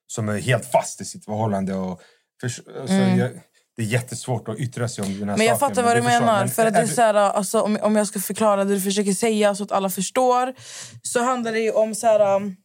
som 0.08 0.30
är 0.30 0.40
helt 0.40 0.72
fast 0.72 1.02
i 1.02 1.06
sitt 1.06 1.26
förhållande. 1.26 1.74
Och 1.74 2.02
för, 2.42 2.48
alltså, 2.82 2.96
jag, 2.96 3.32
det 3.76 3.82
är 3.82 3.86
jättesvårt 3.86 4.48
att 4.48 4.58
yttra 4.60 4.88
sig 4.90 5.04
om 5.04 5.20
den 5.20 5.30
här 5.30 5.38
Men 5.38 5.46
jag 5.46 5.60
saken. 5.60 5.76
fattar 5.76 5.88
vad 5.88 5.96
du 5.96 6.12
jag. 6.12 6.22
menar. 6.22 6.40
Men 6.40 6.50
För 6.50 6.66
att 6.66 6.74
det 6.74 6.80
är 6.80 6.88
så 6.88 7.02
här, 7.02 7.14
alltså, 7.14 7.62
om, 7.62 7.78
om 7.82 7.96
jag 7.96 8.08
ska 8.08 8.20
förklara 8.20 8.64
det 8.64 8.74
du 8.74 8.82
försöker 8.82 9.14
säga 9.14 9.56
så 9.56 9.64
att 9.64 9.72
alla 9.72 9.90
förstår 9.90 10.54
så 11.02 11.24
handlar 11.24 11.52
det 11.52 11.72
om... 11.72 11.96
så 11.96 12.08
här, 12.08 12.36
um, 12.36 12.56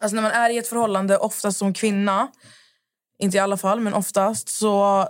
alltså 0.00 0.14
När 0.14 0.22
man 0.22 0.30
är 0.30 0.50
i 0.50 0.58
ett 0.58 0.68
förhållande, 0.68 1.16
oftast 1.18 1.58
som 1.58 1.74
kvinna 1.74 2.28
inte 3.18 3.36
i 3.36 3.40
alla 3.40 3.56
fall, 3.56 3.80
men 3.80 3.94
oftast 3.94 4.48
så... 4.48 5.08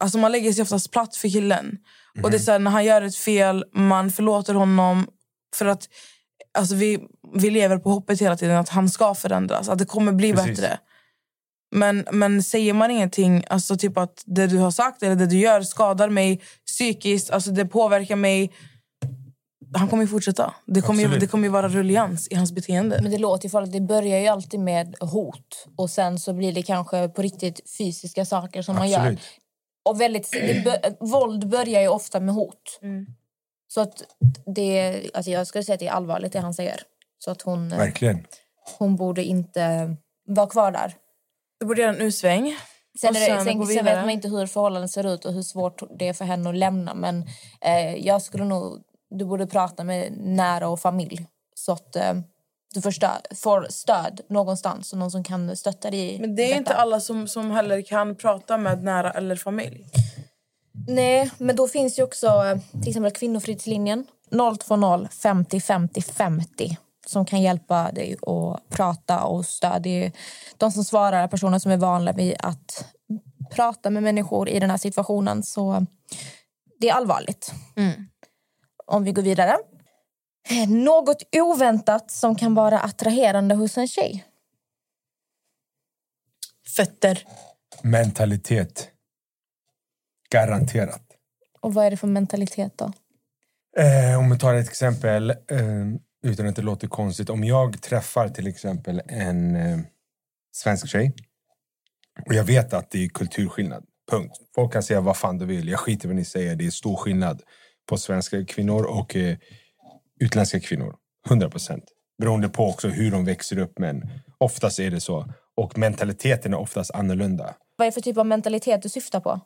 Alltså 0.00 0.18
man 0.18 0.32
lägger 0.32 0.52
sig 0.52 0.62
oftast 0.62 0.90
platt 0.90 1.16
för 1.16 1.28
killen. 1.28 1.78
Och 2.22 2.30
det 2.30 2.36
är 2.36 2.38
så 2.38 2.52
här, 2.52 2.58
När 2.58 2.70
han 2.70 2.84
gör 2.84 3.02
ett 3.02 3.16
fel, 3.16 3.64
man 3.72 4.10
förlåter 4.10 4.54
honom 4.54 5.06
för 5.56 5.66
att 5.66 5.88
alltså 6.58 6.74
vi, 6.74 6.98
vi 7.34 7.50
lever 7.50 7.78
på 7.78 7.90
hoppet 7.90 8.20
hela 8.20 8.36
tiden 8.36 8.56
att 8.56 8.68
han 8.68 8.88
ska 8.88 9.14
förändras, 9.14 9.68
att 9.68 9.78
det 9.78 9.84
kommer 9.84 10.12
bli 10.12 10.32
Precis. 10.32 10.48
bättre. 10.48 10.78
Men, 11.74 12.06
men 12.12 12.42
säger 12.42 12.72
man 12.72 12.90
ingenting, 12.90 13.44
alltså 13.48 13.76
typ 13.76 13.98
att 13.98 14.22
det 14.26 14.46
du 14.46 14.58
har 14.58 14.70
sagt 14.70 15.02
eller 15.02 15.16
det 15.16 15.26
du 15.26 15.38
gör 15.38 15.62
skadar 15.62 16.08
mig 16.08 16.40
psykiskt, 16.66 17.30
alltså 17.30 17.50
det 17.50 17.64
påverkar 17.64 18.16
mig. 18.16 18.52
Han 19.74 19.88
kommer 19.88 20.02
ju 20.02 20.08
fortsätta. 20.08 20.54
Det 20.66 20.80
kommer, 20.80 21.00
ju, 21.00 21.04
Absolut. 21.04 21.20
det 21.20 21.26
kommer 21.26 21.44
ju 21.44 21.50
vara 21.50 21.68
rullians 21.68 22.28
i 22.28 22.34
hans 22.34 22.52
beteende. 22.52 22.98
Men 23.02 23.12
det 23.12 23.18
låter 23.18 23.44
ju 23.44 23.50
farligt. 23.50 23.72
Det 23.72 23.80
börjar 23.80 24.20
ju 24.20 24.26
alltid 24.26 24.60
med 24.60 24.94
hot. 25.00 25.66
Och 25.76 25.90
sen 25.90 26.18
så 26.18 26.32
blir 26.32 26.52
det 26.52 26.62
kanske 26.62 27.08
på 27.08 27.22
riktigt 27.22 27.60
fysiska 27.78 28.24
saker 28.24 28.62
som 28.62 28.76
man 28.76 28.90
gör. 28.90 29.16
Och 29.84 30.00
väldigt, 30.00 30.32
det 30.32 30.96
våld 31.00 31.48
börjar 31.48 31.80
ju 31.80 31.88
ofta 31.88 32.20
med 32.20 32.34
hot. 32.34 32.80
Så 33.68 33.80
att 33.80 34.02
det, 34.54 35.02
alltså 35.14 35.30
jag 35.30 35.46
skulle 35.46 35.64
säga 35.64 35.74
att 35.74 35.80
det 35.80 35.86
är 35.86 35.92
allvarligt 35.92 36.32
det 36.32 36.40
han 36.40 36.54
säger. 36.54 36.82
Så 37.18 37.30
att 37.30 37.42
hon, 37.42 37.72
eh, 37.72 37.78
Verkligen. 37.78 38.26
hon 38.78 38.96
borde 38.96 39.24
inte 39.24 39.96
vara 40.26 40.46
kvar 40.46 40.72
där. 40.72 40.94
Du 41.60 41.66
borde 41.66 41.80
göra 41.80 41.94
en 41.94 42.00
U-sväng. 42.00 42.56
Sen, 43.00 43.12
det, 43.12 43.20
sen 43.20 43.44
sen, 43.44 43.66
sen 43.66 43.84
vet 43.84 43.96
man 43.96 44.10
inte 44.10 44.28
hur 44.28 44.46
förhållandet 44.46 44.90
ser 44.90 45.14
ut 45.14 45.24
och 45.24 45.32
hur 45.32 45.42
svårt 45.42 45.82
det 45.98 46.08
är 46.08 46.12
för 46.12 46.24
henne 46.24 46.50
att 46.50 46.56
lämna. 46.56 46.94
Men 46.94 47.24
eh, 47.60 47.94
jag 47.94 48.22
skulle 48.22 48.44
nog... 48.44 48.82
Du 49.10 49.24
borde 49.24 49.46
prata 49.46 49.84
med 49.84 50.12
nära 50.16 50.68
och 50.68 50.80
familj 50.80 51.26
så 51.54 51.72
att 51.72 51.96
eh, 51.96 52.14
du 52.74 52.80
får 52.80 52.90
stöd, 52.90 53.26
får 53.34 53.66
stöd 53.70 54.20
någonstans 54.28 54.92
och 54.92 54.98
någon 54.98 55.10
som 55.10 55.24
kan 55.24 55.56
stötta 55.56 55.90
dig 55.90 56.18
Men 56.20 56.36
det 56.36 56.42
är 56.42 56.46
detta. 56.46 56.58
inte 56.58 56.74
alla 56.74 57.00
som, 57.00 57.28
som 57.28 57.50
heller 57.50 57.82
kan 57.82 58.16
prata 58.16 58.58
med 58.58 58.82
nära 58.82 59.10
eller 59.10 59.36
familj. 59.36 59.86
Nej, 60.86 61.30
men 61.38 61.56
då 61.56 61.68
finns 61.68 61.98
ju 61.98 62.02
också 62.02 62.26
eh, 62.26 62.58
till 62.80 62.88
exempel 62.88 63.12
Kvinnofridslinjen 63.12 64.06
020 64.30 65.08
50 65.22 65.60
50 65.60 66.02
50 66.02 66.76
som 67.06 67.24
kan 67.24 67.42
hjälpa 67.42 67.92
dig 67.92 68.16
att 68.26 68.68
prata 68.68 69.24
och 69.24 69.46
stödja. 69.46 70.10
De 70.56 70.72
som 70.72 70.84
svarar 70.84 71.22
är 71.22 71.28
personer 71.28 71.58
som 71.58 71.72
är 71.72 71.76
vana 71.76 72.12
vid 72.12 72.34
att 72.38 72.84
prata 73.50 73.90
med 73.90 74.02
människor 74.02 74.48
i 74.48 74.60
den 74.60 74.70
här 74.70 74.76
situationen. 74.76 75.42
Så 75.42 75.86
det 76.80 76.88
är 76.88 76.94
allvarligt. 76.94 77.52
Om 78.86 79.04
vi 79.04 79.12
går 79.12 79.22
vidare. 79.22 79.56
Eh, 80.50 80.68
Något 80.68 81.22
oväntat 81.36 82.10
som 82.10 82.34
kan 82.36 82.54
vara 82.54 82.80
attraherande 82.80 83.54
hos 83.54 83.78
en 83.78 83.88
tjej. 83.88 84.24
Fötter. 86.76 87.24
Mentalitet. 87.82 88.88
Garanterat. 90.30 91.02
Och 91.60 91.74
vad 91.74 91.86
är 91.86 91.90
det 91.90 91.96
för 91.96 92.06
mentalitet 92.06 92.78
då? 92.78 92.92
Eh, 93.78 94.18
om 94.18 94.30
vi 94.30 94.38
tar 94.38 94.54
ett 94.54 94.68
exempel, 94.68 95.30
eh, 95.30 95.36
utan 96.22 96.48
att 96.48 96.56
det 96.56 96.62
låter 96.62 96.88
konstigt. 96.88 97.30
Om 97.30 97.44
jag 97.44 97.82
träffar 97.82 98.28
till 98.28 98.46
exempel 98.46 99.02
en 99.06 99.56
eh, 99.56 99.78
svensk 100.52 100.88
tjej 100.88 101.12
och 102.26 102.34
jag 102.34 102.44
vet 102.44 102.72
att 102.72 102.90
det 102.90 103.04
är 103.04 103.08
kulturskillnad. 103.08 103.84
Punkt. 104.10 104.36
Folk 104.54 104.72
kan 104.72 104.82
säga 104.82 105.00
vad 105.00 105.16
fan 105.16 105.38
de 105.38 105.44
vill. 105.44 105.68
Jag 105.68 105.80
skiter 105.80 106.06
i 106.06 106.08
vad 106.08 106.16
ni 106.16 106.24
säger. 106.24 106.56
Det 106.56 106.66
är 106.66 106.70
stor 106.70 106.96
skillnad 106.96 107.42
på 107.86 107.96
svenska 107.98 108.44
kvinnor 108.44 108.84
och 108.84 109.16
eh, 109.16 109.36
utländska 110.22 110.60
kvinnor. 110.60 110.94
100 111.26 111.50
procent. 111.50 111.84
Beroende 112.18 112.48
på 112.48 112.68
också 112.68 112.88
hur 112.88 113.10
de 113.10 113.24
växer 113.24 113.58
upp. 113.58 113.78
Men 113.78 114.02
oftast 114.38 114.78
är 114.78 114.90
det 114.90 115.00
så. 115.00 115.32
Och 115.56 115.78
mentaliteten 115.78 116.52
är 116.52 116.58
oftast 116.58 116.90
annorlunda. 116.90 117.54
Vad 117.76 117.86
är 117.86 117.90
det 117.90 117.94
för 117.94 118.00
typ 118.00 118.18
av 118.18 118.26
mentalitet 118.26 118.82
du 118.82 118.88
syftar 118.88 119.20
på? 119.20 119.40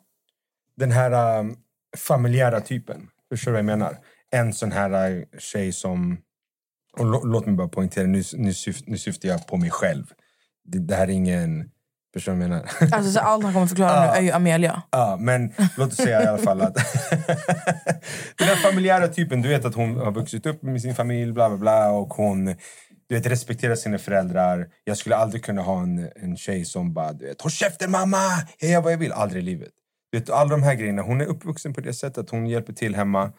den 0.77 0.91
här 0.91 1.39
um, 1.39 1.55
familjära 1.97 2.61
typen. 2.61 3.07
Förstår 3.29 3.51
du 3.51 3.53
vad 3.53 3.59
jag 3.59 3.65
menar? 3.65 3.97
En 4.31 4.53
sån 4.53 4.71
här 4.71 5.11
uh, 5.11 5.23
tjej 5.39 5.71
som... 5.71 6.17
Och 6.97 7.05
lå, 7.05 7.23
låt 7.23 7.45
mig 7.45 7.55
bara 7.55 7.67
poängtera, 7.67 8.07
nu, 8.07 8.23
nu, 8.33 8.53
syf, 8.53 8.77
nu 8.87 8.97
syftar 8.97 9.29
jag 9.29 9.47
på 9.47 9.57
mig 9.57 9.69
själv. 9.69 10.05
Det, 10.63 10.79
det 10.79 10.95
här 10.95 11.07
är 11.07 11.11
ingen... 11.11 11.71
Förstår 12.13 12.31
du 12.31 12.37
vad 12.37 12.43
jag 12.43 12.49
menar? 12.49 12.69
Alltså, 12.97 13.11
så 13.11 13.19
allt 13.19 13.43
han 13.43 13.53
kommer 13.53 13.67
förklara 13.67 14.11
nu 14.11 14.17
är 14.17 14.21
ju 14.21 14.31
Amelia. 14.31 14.81
Ja, 14.91 15.17
men 15.19 15.53
låt 15.77 15.91
oss 15.91 15.97
säga 15.97 16.23
i 16.23 16.25
alla 16.25 16.37
fall 16.37 16.61
att... 16.61 16.75
den 18.37 18.47
här 18.47 18.55
familjära 18.55 19.07
typen, 19.07 19.41
du 19.41 19.49
vet 19.49 19.65
att 19.65 19.75
hon 19.75 19.97
har 19.97 20.11
vuxit 20.11 20.45
upp 20.45 20.63
med 20.63 20.81
sin 20.81 20.95
familj, 20.95 21.31
bla 21.31 21.49
bla 21.49 21.57
bla, 21.57 21.89
och 21.89 22.13
hon 22.13 22.55
du 23.09 23.15
vet, 23.15 23.25
respekterar 23.25 23.75
sina 23.75 23.97
föräldrar. 23.97 24.67
Jag 24.83 24.97
skulle 24.97 25.15
aldrig 25.15 25.43
kunna 25.43 25.61
ha 25.61 25.81
en, 25.81 26.09
en 26.15 26.37
tjej 26.37 26.65
som 26.65 26.93
bara, 26.93 27.13
du 27.13 27.25
vet, 27.25 27.41
håll 27.41 27.51
käften 27.51 27.91
mamma, 27.91 28.17
jag 28.59 28.71
gör 28.71 28.81
vad 28.81 28.93
jag 28.93 28.97
vill. 28.97 29.11
Aldrig 29.11 29.43
i 29.43 29.45
livet. 29.45 29.71
Du 30.11 30.19
vet, 30.19 30.29
alla 30.29 30.49
de 30.49 30.63
här 30.63 30.75
grejerna, 30.75 31.01
hon 31.01 31.21
är 31.21 31.25
uppvuxen 31.25 31.73
på 31.73 31.81
det 31.81 31.93
sättet. 31.93 32.29
Hon 32.29 32.47
hjälper 32.47 32.73
till 32.73 32.95
hemma, 32.95 33.33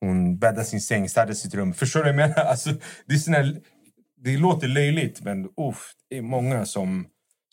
hon 0.00 0.38
bäddar 0.38 0.62
sin 0.62 0.80
säng, 0.80 1.08
städar 1.08 1.32
sitt 1.32 1.54
rum. 1.54 1.74
Förstår 1.74 2.00
du 2.00 2.12
vad 2.12 2.22
jag 2.22 2.28
menar? 2.28 2.44
Alltså, 2.50 2.70
det, 3.06 3.14
är 3.14 3.18
såna, 3.18 3.54
det 4.16 4.36
låter 4.36 4.68
löjligt, 4.68 5.20
men 5.20 5.44
uff, 5.44 5.92
det 6.10 6.18
är 6.18 6.22
många 6.22 6.66
som, 6.66 7.06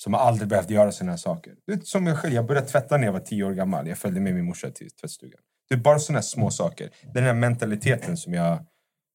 Som 0.04 0.14
har 0.14 0.20
aldrig 0.20 0.48
behövt 0.48 0.70
göra 0.70 0.92
såna 0.92 1.12
här 1.12 1.18
saker. 1.18 1.54
Det 1.68 1.74
är 1.74 1.80
som 1.80 2.08
jag 2.08 2.18
själv. 2.18 2.34
Jag 2.34 2.46
började 2.46 2.68
tvätta 2.68 2.98
när 2.98 3.06
jag 3.06 3.14
var 3.14 3.20
tio 3.20 3.44
år 3.44 3.52
gammal. 3.52 3.88
Jag 3.88 3.98
följde 3.98 4.22
med 4.22 4.36
min 4.36 4.46
morsa 4.46 4.72
till 4.72 4.92
tvättstugan. 4.92 5.40
Det 5.70 5.76
är 5.76 5.80
bara 5.80 6.00
såna 6.00 6.18
här 6.18 6.24
små 6.24 6.52
saker. 6.52 6.90
Den 7.14 7.24
här 7.24 7.34
mentaliteten 7.34 8.18
som 8.18 8.34
jag, 8.34 8.66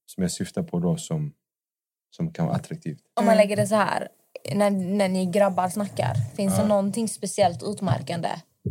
som 0.06 0.22
jag 0.22 0.30
syftar 0.30 0.62
på 0.62 0.78
då 0.78 0.96
som, 0.96 1.32
som 2.16 2.32
kan 2.32 2.46
vara 2.46 2.56
attraktivt. 2.56 2.98
Om 3.20 3.26
man 3.26 3.36
lägger 3.36 3.56
det 3.56 3.66
så 3.66 3.74
här, 3.74 4.08
när, 4.54 4.70
när 4.70 5.08
ni 5.08 5.26
grabbar 5.26 5.68
snackar, 5.68 6.14
finns 6.36 6.56
det 6.56 6.66
någonting 6.66 7.08
speciellt 7.08 7.62
utmärkande 7.62 8.30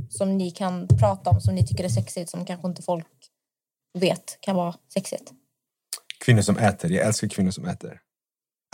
som 0.09 0.37
ni 0.37 0.51
kan 0.51 0.87
prata 0.87 1.29
om, 1.29 1.41
som 1.41 1.55
ni 1.55 1.67
tycker 1.67 1.83
är 1.83 1.89
sexigt, 1.89 2.29
som 2.29 2.45
kanske 2.45 2.67
inte 2.67 2.81
folk 2.81 3.07
vet 3.93 4.37
kan 4.39 4.55
vara 4.55 4.75
sexigt? 4.93 5.31
Kvinnor 6.25 6.41
som 6.41 6.57
äter. 6.57 6.91
Jag 6.91 7.07
älskar 7.07 7.27
kvinnor 7.27 7.51
som 7.51 7.65
äter. 7.65 8.01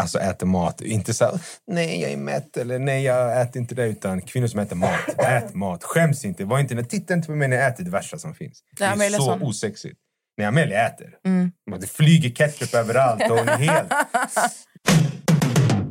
Alltså 0.02 0.20
äter 0.20 0.48
mat. 0.48 0.82
Inte 0.82 1.14
så 1.14 1.26
här, 1.26 1.40
nej 1.68 2.02
jag 2.02 2.12
är 2.12 2.18
mätt 2.18 2.58
eller 2.58 2.80
nej 2.80 3.04
jag 3.04 3.42
äter 3.42 3.62
inte 3.62 3.76
det. 3.76 3.86
Utan 3.86 4.22
kvinnor 4.22 4.48
som 4.48 4.60
äter 4.60 4.76
mat. 4.76 5.00
Ät 5.18 5.54
mat. 5.54 5.84
Skäms 5.84 6.26
inte. 6.26 6.46
Var 6.46 6.60
inte, 6.60 6.84
titta 6.84 7.14
inte 7.14 7.28
på 7.28 7.36
mig 7.36 7.48
när 7.48 7.58
jag 7.58 7.68
äter 7.68 7.84
det 7.84 7.92
värsta 7.92 8.18
som 8.18 8.36
finns. 8.36 8.60
Det 8.78 8.84
är 8.84 8.94
Amelia 8.94 9.18
så 9.18 9.26
sån. 9.26 9.42
osexigt. 9.42 9.98
När 10.38 10.48
Amelia 10.48 10.88
äter. 10.88 11.10
Mm. 11.26 11.52
Det 11.80 11.88
flyger 11.88 12.30
ketchup 12.30 12.74
överallt 12.74 13.22
och 13.32 13.38
hon 13.38 13.50
är 13.50 13.58
helt... 13.58 13.92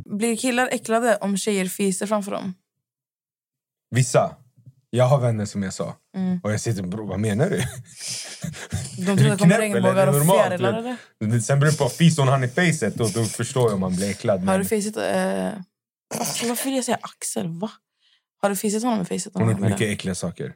Blir 0.18 0.36
killar 0.36 0.68
äcklade 0.72 1.16
om 1.16 1.36
tjejer 1.36 1.66
fiser 1.66 2.06
framför 2.06 2.30
dem? 2.30 2.54
Vissa. 3.90 4.36
Jag 4.90 5.04
har 5.04 5.20
vänner 5.20 5.44
som 5.44 5.62
jag 5.62 5.74
sa. 5.74 5.96
Mm. 6.16 6.40
Och 6.42 6.52
jag 6.52 6.60
sitter 6.60 6.82
bror 6.82 7.06
vad 7.06 7.20
menar 7.20 7.50
du? 7.50 7.62
De 8.96 9.04
tror 9.04 9.14
att 9.14 9.18
det 9.18 9.36
kommer 9.36 9.58
regnbågar 9.58 10.06
och 10.06 10.26
fjärilar 10.26 10.96
eller? 11.20 11.40
Sen 11.40 11.60
beror 11.60 11.70
det 11.70 11.78
på, 11.78 11.88
fiser 11.88 12.22
hon 12.22 12.28
han 12.28 12.44
i 12.44 12.48
facet 12.48 12.94
då, 12.94 13.08
då 13.08 13.24
förstår 13.24 13.62
jag 13.62 13.74
om 13.74 13.80
man 13.80 13.96
blir 13.96 14.10
äcklad. 14.10 14.40
Har 14.40 14.58
du 14.58 14.64
fisit... 14.64 14.96
Eh... 14.96 15.02
Varför, 16.18 16.48
varför 16.48 16.64
vill 16.64 16.76
jag 16.76 16.84
säga 16.84 16.98
Axel? 17.00 17.48
Va? 17.48 17.70
Har 18.42 18.50
du 18.50 18.56
fisit 18.56 18.82
honom 18.82 19.00
i 19.00 19.04
facet? 19.04 19.32
hon 19.34 19.42
har 19.42 19.50
gjort 19.50 19.60
mycket 19.60 19.80
äckliga 19.80 20.14
saker. 20.14 20.54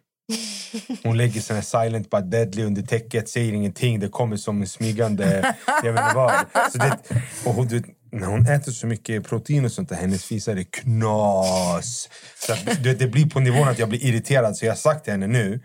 Hon 1.03 1.17
lägger 1.17 1.55
här 1.55 1.61
silent 1.61 2.11
but 2.11 2.31
deadly 2.31 2.63
under 2.63 2.83
täcket, 2.83 3.29
säger 3.29 3.53
ingenting. 3.53 4.01
Det 4.01 4.09
kommer 4.09 4.37
som 4.37 4.61
en 4.61 4.69
smygande... 4.69 5.55
Jag 5.83 5.93
vet 5.93 6.05
inte 6.05 6.15
vad. 6.15 6.33
Så 6.73 6.79
det, 6.79 6.99
och 7.45 7.55
hon, 7.55 7.69
när 8.15 8.27
hon 8.27 8.47
äter 8.47 8.73
så 8.73 8.87
mycket 8.87 9.29
protein 9.29 9.65
och 9.65 9.73
sånt 9.73 9.89
där, 9.89 9.97
hennes 9.97 10.25
fisar 10.25 10.57
är 10.57 10.63
knas. 10.71 12.09
Så 12.47 12.53
att, 12.53 12.83
det, 12.85 12.95
det 12.95 13.07
blir 13.07 13.27
på 13.31 13.41
nivån 13.41 13.69
att 13.69 13.79
jag 13.79 13.89
blir 13.89 14.05
irriterad. 14.05 14.57
Så 14.57 14.65
jag 14.67 14.73
har 14.73 14.77
sagt 14.77 15.05
till 15.05 15.13
henne 15.13 15.27
nu, 15.27 15.61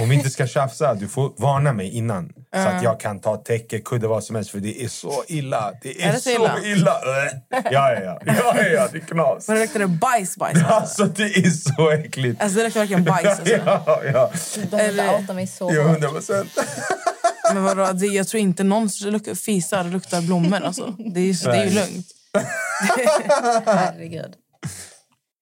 om 0.00 0.08
vi 0.08 0.14
inte 0.14 0.30
ska 0.30 0.46
tjafsa, 0.46 0.94
du 0.94 1.08
får 1.08 1.32
varna 1.36 1.72
mig 1.72 1.90
innan. 1.96 2.32
Så 2.54 2.68
att 2.68 2.82
jag 2.82 3.00
kan 3.00 3.20
ta 3.20 3.36
täcke, 3.36 3.78
kudde, 3.78 4.06
vad 4.08 4.24
som 4.24 4.36
helst. 4.36 4.50
För 4.50 4.58
det 4.58 4.84
är 4.84 4.88
så 4.88 5.24
illa. 5.28 5.72
Det 5.82 6.02
är, 6.02 6.08
Är 6.08 6.12
det 6.12 6.18
så 6.20 6.30
så 6.30 6.36
illa? 6.36 6.58
illa. 6.64 6.96
Ja, 7.50 7.60
ja, 7.92 8.00
ja. 8.00 8.18
ja, 8.26 8.54
ja 8.66 8.88
det 8.92 8.98
är 8.98 9.00
knas. 9.06 9.48
Men 9.48 9.56
det 9.56 9.62
luktar 9.62 9.80
det 9.80 9.86
bajs, 9.86 10.36
bajs? 10.36 10.54
Alltså, 10.58 10.72
Alltså 10.74 11.04
det 11.04 11.22
är 11.36 11.50
så 11.50 11.90
äckligt. 11.90 12.42
alltså 12.42 12.58
det 12.58 12.64
luktar 12.64 12.80
verkligen 12.80 13.04
bajs. 13.04 13.26
Alltså. 13.26 13.56
Ja, 13.66 14.00
ja. 14.12 14.30
De 14.70 15.00
outa 15.20 15.32
mig 15.32 15.46
så 15.46 15.70
Ja, 15.74 15.82
hårt. 15.82 15.92
hundra 15.92 16.08
procent. 16.08 16.50
Men 17.54 17.62
vadå, 17.64 17.92
det, 17.92 18.06
jag 18.06 18.28
tror 18.28 18.40
inte 18.40 18.64
någon 18.64 18.90
som 18.90 19.10
luk- 19.10 19.34
fisar 19.34 19.84
luktar 19.84 20.22
blommor. 20.22 20.60
Alltså. 20.60 20.94
Det, 20.98 21.20
är, 21.20 21.24
ju- 21.24 21.32
det 21.32 21.56
är 21.56 21.64
ju 21.64 21.70
lugnt. 21.74 22.06
Herregud. 23.66 24.34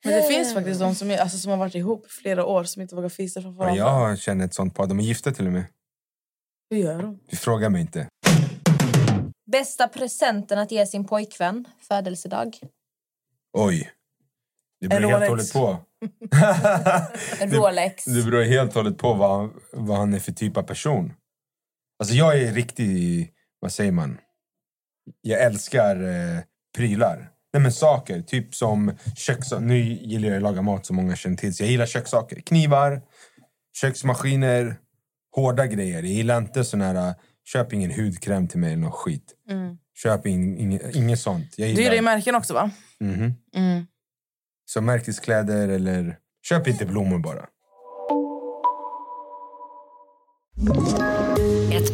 Men 0.05 0.15
det 0.15 0.23
finns 0.29 0.55
faktiskt 0.55 0.81
de 0.81 0.95
som, 0.95 1.11
är, 1.11 1.19
alltså, 1.19 1.39
som 1.39 1.51
har 1.51 1.59
varit 1.59 1.75
ihop 1.75 2.07
flera 2.11 2.45
år 2.47 2.65
som 2.65 2.83
inte 2.83 2.95
vågar 2.95 3.09
fisa 3.09 3.43
framför 3.43 3.59
varandra. 3.59 3.79
Jag 3.83 4.19
känner 4.19 4.45
ett 4.45 4.55
sånt 4.55 4.75
par. 4.75 4.87
De 4.87 4.99
är 5.01 5.05
gifta 5.05 5.33
till 5.33 5.47
och 5.47 5.53
med. 5.53 5.65
Hur 6.71 6.79
gör 6.79 7.03
de? 7.03 7.19
Du 7.31 7.37
frågar 7.37 7.69
mig 7.69 7.81
inte. 7.81 8.07
Bästa 9.53 9.89
presenten 9.89 10.59
att 10.59 10.71
ge 10.73 10.87
sin 10.87 11.05
pojkvän 11.05 11.65
födelsedag? 11.89 12.59
Oj. 13.59 13.91
Det 14.81 14.89
beror 14.89 15.11
helt 15.11 15.23
och 15.23 15.29
hållet 15.29 15.53
på. 15.53 15.79
Det- 17.39 17.47
Rolex? 17.57 18.05
Det 18.05 18.23
beror 18.23 18.43
helt 18.43 18.71
och 18.71 18.83
hållet 18.83 18.99
på 18.99 19.15
vad, 19.15 19.51
vad 19.73 19.97
han 19.99 20.15
är 20.15 20.19
för 20.19 20.33
typ 20.33 20.57
av 20.57 20.63
person. 20.63 21.13
Alltså 22.05 22.17
jag 22.17 22.39
är 22.39 22.53
riktig, 22.53 23.31
vad 23.61 23.73
säger 23.73 23.93
man? 23.93 24.19
Jag 25.21 25.43
älskar 25.43 25.97
eh, 25.97 26.41
prylar. 26.77 27.31
Nej 27.53 27.63
men 27.63 27.73
saker, 27.73 28.23
typ 28.23 28.55
som 28.55 28.93
kökssaker. 29.17 29.65
Nu 29.65 29.79
gillar 29.79 30.29
jag 30.29 30.37
att 30.37 30.43
laga 30.43 30.63
mat 30.63 30.87
som 30.87 30.97
många 30.97 31.17
känner 31.17 31.37
till. 31.37 31.55
Så 31.55 31.63
jag 31.63 31.71
gillar 31.71 31.87
kökssaker. 31.87 32.41
Knivar, 32.41 33.03
köksmaskiner, 33.81 34.77
hårda 35.37 35.67
grejer. 35.67 35.95
Jag 36.03 36.13
gillar 36.13 36.39
inte 36.39 36.65
sån 36.65 36.81
här, 36.81 36.95
eh, 36.95 37.15
köp 37.45 37.73
ingen 37.73 37.91
hudkräm 37.91 38.49
till 38.49 38.59
mig 38.59 38.73
eller 38.73 38.83
något 38.83 38.95
skit. 38.95 39.35
Köp 40.03 40.27
in, 40.27 40.59
inget, 40.59 40.97
inget 40.97 41.21
sånt. 41.21 41.59
Jag 41.59 41.75
Du 41.75 41.83
gillar 41.83 41.95
ju 41.95 42.03
märken 42.03 42.35
också 42.35 42.55
va? 42.55 42.71
Mhm. 43.01 43.35
Mm. 43.57 43.87
Så 44.65 44.81
märkeskläder 44.81 45.69
eller... 45.69 46.19
Köp 46.43 46.69
inte 46.69 46.87
blommor 46.87 47.19
bara. 47.19 47.47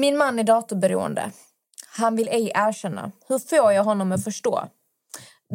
Min 0.00 0.16
man 0.16 0.38
är 0.38 0.44
datorberoende. 0.44 1.30
Han 1.96 2.16
vill 2.16 2.28
ej 2.28 2.52
erkänna. 2.54 3.12
Hur 3.28 3.38
får 3.38 3.72
jag 3.72 3.84
honom 3.84 4.12
att 4.12 4.24
förstå? 4.24 4.68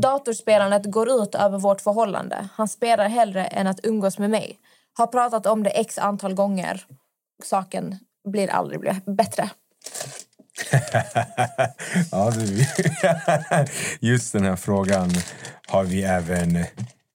Datorspelandet 0.02 0.86
går 0.86 1.10
ut 1.10 1.36
över 1.36 1.58
vårt 1.58 1.82
förhållande. 1.82 2.50
Han 2.54 2.68
spelar 2.68 3.08
hellre 3.08 3.46
än 3.46 3.68
att 3.68 3.86
umgås 3.86 4.20
med 4.20 4.30
mig. 4.30 4.60
Har 4.94 5.08
pratat 5.08 5.46
om 5.46 5.64
det 5.64 5.70
x 5.70 5.98
antal 5.98 6.34
gånger. 6.34 6.86
Saken 7.44 8.00
blir 8.28 8.50
aldrig 8.50 8.82
bättre. 9.06 9.50
ja, 12.12 12.32
du. 12.32 12.66
Just 14.08 14.34
den 14.34 14.46
här 14.46 14.56
frågan 14.56 15.12
har 15.68 15.84
vi 15.84 16.04
även 16.04 16.66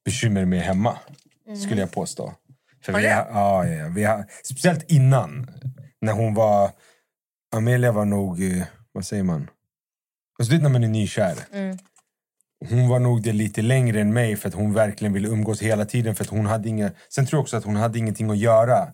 bekymmer 0.05 0.45
med 0.45 0.61
hemma. 0.61 0.99
Skulle 1.65 1.81
jag 1.81 1.93
påstå. 1.93 2.35
För 2.85 2.93
vi 2.93 3.09
har, 3.09 3.27
ja, 3.33 3.67
ja, 3.67 3.89
vi 3.89 4.05
har, 4.05 4.27
speciellt 4.45 4.91
innan. 4.91 5.51
När 6.01 6.13
hon 6.13 6.35
var... 6.35 6.71
Amelia 7.53 7.93
var 7.93 8.05
nog... 8.05 8.43
eh, 8.43 8.63
Vad 8.93 9.05
säger 9.05 9.23
man? 9.23 9.51
Alltså, 10.39 10.51
du 10.51 10.57
vet 10.57 10.63
när 10.63 10.71
man 10.71 10.85
är 10.85 10.89
nykär. 10.89 11.35
Hon 12.69 12.89
var 12.89 12.99
nog 12.99 13.23
det 13.23 13.33
lite 13.33 13.63
längre 13.63 14.01
än 14.01 14.13
mig 14.13 14.37
för 14.37 14.49
att 14.49 14.55
hon 14.55 14.73
verkligen 14.73 15.13
ville 15.13 15.29
umgås 15.29 15.63
hela 15.63 15.85
tiden. 15.85 16.15
För 16.15 16.25
att 16.25 16.31
hon 16.31 16.47
hade 16.47 16.69
inga, 16.69 16.91
sen 17.09 17.27
tror 17.27 17.39
jag 17.39 17.43
också 17.43 17.57
att 17.57 17.65
hon 17.65 17.77
hade 17.77 17.99
ingenting 17.99 18.31
att 18.31 18.39
göra 18.39 18.93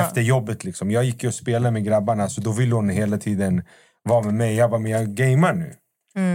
efter 0.00 0.20
jobbet. 0.20 0.64
Liksom. 0.64 0.90
Jag 0.90 1.04
gick 1.04 1.24
och 1.24 1.34
spelade 1.34 1.70
med 1.72 1.84
grabbarna 1.84 2.28
så 2.28 2.40
då 2.40 2.52
ville 2.52 2.74
hon 2.74 2.88
hela 2.88 3.18
tiden 3.18 3.62
vara 4.02 4.24
med 4.24 4.34
mig. 4.34 4.54
Jag 4.54 4.70
bara, 4.70 4.80
men 4.80 4.90
jag 4.92 5.08
gamer 5.08 5.52
nu. 5.52 5.74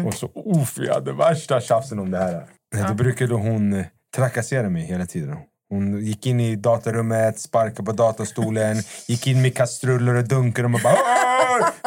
Och 0.07 0.13
så, 0.13 0.29
uff, 0.61 0.77
vi 0.77 0.89
hade 0.89 1.13
värsta 1.13 1.61
tjafsen 1.61 1.99
om 1.99 2.11
det 2.11 2.17
här. 2.17 2.45
Då 2.87 2.93
brukade 2.93 3.33
hon 3.33 3.73
eh, 3.73 3.85
trakassera 4.15 4.69
mig 4.69 4.81
hela 4.83 5.05
tiden. 5.05 5.37
Hon 5.73 6.05
gick 6.05 6.25
in 6.25 6.39
i 6.39 6.55
datarummet, 6.55 7.39
sparkade 7.39 7.83
på 7.83 7.91
datorstolen, 7.91 8.77
gick 9.07 9.27
in 9.27 9.41
med 9.41 9.55
kastruller 9.57 10.13
och 10.15 10.27
dunkar 10.27 10.63
och 10.63 10.71
man 10.71 10.81
bara... 10.83 10.97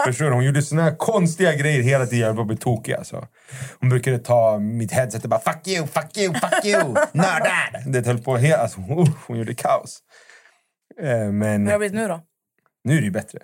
Förstår 0.04 0.24
du? 0.24 0.32
Hon 0.32 0.44
gjorde 0.44 0.62
såna 0.62 0.82
här 0.82 0.96
konstiga 0.96 1.54
grejer 1.54 1.82
hela 1.82 2.06
tiden. 2.06 2.36
Jag 2.36 2.46
blev 2.46 2.56
tokig 2.56 2.92
alltså. 2.94 3.26
Hon 3.80 3.88
brukade 3.88 4.18
ta 4.18 4.58
mitt 4.58 4.92
headset 4.92 5.24
och 5.24 5.30
bara 5.30 5.40
fuck 5.40 5.66
you, 5.68 5.86
fuck 5.86 6.16
you, 6.18 6.34
fuck 6.34 6.64
you, 6.64 6.84
nördar! 7.12 7.92
Det 7.92 8.06
höll 8.06 8.18
på 8.18 8.36
helt... 8.36 8.60
Alltså, 8.60 8.80
hon, 8.80 9.12
hon 9.26 9.38
gjorde 9.38 9.54
kaos. 9.54 9.98
Eh, 11.02 11.32
Men 11.32 11.66
Hur 11.66 11.72
har 11.72 11.72
det 11.72 11.78
blivit 11.78 11.94
nu 11.94 12.08
då? 12.08 12.20
nu 12.84 12.94
är 12.96 12.98
det 13.00 13.04
ju 13.04 13.10
bättre. 13.10 13.38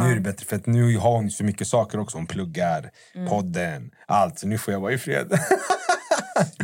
Nu 0.00 0.10
är 0.10 0.14
det 0.14 0.20
bättre 0.20 0.46
för 0.46 0.56
att 0.56 0.66
nu 0.66 0.96
har 0.96 1.10
hon 1.16 1.30
så 1.30 1.44
mycket 1.44 1.66
saker 1.66 1.98
också. 2.00 2.18
Hon 2.18 2.26
pluggar, 2.26 2.90
podden, 3.28 3.90
allt. 4.06 4.38
Så 4.38 4.46
nu 4.46 4.58
får 4.58 4.72
jag 4.74 4.80
vara 4.80 4.92
i 4.92 4.98
fred. 4.98 5.38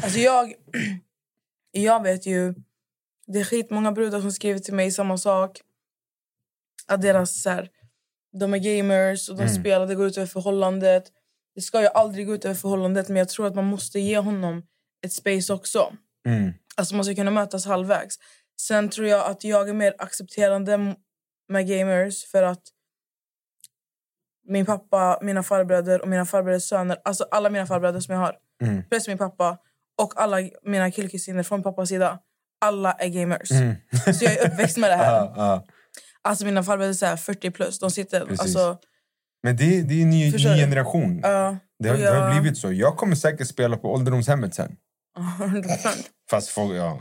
Alltså 0.02 0.18
jag, 0.18 0.52
jag 1.72 2.02
vet 2.02 2.26
ju... 2.26 2.54
Det 3.26 3.40
är 3.40 3.44
skitmånga 3.44 3.92
brudar 3.92 4.20
som 4.20 4.32
skriver 4.32 4.58
till 4.60 4.74
mig 4.74 4.90
samma 4.90 5.18
sak. 5.18 5.60
Att 6.86 7.02
deras 7.02 7.42
så 7.42 7.50
här, 7.50 7.70
de 8.32 8.54
är 8.54 8.58
gamers 8.58 9.28
och 9.28 9.36
de 9.36 9.48
spelar, 9.48 9.86
det 9.86 9.94
går 9.94 10.06
ut 10.06 10.16
över 10.16 10.26
förhållandet. 10.26 11.04
Det 11.54 11.60
ska 11.60 11.80
ju 11.80 11.86
aldrig 11.86 12.26
gå 12.26 12.34
ut 12.34 12.44
över 12.44 12.54
förhållandet 12.54 13.08
men 13.08 13.16
jag 13.16 13.28
tror 13.28 13.46
att 13.46 13.54
man 13.54 13.64
måste 13.64 14.00
ge 14.00 14.18
honom 14.18 14.62
ett 15.04 15.12
space 15.12 15.52
också. 15.52 15.92
Mm. 16.26 16.52
Alltså 16.76 16.94
man 16.94 17.04
ska 17.04 17.14
kunna 17.14 17.30
mötas 17.30 17.66
halvvägs. 17.66 18.18
Sen 18.60 18.88
tror 18.88 19.06
jag 19.06 19.30
att 19.30 19.44
jag 19.44 19.68
är 19.68 19.72
mer 19.72 19.94
accepterande 19.98 20.96
med 21.48 21.68
gamers 21.68 22.24
för 22.24 22.42
att 22.42 22.62
min 24.44 24.66
pappa, 24.66 25.18
mina 25.22 25.42
farbröder 25.42 26.02
och 26.02 26.08
mina 26.08 26.26
farbröders 26.26 26.64
söner, 26.64 26.98
alltså 27.04 27.24
alla 27.30 27.50
mina 27.50 27.66
farbröder 27.66 28.00
som 28.00 28.14
jag 28.14 28.20
har, 28.20 28.38
Mm. 28.62 28.82
plus 28.88 29.08
min 29.08 29.18
pappa 29.18 29.58
Och 29.98 30.12
alla 30.16 30.36
mina 30.62 30.90
killkusiner 30.90 31.42
från 31.42 31.62
pappas 31.62 31.88
sida, 31.88 32.18
alla 32.62 32.92
är 32.92 33.08
gamers. 33.08 33.50
Mm. 33.50 33.74
Så 34.18 34.24
jag 34.24 34.32
är 34.32 34.46
uppväxt 34.52 34.76
med 34.76 34.90
det 34.90 34.96
här. 34.96 35.12
Ja, 35.12 35.32
ja. 35.36 35.64
Alltså 36.24 36.44
mina 36.44 36.62
farbröder 36.62 36.90
är 36.90 36.94
så 36.94 37.06
här 37.06 37.16
40 37.16 37.50
plus. 37.50 37.78
De 37.78 37.90
sitter... 37.90 38.20
Precis. 38.20 38.40
Alltså, 38.40 38.76
Men 39.42 39.56
det, 39.56 39.82
det 39.82 39.94
är 39.94 40.02
en 40.02 40.10
ny, 40.10 40.30
ny 40.32 40.38
generation. 40.38 41.20
ja, 41.22 41.56
Det 41.78 41.88
har, 41.88 41.96
och 41.96 42.00
det 42.02 42.08
har 42.10 42.16
jag- 42.16 42.40
blivit 42.40 42.58
så. 42.58 42.72
Jag 42.72 42.96
kommer 42.96 43.16
säkert 43.16 43.46
spela 43.46 43.76
på 43.76 43.92
ålderdomshemmet 43.92 44.54
sen. 44.54 44.76
100%. 45.38 45.88
Fast 46.30 46.48
folk, 46.48 46.72
ja. 46.74 46.98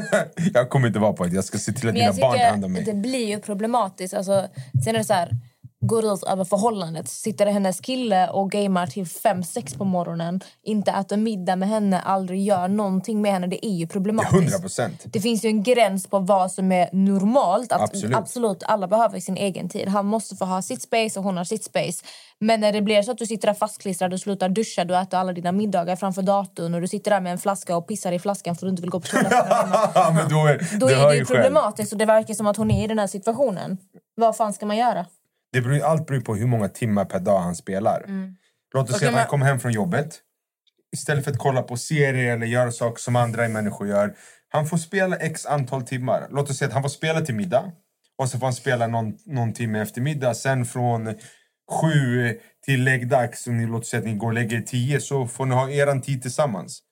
jag 0.54 0.70
kommer 0.70 0.86
inte 0.88 0.98
vara 0.98 1.12
på 1.12 1.24
det. 1.26 1.34
Jag 1.34 1.44
ska 1.44 1.58
se 1.58 1.72
till 1.72 1.88
att 1.88 1.94
Men 1.94 2.02
jag 2.02 2.14
mina 2.14 2.26
barn 2.28 2.38
tar 2.38 2.44
hand 2.46 2.64
om 2.64 2.72
mig. 2.72 2.84
det 2.84 2.94
blir 2.94 3.28
ju 3.28 3.40
problematiskt. 3.40 4.14
Alltså, 4.14 4.48
sen 4.84 4.94
är 4.94 4.98
det 4.98 5.04
så 5.04 5.12
här, 5.14 5.30
går 5.84 6.14
ut 6.14 6.22
över 6.22 6.44
förhållandet. 6.44 7.08
Sitter 7.08 7.46
hennes 7.46 7.80
kille 7.80 8.28
och 8.28 8.50
gamar 8.50 8.86
till 8.86 9.06
fem 9.06 9.42
sex 9.44 9.74
på 9.74 9.84
morgonen, 9.84 10.40
inte 10.62 10.90
äter 10.90 11.16
middag 11.16 11.56
med 11.56 11.68
henne, 11.68 12.00
aldrig 12.00 12.42
gör 12.42 12.68
någonting 12.68 13.22
med 13.22 13.32
henne. 13.32 13.46
Det 13.46 13.66
är 13.66 13.70
ju 13.70 13.86
problematiskt. 13.86 14.34
100 14.34 14.58
procent. 14.58 15.04
Det 15.04 15.20
finns 15.20 15.44
ju 15.44 15.48
en 15.48 15.62
gräns 15.62 16.06
på 16.06 16.18
vad 16.18 16.52
som 16.52 16.72
är 16.72 16.88
normalt. 16.92 17.72
Att 17.72 17.80
Absolut. 17.80 18.16
absolut. 18.16 18.62
alla 18.62 18.88
behöver 18.88 19.20
sin 19.20 19.36
egen 19.36 19.68
tid. 19.68 19.88
Han 19.88 20.06
måste 20.06 20.36
få 20.36 20.44
ha 20.44 20.62
sitt 20.62 20.82
space 20.82 21.18
och 21.18 21.24
hon 21.24 21.36
har 21.36 21.44
sitt 21.44 21.64
space. 21.64 22.04
Men 22.40 22.60
när 22.60 22.72
det 22.72 22.82
blir 22.82 23.02
så 23.02 23.10
att 23.10 23.18
du 23.18 23.26
sitter 23.26 23.46
där 23.48 23.54
fastklistrad, 23.54 24.10
du 24.10 24.18
slutar 24.18 24.48
duscha, 24.48 24.84
du 24.84 24.96
äter 24.96 25.18
alla 25.18 25.32
dina 25.32 25.52
middagar 25.52 25.96
framför 25.96 26.22
datorn 26.22 26.74
och 26.74 26.80
du 26.80 26.88
sitter 26.88 27.10
där 27.10 27.20
med 27.20 27.32
en 27.32 27.38
flaska 27.38 27.76
och 27.76 27.88
pissar 27.88 28.12
i 28.12 28.18
flaskan 28.18 28.56
för 28.56 28.66
att 28.66 28.68
du 28.68 28.70
inte 28.70 28.82
vill 28.82 28.90
gå 28.90 29.00
på 29.00 29.06
toaletten. 29.06 29.38
Då 30.30 30.46
är, 30.46 30.78
Då 30.80 30.86
det 30.86 30.94
är 30.94 31.06
det 31.06 31.12
ju 31.12 31.18
ju 31.18 31.24
själv. 31.24 31.36
problematiskt 31.42 31.92
och 31.92 31.98
det 31.98 32.04
verkar 32.04 32.34
som 32.34 32.46
att 32.46 32.56
hon 32.56 32.70
är 32.70 32.84
i 32.84 32.86
den 32.86 32.98
här 32.98 33.06
situationen. 33.06 33.78
Vad 34.14 34.36
fan 34.36 34.52
ska 34.52 34.66
man 34.66 34.76
göra? 34.76 35.06
Det 35.52 35.60
beror, 35.60 35.80
allt 35.80 36.06
beror 36.06 36.20
på 36.20 36.34
hur 36.34 36.46
många 36.46 36.68
timmar 36.68 37.04
per 37.04 37.20
dag 37.20 37.38
han 37.40 37.56
spelar. 37.56 38.06
Låt 38.74 38.90
oss 38.90 38.98
säga 38.98 39.10
att 39.10 39.16
han 39.16 39.26
kommer 39.26 39.46
hem 39.46 39.60
från 39.60 39.72
jobbet. 39.72 40.20
Istället 40.92 41.24
för 41.24 41.30
att 41.30 41.38
kolla 41.38 41.62
på 41.62 41.76
serier 41.76 42.36
eller 42.36 42.46
göra 42.46 42.72
saker 42.72 43.00
som 43.00 43.16
andra 43.16 43.48
människor 43.48 43.88
gör. 43.88 44.16
Han 44.48 44.66
får 44.66 44.76
spela 44.76 45.16
x 45.16 45.46
antal 45.46 45.82
timmar. 45.82 46.26
Låt 46.30 46.50
oss 46.50 46.58
säga 46.58 46.68
att 46.68 46.74
han 46.74 46.82
får 46.82 46.88
spela 46.88 47.20
till 47.20 47.34
middag. 47.34 47.72
Och 48.18 48.28
så 48.28 48.38
får 48.38 48.46
han 48.46 48.54
spela 48.54 48.86
någon, 48.86 49.18
någon 49.26 49.52
timme 49.52 49.80
efter 49.82 50.00
middag. 50.00 50.34
Sen 50.34 50.64
från 50.64 51.14
sju 51.70 52.38
till 52.64 52.84
läggdags, 52.84 53.46
och 53.46 53.52
ni, 53.52 53.66
låt 53.66 53.82
oss 53.82 53.88
säga 53.88 54.00
att 54.00 54.06
ni 54.06 54.14
går 54.14 54.26
och 54.26 54.34
lägger 54.34 54.56
er 54.56 54.62
tio, 54.62 55.00
så 55.00 55.26
får 55.26 55.46
ni 55.46 55.54
ha 55.54 55.70
er 55.70 56.00
tid 56.00 56.22
tillsammans. 56.22 56.82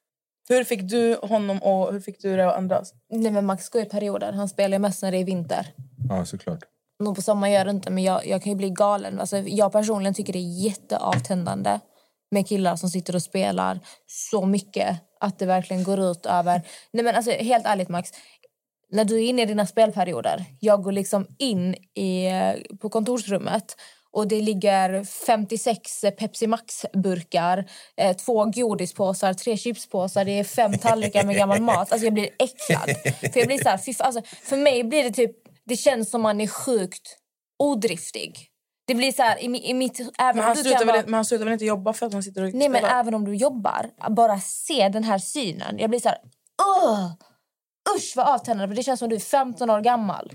Hur 0.48 0.64
fick 0.64 0.82
du 0.82 1.16
honom 1.22 1.62
och 1.62 1.92
hur 1.92 2.00
fick 2.00 2.22
du 2.22 2.36
det 2.36 2.50
att 2.50 2.58
ändras? 2.58 2.92
Nej, 3.10 3.32
men 3.32 3.46
Max 3.46 3.68
går 3.68 3.82
i 3.82 3.84
perioder. 3.84 4.32
Han 4.32 4.48
spelar 4.48 4.78
mest 4.78 5.02
när 5.02 5.12
det 5.12 5.18
är 5.18 5.24
vinter. 5.24 5.66
Ja, 6.08 6.24
såklart. 6.24 6.58
Nog 7.00 7.16
på 7.16 7.22
sommaren 7.22 7.52
gör 7.52 7.64
det 7.64 7.70
inte, 7.70 7.90
men 7.90 8.04
jag, 8.04 8.26
jag 8.26 8.42
kan 8.42 8.52
ju 8.52 8.56
bli 8.56 8.70
galen. 8.70 9.20
Alltså, 9.20 9.38
jag 9.38 9.72
personligen 9.72 10.14
tycker 10.14 10.32
det 10.32 10.38
är 10.38 10.64
jätteavtändande 10.64 11.80
med 12.30 12.48
killar 12.48 12.76
som 12.76 12.90
sitter 12.90 13.14
och 13.14 13.22
spelar 13.22 13.80
så 14.06 14.46
mycket 14.46 14.96
att 15.20 15.38
det 15.38 15.46
verkligen 15.46 15.84
går 15.84 16.00
ut 16.00 16.26
över... 16.26 16.62
Nej, 16.92 17.04
men 17.04 17.14
alltså, 17.14 17.30
helt 17.30 17.66
ärligt, 17.66 17.88
Max. 17.88 18.10
När 18.92 19.04
du 19.04 19.16
är 19.16 19.28
inne 19.28 19.42
i 19.42 19.46
dina 19.46 19.66
spelperioder, 19.66 20.44
jag 20.60 20.82
går 20.82 20.92
liksom 20.92 21.26
in 21.38 21.74
i, 21.74 22.30
på 22.80 22.88
kontorsrummet 22.88 23.76
och 24.12 24.28
det 24.28 24.40
ligger 24.40 25.04
56 25.04 26.04
Pepsi 26.18 26.46
Max-burkar, 26.46 27.70
eh, 27.96 28.16
två 28.16 28.44
godispåsar, 28.44 29.34
tre 29.34 29.56
chipspåsar, 29.56 30.24
det 30.24 30.38
är 30.38 30.44
fem 30.44 30.78
tallrikar 30.78 31.24
med 31.24 31.36
gammal 31.36 31.60
mat. 31.60 31.92
Alltså 31.92 32.06
jag 32.06 32.14
blir 32.14 32.28
äcklad. 32.38 32.96
För, 33.32 33.38
jag 33.38 33.46
blir 33.46 33.62
så 33.62 33.68
här, 33.68 33.78
fy, 33.78 33.94
alltså, 33.98 34.22
för 34.42 34.56
mig 34.56 34.84
blir 34.84 35.04
det 35.04 35.10
typ... 35.10 35.36
Det 35.66 35.76
känns 35.76 36.10
som 36.10 36.22
man 36.22 36.40
är 36.40 36.46
sjukt 36.46 37.16
odriftig. 37.58 38.46
Det 38.86 38.94
blir 38.94 39.12
så 39.12 39.22
här, 39.22 39.38
i, 39.38 39.70
i 39.70 39.74
mitt... 39.74 40.00
Även 40.00 40.12
Men 40.18 40.38
om 40.38 40.44
han, 40.44 40.56
du 40.56 40.62
slutar 40.62 40.78
kan 40.78 40.86
väl, 40.86 40.96
vara- 40.96 41.04
men 41.06 41.14
han 41.14 41.24
slutar 41.24 41.44
väl 41.44 41.52
inte 41.52 41.64
jobba 41.64 41.92
för 41.92 42.06
att 42.06 42.12
han 42.12 42.22
sitter 42.22 42.42
och 42.44 42.54
Nej, 42.54 42.68
men 42.68 42.78
spelar? 42.80 43.00
även 43.00 43.14
om 43.14 43.24
du 43.24 43.34
jobbar, 43.36 43.90
bara 44.10 44.40
se 44.40 44.88
den 44.88 45.04
här 45.04 45.18
synen. 45.18 45.78
Jag 45.78 45.90
blir 45.90 46.00
så 46.00 46.08
här... 46.08 46.18
Ugh! 46.84 47.12
Usch, 47.96 48.12
vad 48.16 48.26
avtändande. 48.28 48.68
För 48.68 48.76
det 48.76 48.82
känns 48.82 49.00
som 49.00 49.08
du 49.08 49.16
är 49.16 49.20
15 49.20 49.70
år 49.70 49.80
gammal. 49.80 50.32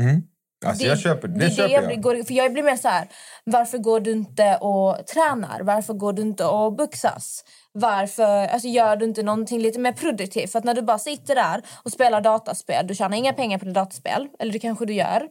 Mm. 0.00 0.22
Alltså, 0.66 0.84
jag 0.84 0.98
köper 1.00 1.28
det. 1.28 1.38
det, 1.38 1.50
köper 1.50 1.62
jag. 1.74 1.82
jag. 1.82 1.86
blir- 1.88 1.96
går, 1.96 2.22
för 2.24 2.34
jag 2.34 2.52
blir 2.52 2.62
mer 2.62 2.76
så 2.76 2.88
här... 2.88 3.08
Varför 3.44 3.78
går 3.78 4.00
du 4.00 4.12
inte 4.12 4.56
och 4.56 5.06
tränar? 5.06 5.60
Varför 5.60 5.94
går 5.94 6.12
du 6.12 6.22
inte 6.22 6.44
och 6.44 6.72
buxas? 6.76 7.44
Varför 7.72 8.46
alltså, 8.46 8.68
gör 8.68 8.96
du 8.96 9.04
inte 9.04 9.22
någonting 9.22 9.60
lite 9.60 9.78
mer 9.80 9.92
produktivt? 9.92 10.52
För 10.52 10.58
att 10.58 10.64
när 10.64 10.74
du 10.74 10.82
bara 10.82 10.98
sitter 10.98 11.34
där 11.34 11.62
och 11.82 11.92
spelar 11.92 12.20
dataspel, 12.20 12.86
du 12.86 12.94
tjänar 12.94 13.16
inga 13.16 13.32
pengar 13.32 13.58
på 13.58 13.64
det 13.64 13.72
dataspel. 13.72 14.28
Eller 14.38 14.52
det 14.52 14.58
kanske 14.58 14.86
du 14.86 14.94
gör. 14.94 15.28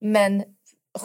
Men 0.00 0.44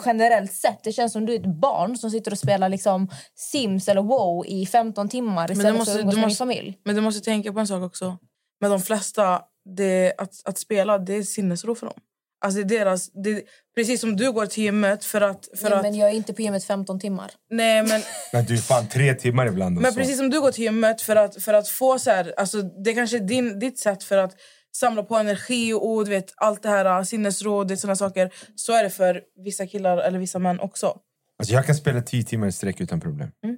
generellt 0.05 0.53
sett, 0.53 0.83
det 0.83 0.91
känns 0.91 1.13
som 1.13 1.25
du 1.25 1.33
är 1.35 1.39
ett 1.39 1.45
barn 1.59 1.97
som 1.97 2.11
sitter 2.11 2.31
och 2.31 2.37
spelar 2.39 2.69
liksom 2.69 3.09
Sims 3.35 3.87
eller 3.87 4.01
WoW 4.01 4.45
i 4.47 4.65
15 4.65 5.09
timmar 5.09 5.51
istället 5.51 5.75
måste- 5.77 5.91
för 5.91 5.99
att 5.99 6.03
umgås 6.03 6.15
med 6.15 6.27
din 6.29 6.35
familj. 6.35 6.79
Men 6.85 6.95
du 6.95 7.01
måste 7.01 7.21
tänka 7.25 7.53
på 7.53 7.59
en 7.59 7.67
sak 7.67 7.83
också. 7.83 8.17
Med 8.61 8.71
de 8.71 8.81
flesta, 8.81 9.41
det, 9.77 10.13
att, 10.17 10.31
att 10.45 10.57
spela 10.57 10.97
det 10.97 11.13
är 11.13 11.23
sinnesro 11.23 11.75
för 11.75 11.85
dem. 11.85 11.95
Alltså 12.41 12.63
det 12.63 12.75
är 12.75 12.79
deras, 12.79 13.11
det, 13.11 13.43
precis 13.75 14.01
som 14.01 14.15
du 14.15 14.31
går 14.31 14.45
till 14.45 14.63
gymmet 14.63 15.05
för 15.05 15.21
att... 15.21 15.49
För 15.57 15.69
Nej, 15.69 15.73
att 15.73 15.83
men 15.83 15.95
jag 15.95 16.09
är 16.09 16.13
inte 16.13 16.33
på 16.33 16.41
gymmet 16.41 16.63
15 16.63 16.99
timmar. 16.99 17.31
nej, 17.49 17.83
men, 17.83 18.01
Men 18.33 18.45
du 18.45 18.53
är 18.53 18.57
fan 18.57 18.87
tre 18.87 19.13
timmar 19.13 19.47
ibland. 19.47 19.81
men 19.81 19.93
så. 19.93 19.99
precis 19.99 20.17
som 20.17 20.29
du 20.29 20.41
går 20.41 20.51
till 20.51 20.63
gymmet 20.63 21.01
för 21.01 21.15
att, 21.15 21.43
för 21.43 21.53
att 21.53 21.67
få 21.67 21.99
så 21.99 22.09
här... 22.11 22.33
Alltså 22.37 22.61
det 22.61 22.93
kanske 22.93 23.17
är 23.17 23.21
din, 23.21 23.59
ditt 23.59 23.79
sätt 23.79 24.03
för 24.03 24.17
att 24.17 24.35
samla 24.75 25.03
på 25.03 25.15
energi 25.15 25.73
och 25.73 25.87
ord, 25.87 26.07
vet, 26.07 26.33
allt 26.37 26.63
det 26.63 26.69
här 26.69 26.99
uh, 26.99 27.03
sinnesro, 27.03 27.63
det 27.63 27.73
är 27.73 27.75
såna 27.75 27.95
saker. 27.95 28.33
Så 28.55 28.73
är 28.73 28.83
det 28.83 28.89
för 28.89 29.21
vissa 29.43 29.67
killar 29.67 29.97
eller 29.97 30.19
vissa 30.19 30.39
män 30.39 30.59
också. 30.59 30.99
Alltså, 31.39 31.53
jag 31.53 31.65
kan 31.65 31.75
spela 31.75 32.01
tio 32.01 32.23
timmar 32.23 32.47
i 32.47 32.51
sträck 32.51 32.81
utan 32.81 32.99
problem. 32.99 33.31
Mm. 33.43 33.57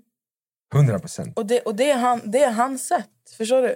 100 0.75 0.99
procent. 0.99 1.38
Och 1.38 1.45
det, 1.45 1.59
och 1.59 1.75
det, 1.75 1.91
är, 1.91 1.97
han, 1.97 2.21
det 2.23 2.43
är 2.43 2.51
hans 2.51 2.88
sätt. 2.88 3.09
Förstår 3.38 3.61
du? 3.61 3.75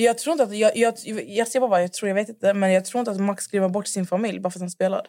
Jag 0.00 0.18
tror 0.18 0.32
inte 0.32 0.44
att... 0.44 0.56
Jag, 0.56 0.76
jag, 0.76 0.94
jag 1.26 1.48
ser 1.48 1.60
bara 1.60 1.80
jag 1.80 1.92
tror, 1.92 2.08
jag 2.08 2.14
vet 2.14 2.28
inte. 2.28 2.54
Men 2.54 2.72
jag 2.72 2.84
tror 2.84 2.98
inte 2.98 3.10
att 3.10 3.20
Max 3.20 3.44
skriver 3.44 3.68
bort 3.68 3.86
sin 3.86 4.06
familj 4.06 4.40
bara 4.40 4.50
för 4.50 4.58
att 4.58 4.62
han 4.62 4.70
spelar. 4.70 5.06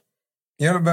Jag, 0.57 0.85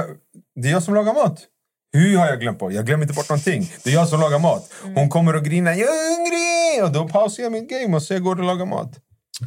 det 0.55 0.67
är 0.67 0.71
jag 0.71 0.83
som 0.83 0.93
lagar 0.93 1.13
mat. 1.13 1.45
Hur 1.93 2.17
har 2.17 2.27
jag 2.27 2.39
glömt 2.39 2.59
bort? 2.59 2.73
Jag 2.73 2.85
glömmer 2.85 3.03
inte 3.03 3.13
bort 3.13 3.29
någonting. 3.29 3.71
Det 3.83 3.89
är 3.89 3.93
jag 3.93 4.07
som 4.07 4.19
lagar 4.19 4.39
mat. 4.39 4.73
Mm. 4.83 4.95
Hon 4.95 5.09
kommer 5.09 5.35
och 5.35 5.43
grinar. 5.43 5.71
Jag 5.71 5.89
är 5.89 6.17
hungrig! 6.17 6.83
Och 6.83 6.91
då 6.91 7.13
pausar 7.13 7.43
jag 7.43 7.51
mitt 7.51 7.69
game 7.69 7.95
och 7.95 8.03
så 8.03 8.13
jag 8.13 8.23
går 8.23 8.39
och 8.39 8.43
lagar 8.43 8.65
mat. 8.65 8.91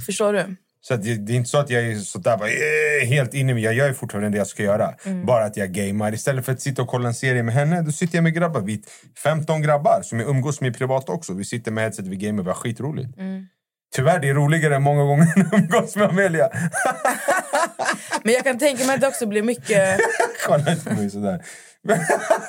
Förstår 0.06 0.32
du? 0.32 0.56
Så 0.80 0.96
det, 0.96 1.14
det 1.14 1.32
är 1.32 1.36
inte 1.36 1.50
så 1.50 1.58
att 1.58 1.70
jag 1.70 1.82
är 1.86 1.96
sådär 1.96 2.36
bara, 2.36 2.48
eh, 2.48 3.08
helt 3.08 3.34
inne 3.34 3.54
med 3.54 3.62
Jag 3.62 3.74
gör 3.74 3.92
fortfarande 3.92 4.30
det 4.30 4.38
jag 4.38 4.46
ska 4.46 4.62
göra. 4.62 4.94
Mm. 5.04 5.26
Bara 5.26 5.44
att 5.44 5.56
jag 5.56 5.72
gamer. 5.72 6.14
Istället 6.14 6.44
för 6.44 6.52
att 6.52 6.60
sitta 6.60 6.82
och 6.82 6.88
kolla 6.88 7.08
en 7.08 7.14
serie 7.14 7.42
med 7.42 7.54
henne, 7.54 7.82
då 7.82 7.92
sitter 7.92 8.16
jag 8.16 8.22
med 8.22 8.34
grabbar. 8.34 8.60
Vi 8.60 8.74
är 8.74 8.80
15 9.22 9.62
grabbar 9.62 10.00
som 10.02 10.20
jag 10.20 10.28
umgås 10.28 10.60
med 10.60 10.78
privat 10.78 11.08
också. 11.08 11.34
Vi 11.34 11.44
sitter 11.44 11.70
med 11.72 11.84
headset, 11.84 12.06
vi 12.06 12.16
gamer, 12.16 12.42
vi 12.42 12.48
har 12.48 12.56
skitroligt. 12.56 13.18
Mm. 13.18 13.46
Tyvärr, 13.94 14.18
det 14.20 14.28
är 14.28 14.34
roligare 14.34 14.76
än 14.76 14.82
många 14.82 15.02
gånger 15.04 15.32
än 15.36 15.46
att 15.46 15.52
umgås 15.52 15.96
med 15.96 16.08
Amelia. 16.08 16.48
Men 18.24 18.34
jag 18.34 18.44
kan 18.44 18.58
tänka 18.58 18.84
mig 18.86 18.94
att 18.94 19.00
det 19.00 19.06
också 19.08 19.26
blir 19.26 19.42
mycket... 19.42 20.00
Kolla 20.46 20.72
inte 20.72 20.84
på 20.90 20.94
mig 20.94 21.10
sådär. 21.10 21.44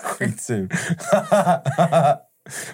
Skitsur. 0.03 0.67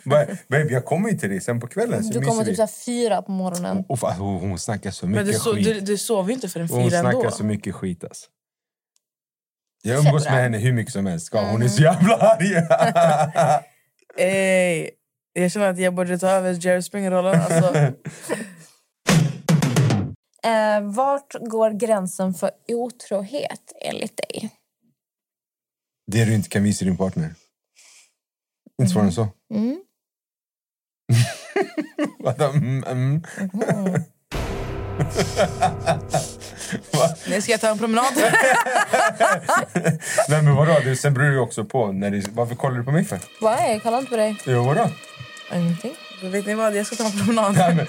Ba- 0.04 0.26
Babe, 0.50 0.68
jag 0.74 0.86
kommer 0.86 1.10
ju 1.10 1.18
till 1.18 1.30
dig 1.30 1.42
sen 1.42 1.60
på 1.60 1.68
kvällen. 1.68 2.04
Så 2.04 2.14
Du 2.20 2.26
kommer 2.26 2.44
typ 2.46 2.56
så 2.58 2.68
fyra 2.86 3.22
på 3.22 3.32
morgonen. 3.32 3.84
Och 3.90 4.00
fan, 4.00 4.14
hon, 4.20 4.50
hon 4.50 4.60
snackar 4.60 4.92
så 4.92 5.06
Men 5.08 5.12
mycket 5.26 5.34
du, 5.34 5.40
so, 5.40 5.54
skit. 5.56 5.66
du, 5.66 5.80
du 5.80 5.98
sover 5.98 6.28
ju 6.30 6.34
inte 6.34 6.50
förrän 6.50 6.68
hon 6.70 6.90
fyra 6.90 7.00
snackar 7.02 7.18
ändå. 7.20 7.32
så 7.32 7.44
mycket 7.44 7.76
skit 7.76 8.04
alltså. 8.04 8.26
Jag 9.84 9.98
umgås 10.06 10.26
med 10.26 10.34
henne 10.44 10.58
hur 10.58 10.74
mycket 10.74 10.94
som 10.94 11.06
helst. 11.06 11.34
Hon 11.34 11.62
är 11.62 11.68
så 11.68 11.82
jävla 11.84 12.16
arg. 12.16 12.56
Ey, 14.18 14.90
jag 15.34 15.52
känner 15.52 15.70
att 15.70 15.80
jag 15.80 15.94
borde 15.94 16.20
ta 16.20 16.28
över 16.30 16.54
Jerry 16.66 16.82
Springer-rollen. 16.82 17.42
Alltså, 17.42 17.74
Eh, 20.44 20.82
vart 20.82 21.34
går 21.34 21.72
gränsen 21.72 22.34
för 22.34 22.52
otrohet 22.68 23.74
enligt 23.82 24.18
dig? 24.18 24.50
det 26.12 26.26
du 26.26 26.34
inte 26.34 26.50
kan 26.50 26.64
visa 26.64 26.86
din 26.86 26.98
partner. 26.98 27.36
Inte 28.82 28.94
svårare 28.94 29.08
än 29.08 29.14
så. 29.14 29.28
Mm. 29.54 29.82
Vadå? 32.20 32.46
Mm, 32.46 32.84
mm. 32.84 33.24
Nu 37.28 37.42
ska 37.42 37.52
jag 37.52 37.62
ta 37.62 37.70
en 37.70 37.78
promenad. 37.78 38.14
Nej 40.30 40.42
men 40.44 40.56
vadå? 40.56 40.80
Det, 40.84 40.96
sen 40.96 41.14
beror 41.14 41.26
det 41.26 41.34
ju 41.34 41.40
också 41.40 41.66
på. 41.66 41.92
När 41.92 42.12
det, 42.12 42.28
varför 42.34 42.56
kollar 42.56 42.78
du 42.78 42.84
på 42.84 42.92
mig 42.92 43.06
för? 43.06 43.20
Vad 43.42 43.60
är 43.60 43.72
Jag 43.72 43.84
kollar 43.84 44.00
inte 44.00 44.10
på 44.10 44.18
dig. 44.18 44.38
Jo 44.46 44.64
vadå? 44.64 44.90
Ingenting. 45.54 45.94
Vet 46.22 46.46
ni 46.46 46.54
vad, 46.56 46.76
jag 46.76 46.86
ska 46.86 46.96
ta 46.96 47.06
en 47.06 47.12
promenad. 47.26 47.54
Nej, 47.58 47.76
men, 47.76 47.86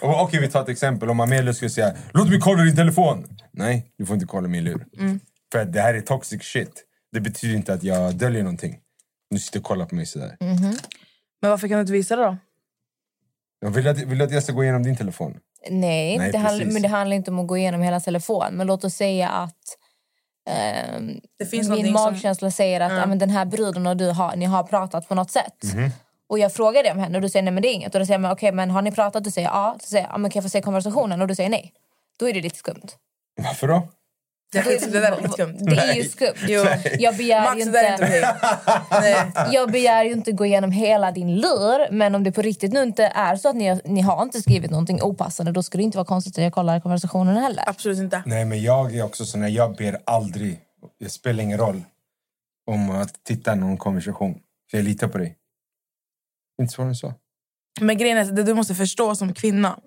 och- 0.00 0.22
Okej, 0.22 0.40
vi 0.40 0.48
tar 0.48 0.62
ett 0.62 0.68
exempel. 0.68 1.10
Om 1.10 1.20
Amelia 1.20 1.52
skulle 1.54 1.70
säga 1.70 1.94
“Låt 2.12 2.28
mig 2.28 2.40
kolla 2.40 2.62
din 2.62 2.76
telefon”. 2.76 3.26
Nej, 3.52 3.92
du 3.98 4.06
får 4.06 4.14
inte 4.14 4.26
kolla 4.26 4.48
min 4.48 4.64
lur. 4.64 4.86
För 5.52 5.58
att 5.58 5.72
det 5.72 5.80
här 5.80 5.94
är 5.94 6.00
toxic 6.00 6.42
shit. 6.42 6.84
Det 7.12 7.20
betyder 7.20 7.54
inte 7.56 7.72
att 7.74 7.82
jag 7.82 8.14
döljer 8.14 8.42
någonting. 8.42 8.78
Du 9.30 9.38
sitter 9.38 9.58
och 9.58 9.64
kollar 9.64 9.86
på 9.86 9.94
mig 9.94 10.06
sådär. 10.06 10.36
Men 11.40 11.50
varför 11.50 11.68
kan 11.68 11.76
du 11.76 11.80
inte 11.80 11.92
visa 11.92 12.16
det 12.16 12.22
då? 12.22 12.36
Jag 13.60 13.70
vill, 13.70 13.88
att, 13.88 13.98
vill 13.98 14.18
du 14.18 14.24
att 14.24 14.32
jag 14.32 14.42
ska 14.42 14.52
gå 14.52 14.62
igenom 14.64 14.82
din 14.82 14.96
telefon? 14.96 15.36
Nej, 15.70 16.18
Nej, 16.18 16.32
det 16.32 16.38
handl- 16.38 16.72
men 16.72 16.82
det 16.82 16.88
handlar 16.88 17.16
inte 17.16 17.30
om 17.30 17.38
att 17.38 17.46
gå 17.46 17.56
igenom 17.56 17.82
hela 17.82 18.00
telefon. 18.00 18.46
Men 18.54 18.66
låt 18.66 18.84
oss 18.84 18.94
säga 18.94 19.28
att 19.28 19.56
Det 21.38 21.46
finns 21.46 21.68
min 21.68 21.68
någonting 21.68 21.94
som- 21.94 22.12
magkänsla 22.12 22.50
säger 22.50 22.80
att 22.80 22.92
ja. 22.92 23.06
men 23.06 23.18
den 23.18 23.30
här 23.30 23.44
bruden 23.44 23.86
och 23.86 23.96
du 23.96 24.10
har, 24.10 24.36
ni 24.36 24.44
har 24.44 24.62
pratat 24.62 25.08
på 25.08 25.14
något 25.14 25.30
sätt. 25.30 25.64
Mhm. 25.74 25.90
Och 26.30 26.38
jag 26.38 26.52
frågar 26.52 26.82
det 26.82 26.90
om 26.92 26.98
henne 26.98 27.18
och 27.18 27.22
du 27.22 27.28
säger 27.28 27.42
nej 27.42 27.52
men 27.52 27.62
det 27.62 27.68
är 27.68 27.74
inget 27.74 27.94
och 27.94 28.00
då 28.00 28.06
säger 28.06 28.18
man 28.18 28.30
okej 28.32 28.52
men 28.52 28.70
har 28.70 28.82
ni 28.82 28.92
pratat? 28.92 29.24
Du 29.24 29.30
säger 29.30 29.48
ja. 29.48 29.76
Så 29.80 29.86
säger 29.86 30.04
jag, 30.04 30.12
ja 30.14 30.18
men 30.18 30.30
kan 30.30 30.40
jag 30.40 30.44
få 30.44 30.48
se 30.50 30.62
konversationen? 30.62 31.22
Och 31.22 31.28
du 31.28 31.34
säger 31.34 31.50
nej. 31.50 31.72
Då 32.18 32.28
är 32.28 32.32
det 32.32 32.40
lite 32.40 32.56
skumt. 32.58 32.86
Varför 33.42 33.68
då? 33.68 33.88
Det, 34.52 34.58
är- 34.58 34.90
det 34.92 35.00
där 35.00 35.12
är 35.12 35.16
lite 35.16 35.28
skumt. 35.32 35.56
Det 35.60 35.76
är 35.76 35.94
ju 35.94 36.04
skumt. 36.04 36.34
Jo. 36.48 36.64
Jag 36.98 37.16
begär 37.16 37.42
Max, 37.42 37.66
ju 37.66 37.70
där 37.70 37.84
är 37.84 37.92
inte 37.92 38.04
inte... 38.06 39.42
Jag 39.52 39.70
begär 39.70 40.04
ju 40.04 40.12
inte 40.12 40.32
gå 40.32 40.46
igenom 40.46 40.70
hela 40.72 41.12
din 41.12 41.36
lur 41.36 41.92
men 41.92 42.14
om 42.14 42.24
det 42.24 42.32
på 42.32 42.42
riktigt 42.42 42.72
nu 42.72 42.82
inte 42.82 43.04
är 43.04 43.36
så 43.36 43.48
att 43.48 43.56
ni, 43.56 43.80
ni 43.84 44.00
har 44.00 44.22
inte 44.22 44.40
skrivit 44.42 44.70
någonting 44.70 45.02
opassande 45.02 45.52
då 45.52 45.62
skulle 45.62 45.80
det 45.82 45.84
inte 45.84 45.98
vara 45.98 46.06
konstigt 46.06 46.38
att 46.38 46.44
jag 46.44 46.52
kollar 46.52 46.80
konversationen 46.80 47.36
heller. 47.36 47.64
Absolut 47.66 47.98
inte. 47.98 48.22
Nej, 48.26 48.44
men 48.44 48.62
jag 48.62 48.94
är 48.96 49.02
också 49.04 49.24
sån 49.24 49.42
här, 49.42 49.48
jag 49.48 49.76
ber 49.76 49.98
aldrig, 50.06 50.60
det 51.00 51.08
spelar 51.08 51.42
ingen 51.44 51.58
roll 51.58 51.82
om 52.66 52.90
att 52.90 53.24
titta 53.24 53.54
någon 53.54 53.76
konversation. 53.76 54.38
För 54.70 54.78
jag 54.78 54.84
litar 54.84 55.08
på 55.08 55.18
dig. 55.18 55.36
Inte 56.60 56.72
svårare 56.72 56.90
än 56.90 56.94
så. 56.94 57.14
Men 57.80 57.98
grejen 57.98 58.18
är 58.18 58.22
att 58.22 58.36
det 58.36 58.42
du 58.42 58.54
måste 58.54 58.74
förstå 58.74 59.14
som 59.14 59.34
kvinna 59.34 59.78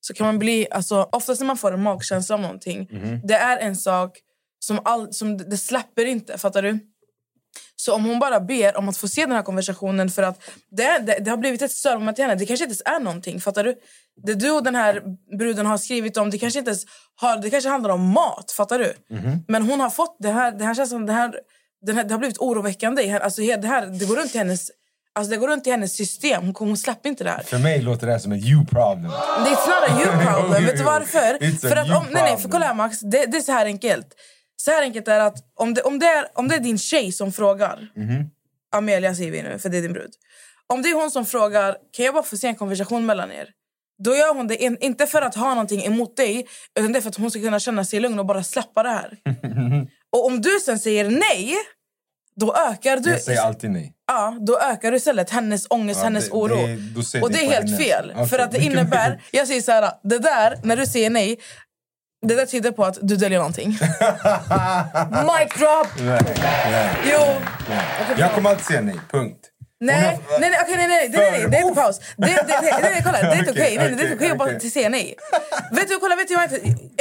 så 0.00 0.14
kan 0.14 0.26
man 0.26 0.38
bli, 0.38 0.66
alltså, 0.70 1.08
oftast 1.12 1.40
när 1.40 1.46
man 1.46 1.56
får 1.56 1.72
en 1.72 1.82
magkänsla 1.82 2.34
om 2.34 2.42
någonting 2.42 2.88
det 3.24 3.34
är 3.34 3.58
en 3.58 3.76
sak 3.76 4.18
som, 4.58 4.80
all, 4.84 5.12
som 5.12 5.36
det 5.36 5.56
släpper 5.56 6.04
inte, 6.04 6.38
fattar 6.38 6.62
du? 6.62 6.78
Så 7.76 7.94
om 7.94 8.04
hon 8.04 8.18
bara 8.18 8.40
ber 8.40 8.76
om 8.76 8.88
att 8.88 8.96
få 8.96 9.08
se 9.08 9.20
den 9.20 9.32
här 9.32 9.42
konversationen 9.42 10.10
för 10.10 10.22
att 10.22 10.42
det, 10.70 10.98
det, 10.98 11.18
det 11.20 11.30
har 11.30 11.36
blivit 11.36 11.62
ett 11.62 11.72
störmoment 11.72 12.16
till 12.16 12.24
henne, 12.24 12.34
det 12.34 12.46
kanske 12.46 12.64
inte 12.64 12.70
ens 12.70 13.00
är 13.00 13.04
någonting, 13.04 13.40
fattar 13.40 13.64
du? 13.64 13.74
Det 14.22 14.34
du 14.34 14.50
och 14.50 14.62
den 14.64 14.74
här 14.74 15.02
bruden 15.38 15.66
har 15.66 15.78
skrivit 15.78 16.16
om, 16.16 16.30
det 16.30 16.38
kanske 16.38 16.58
inte 16.58 16.76
har, 17.16 17.42
det 17.42 17.50
kanske 17.50 17.70
handlar 17.70 17.90
om 17.90 18.00
mat, 18.12 18.52
fattar 18.56 18.78
du? 18.78 18.94
Men 19.48 19.62
hon 19.62 19.80
har 19.80 19.90
fått 19.90 20.16
det 20.18 20.30
här, 20.30 20.52
det 20.52 20.64
här 20.64 20.74
känns 20.74 20.90
som 20.90 21.06
det 21.06 21.12
här, 21.12 21.40
den 21.86 21.96
här, 21.96 22.04
det 22.04 22.14
har 22.14 22.18
blivit 22.18 22.38
oroväckande 22.38 23.02
i 23.02 23.06
henne, 23.06 23.24
alltså 23.24 23.40
det 23.42 23.66
här, 23.66 23.86
det 23.86 24.04
går 24.08 24.16
runt 24.16 24.34
i 24.34 24.38
hennes 24.38 24.70
Alltså 25.16 25.30
det 25.30 25.36
går 25.36 25.48
runt 25.48 25.66
i 25.66 25.70
hennes 25.70 25.96
system. 25.96 26.44
Hon, 26.44 26.54
kommer- 26.54 26.70
hon 26.70 26.76
släpper 26.76 27.08
inte 27.08 27.24
det 27.24 27.30
här. 27.30 27.42
För 27.42 27.58
mig 27.58 27.82
låter 27.82 28.06
det 28.06 28.12
här 28.12 28.18
som 28.18 28.32
ett 28.32 28.44
you 28.44 28.66
problem. 28.66 29.02
Det 29.44 29.50
är 29.50 29.50
not 29.50 29.90
a 29.90 30.02
you 30.02 30.24
problem. 30.42 30.64
Vet 30.64 30.76
du 30.76 30.84
varför? 30.84 31.18
It's 31.38 31.68
För 31.68 31.76
att 31.76 31.90
om, 31.90 32.06
nej, 32.10 32.22
nej, 32.22 32.36
för 32.36 32.48
kolla 32.48 32.66
här 32.66 32.74
Max. 32.74 33.00
Det, 33.00 33.26
det 33.26 33.36
är 33.36 33.40
så 33.40 33.52
här 33.52 33.66
enkelt. 33.66 34.06
Så 34.56 34.70
här 34.70 34.82
enkelt 34.82 35.08
är 35.08 35.20
att 35.20 35.36
om 35.54 35.74
det, 35.74 35.82
om 35.82 35.98
det, 35.98 36.06
är, 36.06 36.26
om 36.34 36.48
det 36.48 36.54
är 36.54 36.60
din 36.60 36.78
tjej 36.78 37.12
som 37.12 37.32
frågar. 37.32 37.88
Mhm. 37.96 38.30
Amelia 38.76 39.14
säger 39.14 39.30
vi 39.30 39.42
nu, 39.42 39.58
för 39.58 39.68
det 39.68 39.78
är 39.78 39.82
din 39.82 39.92
brud. 39.92 40.10
Om 40.66 40.82
det 40.82 40.88
är 40.88 40.94
hon 40.94 41.10
som 41.10 41.26
frågar, 41.26 41.76
kan 41.96 42.04
jag 42.04 42.14
bara 42.14 42.22
få 42.24 42.36
se 42.36 42.46
en 42.46 42.54
konversation 42.56 43.06
mellan 43.06 43.32
er? 43.32 43.48
Då 44.04 44.16
gör 44.16 44.34
hon 44.34 44.46
det 44.46 44.56
in, 44.62 44.76
inte 44.80 45.06
för 45.06 45.22
att 45.22 45.34
ha 45.34 45.48
någonting 45.48 45.84
emot 45.84 46.16
dig, 46.16 46.46
utan 46.78 46.92
det 46.92 46.98
är 46.98 47.00
för 47.00 47.08
att 47.08 47.16
hon 47.16 47.30
ska 47.30 47.40
kunna 47.40 47.60
känna 47.60 47.84
sig 47.84 48.00
lugn 48.00 48.18
och 48.18 48.26
bara 48.26 48.42
släppa 48.42 48.82
det 48.82 48.88
här. 48.88 49.16
och 50.12 50.26
om 50.26 50.40
du 50.42 50.50
sen 50.64 50.78
säger 50.78 51.10
nej, 51.10 51.54
då 52.40 52.54
ökar 52.70 52.96
du... 52.96 53.10
Jag 53.10 53.20
säger 53.20 53.40
alltid 53.42 53.70
nej. 53.70 53.92
Ja, 54.08 54.36
då 54.40 54.58
ökar 54.60 54.90
du 54.90 54.96
istället 54.96 55.30
hennes 55.30 55.66
ångest, 55.70 55.98
Ja, 56.00 56.04
hennes 56.04 56.24
det- 56.24 56.30
oro. 56.30 56.56
det- 57.12 57.22
och 57.22 57.30
det 57.30 57.44
är 57.46 57.50
helt 57.50 57.64
henne. 57.70 57.76
fel. 57.78 58.12
Okej, 58.14 58.26
För 58.28 58.38
att 58.38 58.52
det 58.52 58.58
innebär... 58.58 59.20
Jag 59.30 59.46
säger 59.46 59.60
så 59.60 59.72
här, 59.72 59.90
det 60.02 60.18
där, 60.18 60.58
när 60.62 60.76
du 60.76 60.86
säger 60.86 61.10
nej, 61.10 61.36
det 62.26 62.34
där 62.34 62.46
tyder 62.46 62.70
på 62.70 62.84
att 62.84 62.98
du 63.02 63.16
döljer 63.16 63.38
någonting. 63.38 63.68
Mic 65.10 65.54
drop! 65.58 65.88
Nej, 66.00 66.20
nej, 66.70 66.90
Jo. 67.12 67.20
nej. 67.68 67.84
Jag 68.18 68.32
kommer 68.34 68.50
alltid 68.50 68.64
säga 68.66 68.80
nej, 68.80 68.96
punkt. 69.10 69.38
Nej, 69.80 70.20
nej, 70.40 70.50
nej, 70.50 70.58
okej, 70.62 70.76
nej, 70.76 70.88
nej, 70.88 71.08
nej, 71.12 71.30
nej, 71.30 71.50
det 71.50 71.56
är 71.56 71.62
på 71.62 71.74
paus. 71.74 71.98
Det, 71.98 72.26
det, 72.26 72.32
det, 72.46 72.60
nej, 72.62 72.78
nej, 72.82 73.02
kolla, 73.04 73.20
det 73.22 73.26
är 73.26 73.38
inte 73.38 73.50
Okej, 73.50 73.62
okej. 73.62 73.78
Nej, 73.78 73.88
nej, 73.88 73.96
det 73.96 74.02
är 74.02 74.04
inte 74.04 74.04
okej, 74.04 74.16
okej 74.16 74.30
att 74.30 74.38
bara 74.38 74.60
säga 74.70 74.88
nej. 74.88 75.14
Vet 75.72 75.88
du, 75.88 75.98
kolla, 75.98 76.16
vet 76.16 76.28
du, 76.28 76.34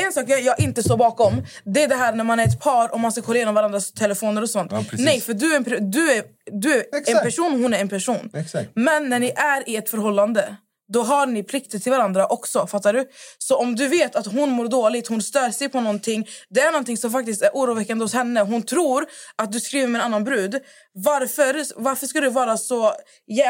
en 0.04 0.12
sak 0.12 0.24
jag, 0.28 0.42
jag 0.42 0.60
inte 0.60 0.84
står 0.84 0.98
bakom, 0.98 1.46
det 1.64 1.84
är 1.84 1.88
det 1.88 1.96
här 1.96 2.14
när 2.14 2.24
man 2.24 2.40
är 2.40 2.44
ett 2.44 2.60
par 2.60 2.94
och 2.94 3.00
man 3.00 3.12
ska 3.12 3.22
kolla 3.22 3.36
igenom 3.36 3.56
varandras 3.56 3.92
telefoner 3.92 4.42
och 4.42 4.50
sånt. 4.50 4.72
Ja, 4.72 4.84
nej, 4.92 5.22
för 5.22 5.34
du 5.34 5.54
är, 5.54 5.56
en, 5.56 5.92
du 5.92 6.12
är, 6.12 6.24
du 6.52 6.74
är 6.74 6.84
en 7.06 7.24
person, 7.24 7.64
hon 7.64 7.74
är 7.74 7.80
en 7.80 7.90
person. 7.90 8.30
Exakt. 8.34 8.70
Men 8.74 9.10
när 9.10 9.20
ni 9.20 9.32
är 9.36 9.70
i 9.70 9.76
ett 9.76 9.90
förhållande, 9.90 10.56
då 10.88 11.04
har 11.04 11.26
ni 11.26 11.44
plikter 11.44 11.80
till 11.80 11.92
varandra 11.92 12.28
också. 12.28 12.68
Fattar 12.68 12.94
du? 12.94 13.10
Så 13.38 13.58
om 13.58 13.76
du 13.76 13.88
vet 13.88 14.16
att 14.16 14.26
hon 14.26 14.50
mår 14.50 14.68
dåligt, 14.68 15.08
hon 15.08 15.22
stör 15.22 15.50
sig 15.50 15.70
på 15.70 15.82
någonting. 15.82 16.28
Det 16.50 16.62
är 16.62 16.72
någonting 16.72 16.98
som 16.98 17.12
faktiskt 17.12 17.42
är 17.42 17.50
oroväckande 17.54 18.04
hos 18.04 18.14
henne. 18.14 18.42
Hon 18.42 18.64
tror 18.64 19.06
att 19.36 19.52
du 19.52 19.60
skriver 19.60 19.88
med 19.88 20.00
en 20.00 20.06
annan 20.06 20.24
brud. 20.24 20.62
Varför, 20.94 21.82
varför 21.82 22.08
ska 22.08 22.22
du 22.22 22.30
vara 22.30 22.58
så 22.58 22.94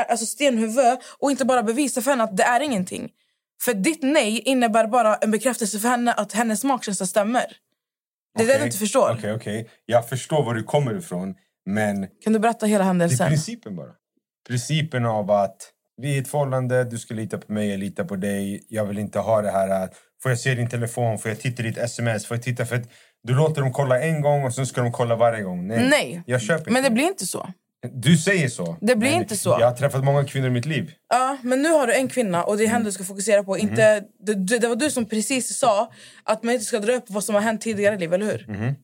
alltså 0.09 0.25
stenhuvud 0.25 0.97
och 1.19 1.31
inte 1.31 1.45
bara 1.45 1.63
bevisa 1.63 2.01
för 2.01 2.11
henne 2.11 2.23
att 2.23 2.38
det 2.38 2.43
är 2.43 2.59
ingenting? 2.59 3.11
För 3.61 3.73
ditt 3.73 4.03
nej 4.03 4.39
innebär 4.39 4.88
bara 4.88 5.15
en 5.15 5.31
bekräftelse 5.31 5.79
för 5.79 5.88
henne 5.89 6.13
att 6.13 6.33
hennes 6.33 6.63
magkänsla 6.63 7.05
stämmer. 7.05 7.45
Det 8.38 8.43
är 8.43 8.47
det 8.47 8.53
Okej, 8.53 8.59
du 8.59 8.65
inte 8.65 8.77
förstår. 8.77 9.15
Okej, 9.17 9.33
okej. 9.33 9.69
Jag 9.86 10.09
förstår 10.09 10.43
var 10.43 10.53
du 10.53 10.63
kommer 10.63 10.97
ifrån, 10.97 11.36
men 11.65 12.07
Kan 12.23 12.33
du 12.33 12.39
berätta 12.39 12.65
hela 12.65 12.79
det 12.79 12.83
är 12.83 12.88
händelsen? 12.88 13.27
principen 13.27 13.75
bara. 13.75 13.91
Principen 14.47 15.05
av 15.05 15.31
att 15.31 15.71
vi 16.01 16.11
är 16.11 16.15
i 16.15 16.17
ett 16.17 16.27
förhållande, 16.27 16.83
du 16.83 16.97
ska 16.97 17.13
lita 17.13 17.37
på 17.37 17.51
mig, 17.53 17.69
jag 17.69 17.79
litar 17.79 18.03
på 18.03 18.15
dig. 18.15 18.65
Jag 18.69 18.85
vill 18.85 18.99
inte 18.99 19.19
ha 19.19 19.41
det 19.41 19.51
här 19.51 19.69
att 19.83 19.93
får 20.23 20.31
jag 20.31 20.39
se 20.39 20.55
din 20.55 20.69
telefon, 20.69 21.19
får 21.19 21.31
jag 21.31 21.39
titta 21.39 21.63
i 21.63 21.67
ditt 21.67 21.77
sms, 21.77 22.25
får 22.25 22.37
jag 22.37 22.43
titta 22.43 22.65
för 22.65 22.75
att 22.75 22.89
du 23.23 23.33
låter 23.35 23.61
dem 23.61 23.73
kolla 23.73 24.01
en 24.01 24.21
gång 24.21 24.43
och 24.43 24.53
sen 24.53 24.65
ska 24.65 24.81
de 24.81 24.91
kolla 24.91 25.15
varje 25.15 25.43
gång. 25.43 25.67
Nej, 25.67 25.87
Nej. 25.89 26.23
jag 26.25 26.41
köper 26.41 26.71
Men 26.71 26.83
det 26.83 26.89
blir 26.89 27.03
inte 27.03 27.25
så. 27.25 27.47
Du 27.93 28.17
säger 28.17 28.47
så. 28.49 28.77
Det 28.81 28.95
blir 28.95 29.11
men 29.11 29.21
inte 29.21 29.37
så. 29.37 29.57
Jag 29.59 29.67
har 29.67 29.75
träffat 29.75 30.03
många 30.03 30.23
kvinnor 30.25 30.47
i 30.47 30.51
mitt 30.51 30.65
liv. 30.65 30.91
Ja, 31.09 31.37
men 31.43 31.61
nu 31.61 31.69
har 31.69 31.87
du 31.87 31.93
en 31.95 32.07
kvinna 32.07 32.43
och 32.43 32.57
det 32.57 32.63
är 32.63 32.67
henne 32.67 32.85
du 32.85 32.91
ska 32.91 33.03
fokusera 33.03 33.43
på. 33.43 33.57
Inte, 33.57 34.03
det, 34.25 34.33
det 34.33 34.59
det 34.59 34.67
var 34.67 34.75
du 34.75 34.89
som 34.91 35.05
precis 35.05 35.57
sa 35.57 35.91
att 36.23 36.43
man 36.43 36.53
inte 36.53 36.65
ska 36.65 36.79
dra 36.79 36.93
upp 36.93 37.03
vad 37.07 37.23
som 37.23 37.35
har 37.35 37.41
hänt 37.41 37.61
tidigare 37.61 37.95
i 37.95 37.97
livet, 37.97 38.15
eller 38.21 38.31
hur? 38.31 38.75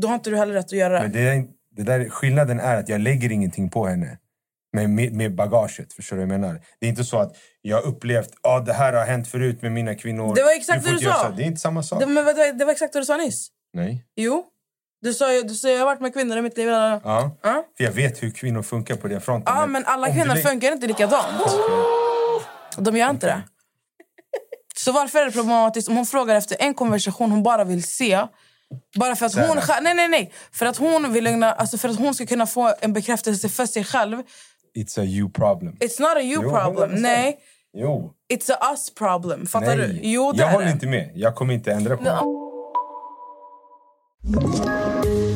Då 0.00 0.08
har 0.08 0.14
inte 0.14 0.30
du 0.30 0.36
heller 0.36 0.54
rätt 0.54 0.64
att 0.64 0.72
göra 0.72 1.02
Men 1.02 1.12
det. 1.12 1.20
är- 1.20 1.44
det 1.76 1.82
där, 1.82 2.08
skillnaden 2.08 2.60
är 2.60 2.76
att 2.76 2.88
jag 2.88 3.00
lägger 3.00 3.32
ingenting 3.32 3.70
på 3.70 3.86
henne. 3.86 4.18
Med, 4.84 5.12
med, 5.12 5.34
bagaget, 5.34 5.92
förstår 5.92 6.16
du 6.16 6.26
vad 6.26 6.32
jag 6.32 6.40
menar? 6.40 6.60
Det 6.80 6.86
är 6.86 6.90
inte 6.90 7.04
så 7.04 7.18
att 7.18 7.36
jag 7.62 7.76
har 7.76 7.86
upplevt 7.86 8.28
att 8.28 8.38
ah, 8.42 8.60
det 8.60 8.72
här 8.72 8.92
har 8.92 9.04
hänt 9.04 9.28
förut 9.28 9.62
med 9.62 9.72
mina 9.72 9.94
kvinnor. 9.94 10.34
Det 10.34 10.42
var 10.42 10.56
exakt 10.56 10.84
det 10.84 10.90
du 10.90 10.98
göra 10.98 11.14
sa. 11.14 11.30
Det 11.30 11.42
är 11.42 11.46
inte 11.46 11.60
samma 11.60 11.82
sak. 11.82 12.00
Det, 12.00 12.06
men, 12.06 12.24
det, 12.24 12.52
det 12.52 12.64
var 12.64 12.72
exakt 12.72 12.94
vad 12.94 13.02
du 13.02 13.06
sa 13.06 13.16
nyss. 13.16 13.48
Nej. 13.72 14.04
Jo. 14.16 14.44
Du 15.02 15.14
sa 15.14 15.32
ju 15.32 15.42
du 15.42 15.54
sa, 15.54 15.68
jag 15.68 15.78
har 15.78 15.86
varit 15.86 16.00
med 16.00 16.14
kvinnor 16.14 16.36
i 16.36 16.42
mitt 16.42 16.56
liv. 16.56 16.68
Ja, 16.68 17.00
Ja. 17.04 17.64
För 17.76 17.84
jag 17.84 17.92
vet 17.92 18.22
hur 18.22 18.30
kvinnor 18.30 18.62
funkar 18.62 18.96
på 18.96 19.08
den 19.08 19.20
fronten. 19.20 19.54
ja 19.56 19.66
men 19.66 19.84
alla 19.84 20.06
du 20.06 20.12
kvinnor 20.12 20.34
funkar 20.36 20.72
inte 20.72 20.86
likadant. 20.86 21.56
De 22.76 22.96
gör 22.96 23.10
inte 23.10 23.26
det. 23.26 23.42
Så 24.76 24.92
varför 24.92 25.18
är 25.18 25.24
det 25.24 25.30
problematiskt 25.32 25.88
om 25.88 25.96
hon 25.96 26.06
frågar 26.06 26.36
efter 26.36 26.56
en 26.60 26.74
konversation 26.74 27.30
hon 27.30 27.42
bara 27.42 27.64
vill 27.64 27.84
se? 27.84 28.26
Bara 28.96 29.16
för 29.16 29.26
att 29.26 29.34
hon, 29.34 29.60
nej, 29.82 29.94
nej, 29.94 30.08
nej. 30.08 30.32
För 30.52 30.66
att 30.66 30.76
hon 30.76 31.12
vill 31.12 31.24
lugna, 31.24 31.52
alltså 31.52 31.78
för 31.78 31.88
att 31.88 31.98
hon 31.98 32.14
ska 32.14 32.26
kunna 32.26 32.46
få 32.46 32.74
en 32.80 32.92
bekräftelse 32.92 33.48
för 33.48 33.66
sig 33.66 33.84
själv. 33.84 34.22
It's 34.76 34.98
a 35.00 35.04
you 35.04 35.30
problem. 35.30 35.76
It's 35.80 36.00
not 36.00 36.16
a 36.16 36.20
you 36.22 36.42
Jo, 36.42 36.50
problem. 36.50 36.90
100%. 36.90 37.00
Nej, 37.00 37.36
Jo. 37.76 38.12
it's 38.32 38.52
a 38.52 38.70
us 38.72 38.94
problem. 38.94 39.46
Fattar 39.46 39.76
Nej. 39.76 39.88
du? 39.88 40.00
Jo, 40.02 40.32
det 40.32 40.38
jag 40.38 40.48
är 40.48 40.52
håller 40.52 40.66
det. 40.66 40.72
inte 40.72 40.86
med. 40.86 41.10
Jag 41.14 41.34
kommer 41.34 41.54
inte 41.54 41.72
ändra 41.72 41.96
på 41.96 42.04
det. 42.04 42.18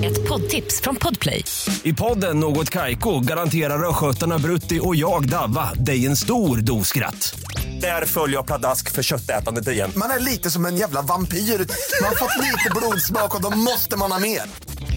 Ett 0.06 0.28
poddtips 0.28 0.80
från 0.80 0.96
Podplay. 0.96 1.44
I 1.82 1.92
podden 1.92 2.40
Något 2.40 2.70
Kaiko 2.70 3.20
garanterar 3.20 3.88
östgötarna 3.88 4.38
Brutti 4.38 4.80
och 4.82 4.96
jag, 4.96 5.28
Davva, 5.28 5.70
dig 5.74 6.06
en 6.06 6.16
stor 6.16 6.56
dos 6.56 6.88
skratt. 6.88 7.34
Där 7.80 8.04
följer 8.06 8.36
jag 8.36 8.46
pladask 8.46 8.90
för 8.90 9.02
köttätandet 9.02 9.68
igen. 9.68 9.90
Man 9.96 10.10
är 10.10 10.20
lite 10.20 10.50
som 10.50 10.66
en 10.66 10.76
jävla 10.76 11.02
vampyr. 11.02 11.36
Man 11.38 12.08
har 12.08 12.16
fått 12.16 12.36
lite 12.44 12.70
blodsmak 12.76 13.34
och 13.34 13.42
då 13.42 13.50
måste 13.50 13.96
man 13.96 14.12
ha 14.12 14.18
mer. 14.18 14.42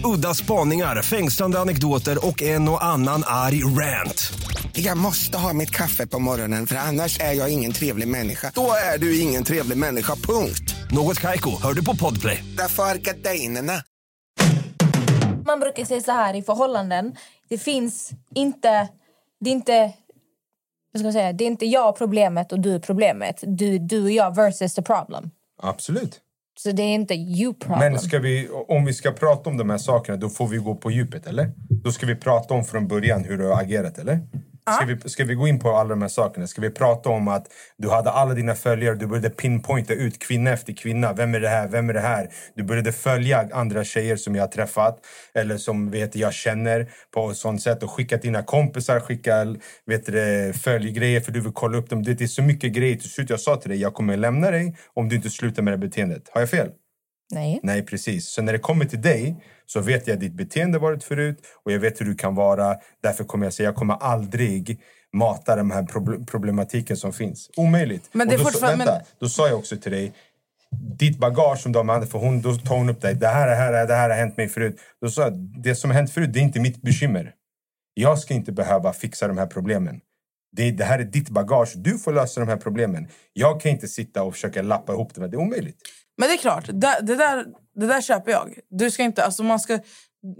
Udda 0.04 0.34
spaningar, 0.34 1.02
fängslande 1.02 1.58
anekdoter 1.58 2.26
och 2.26 2.42
en 2.42 2.68
och 2.68 2.84
annan 2.84 3.22
arg 3.26 3.64
rant. 3.64 4.32
Jag 4.72 4.98
måste 4.98 5.38
ha 5.38 5.52
mitt 5.52 5.70
kaffe 5.70 6.06
på 6.06 6.18
morgonen 6.18 6.66
för 6.66 6.76
annars 6.76 7.20
är 7.20 7.32
jag 7.32 7.52
ingen 7.52 7.72
trevlig 7.72 8.08
människa. 8.08 8.52
Då 8.54 8.70
är 8.94 8.98
du 8.98 9.20
ingen 9.20 9.44
trevlig 9.44 9.78
människa, 9.78 10.14
punkt. 10.14 10.74
Något 10.90 11.20
Kaiko, 11.20 11.50
hör 11.62 11.72
du 11.72 11.84
på 11.84 11.96
Podplay. 11.96 12.44
Därför 12.58 12.82
är 12.82 12.94
gardinerna. 12.94 13.72
Man 15.46 15.60
brukar 15.60 15.84
säga 15.84 16.00
så 16.00 16.12
här 16.12 16.34
i 16.34 16.42
förhållanden. 16.42 17.16
Det 17.48 17.58
finns 17.58 18.10
inte... 18.34 18.88
Det 19.40 19.50
är 19.50 19.54
inte... 19.54 19.92
Vad 20.92 21.00
ska 21.00 21.06
jag 21.06 21.12
säga? 21.12 21.32
Det 21.32 21.44
är 21.44 21.46
inte 21.46 21.66
jag 21.66 21.98
problemet 21.98 22.52
och 22.52 22.60
du 22.60 22.80
problemet. 22.80 23.36
Du, 23.46 23.78
du 23.78 24.02
och 24.02 24.10
jag 24.10 24.36
versus 24.36 24.74
the 24.74 24.82
problem. 24.82 25.30
Absolut. 25.62 26.20
Så 26.56 26.72
det 26.72 26.82
är 26.82 26.94
inte 26.94 27.14
you 27.14 27.54
problem. 27.54 27.78
Men 27.78 27.98
ska 27.98 28.18
vi, 28.18 28.48
om 28.68 28.84
vi 28.84 28.92
ska 28.92 29.10
prata 29.12 29.50
om 29.50 29.56
de 29.56 29.70
här 29.70 29.78
sakerna, 29.78 30.18
då 30.18 30.28
får 30.28 30.48
vi 30.48 30.56
gå 30.56 30.74
på 30.74 30.90
djupet, 30.90 31.26
eller? 31.26 31.50
Då 31.84 31.92
ska 31.92 32.06
vi 32.06 32.16
prata 32.16 32.54
om 32.54 32.64
från 32.64 32.88
början 32.88 33.24
hur 33.24 33.38
du 33.38 33.46
har 33.46 33.60
agerat, 33.60 33.98
eller? 33.98 34.20
Ska, 34.70 34.84
vi, 34.84 35.08
ska 35.10 35.24
vi 35.24 35.34
gå 35.34 35.48
in 35.48 35.58
på 35.58 35.70
alla 35.70 35.88
de 35.88 36.02
här 36.02 36.08
sakerna? 36.08 36.46
Ska 36.46 36.60
vi 36.60 36.70
prata 36.70 37.08
om 37.08 37.28
att 37.28 37.46
du 37.76 37.90
hade 37.90 38.10
alla 38.10 38.34
dina 38.34 38.54
följare, 38.54 38.94
du 38.94 39.06
började 39.06 39.30
pinpointa 39.30 39.94
ut 39.94 40.18
kvinna 40.18 40.50
efter 40.50 40.72
kvinna. 40.72 41.12
Vem 41.12 41.34
är 41.34 41.40
det 41.40 41.48
här? 41.48 41.68
Vem 41.68 41.90
är 41.90 41.94
det 41.94 42.00
här? 42.00 42.28
Du 42.56 42.62
började 42.62 42.92
följa 42.92 43.48
andra 43.52 43.84
tjejer 43.84 44.16
som 44.16 44.34
jag 44.34 44.42
har 44.42 44.48
träffat 44.48 44.98
eller 45.34 45.56
som 45.56 45.90
vet, 45.90 46.16
jag 46.16 46.32
känner 46.32 46.90
på 47.14 47.30
ett 47.30 47.36
sånt 47.36 47.62
sätt 47.62 47.82
och 47.82 47.90
skicka 47.90 48.16
dina 48.16 48.42
kompisar, 48.42 49.00
skicka 49.00 49.56
vet 49.86 50.06
du, 50.06 50.52
följgrejer 50.52 51.20
för 51.20 51.32
du 51.32 51.40
vill 51.40 51.52
kolla 51.52 51.78
upp 51.78 51.90
dem. 51.90 52.02
Det 52.02 52.20
är 52.20 52.26
så 52.26 52.42
mycket 52.42 52.72
grejer. 52.72 52.96
Till 52.96 53.10
slut 53.10 53.30
jag 53.30 53.40
sa 53.40 53.56
till 53.56 53.70
dig, 53.70 53.80
jag 53.80 53.94
kommer 53.94 54.16
lämna 54.16 54.50
dig 54.50 54.76
om 54.94 55.08
du 55.08 55.16
inte 55.16 55.30
slutar 55.30 55.62
med 55.62 55.72
det 55.72 55.78
beteendet. 55.78 56.28
Har 56.32 56.40
jag 56.40 56.50
fel? 56.50 56.70
Nej. 57.34 57.60
Nej, 57.62 57.82
precis. 57.82 58.28
Så 58.28 58.42
när 58.42 58.52
det 58.52 58.58
kommer 58.58 58.84
till 58.84 59.02
dig 59.02 59.36
så 59.66 59.80
vet 59.80 60.06
jag 60.06 60.20
ditt 60.20 60.32
beteende 60.32 60.78
varit 60.78 61.04
förut 61.04 61.38
och 61.64 61.72
jag 61.72 61.78
vet 61.78 62.00
hur 62.00 62.06
du 62.06 62.14
kan 62.14 62.34
vara. 62.34 62.76
Därför 63.02 63.24
kommer 63.24 63.46
jag 63.46 63.52
säga 63.52 63.68
jag 63.68 63.74
kommer 63.76 63.94
aldrig 63.94 64.80
mata 65.12 65.56
den 65.56 65.70
här 65.70 65.82
proble- 65.82 66.26
problematiken 66.26 66.96
som 66.96 67.12
finns. 67.12 67.50
Omöjligt. 67.56 68.08
Men 68.12 68.28
det 68.28 68.34
och 68.34 68.38
då, 68.38 68.44
fortfarande- 68.44 68.84
vänta, 68.84 69.04
då 69.18 69.28
sa 69.28 69.48
jag 69.48 69.58
också 69.58 69.76
till 69.76 69.92
dig 69.92 70.12
ditt 70.98 71.18
bagage 71.18 71.58
som 71.58 71.86
med 71.86 72.00
dig, 72.00 72.08
för 72.08 72.18
hon, 72.18 72.40
då 72.42 72.54
tar 72.54 72.76
hon 72.76 72.88
upp 72.88 73.00
dig. 73.00 73.14
Det 73.14 73.26
här, 73.28 73.48
det 73.48 73.54
här, 73.54 73.86
det 73.86 73.94
här 73.94 74.08
har 74.10 74.16
hänt 74.16 74.36
mig 74.36 74.48
förut. 74.48 74.76
Då 75.00 75.08
sa 75.10 75.22
jag, 75.22 75.32
det 75.62 75.74
som 75.74 75.90
har 75.90 75.94
hänt 75.94 76.10
förut, 76.10 76.32
det 76.32 76.38
är 76.38 76.42
inte 76.42 76.60
mitt 76.60 76.82
bekymmer. 76.82 77.32
Jag 77.94 78.18
ska 78.18 78.34
inte 78.34 78.52
behöva 78.52 78.92
fixa 78.92 79.28
de 79.28 79.38
här 79.38 79.46
problemen. 79.46 80.00
Det, 80.56 80.70
det 80.70 80.84
här 80.84 80.98
är 80.98 81.04
ditt 81.04 81.28
bagage. 81.28 81.72
Du 81.76 81.98
får 81.98 82.12
lösa 82.12 82.40
de 82.40 82.48
här 82.48 82.56
problemen. 82.56 83.08
Jag 83.32 83.60
kan 83.60 83.70
inte 83.72 83.88
sitta 83.88 84.22
och 84.22 84.32
försöka 84.34 84.62
lappa 84.62 84.92
ihop 84.92 85.14
det. 85.14 85.28
Det 85.28 85.36
är 85.36 85.40
omöjligt. 85.40 85.78
Men 86.16 86.28
det 86.28 86.34
är 86.34 86.38
klart, 86.38 86.64
det, 86.66 86.98
det, 87.02 87.16
där, 87.16 87.44
det 87.74 87.86
där 87.86 88.00
köper 88.00 88.30
jag. 88.30 88.58
Du 88.70 88.90
ska 88.90 89.02
inte, 89.02 89.24
alltså 89.24 89.42
man 89.42 89.60
ska, 89.60 89.78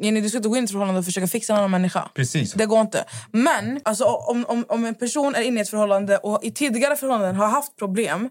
Jenny, 0.03 0.21
du 0.21 0.29
ska 0.29 0.37
inte 0.37 0.49
gå 0.49 0.57
in 0.57 0.63
i 0.63 0.65
ett 0.65 0.71
förhållande 0.71 0.99
och 0.99 1.05
försöka 1.05 1.27
fixa 1.27 1.53
en 1.53 1.59
annan 1.59 1.71
människa. 1.71 2.09
Precis. 2.15 2.53
Det 2.53 2.67
går 2.67 2.81
inte. 2.81 3.05
Men 3.33 3.81
alltså, 3.85 4.05
om, 4.05 4.45
om, 4.49 4.65
om 4.69 4.85
en 4.85 4.95
person 4.95 5.35
är 5.35 5.43
inne 5.43 5.61
i 5.61 5.63
ett 5.63 5.71
förhållande 5.71 6.19
och 6.19 6.45
i 6.45 6.51
tidigare 6.51 6.97
förhållanden 6.97 7.37
har 7.37 7.49
haft 7.49 7.77
problem. 7.77 8.29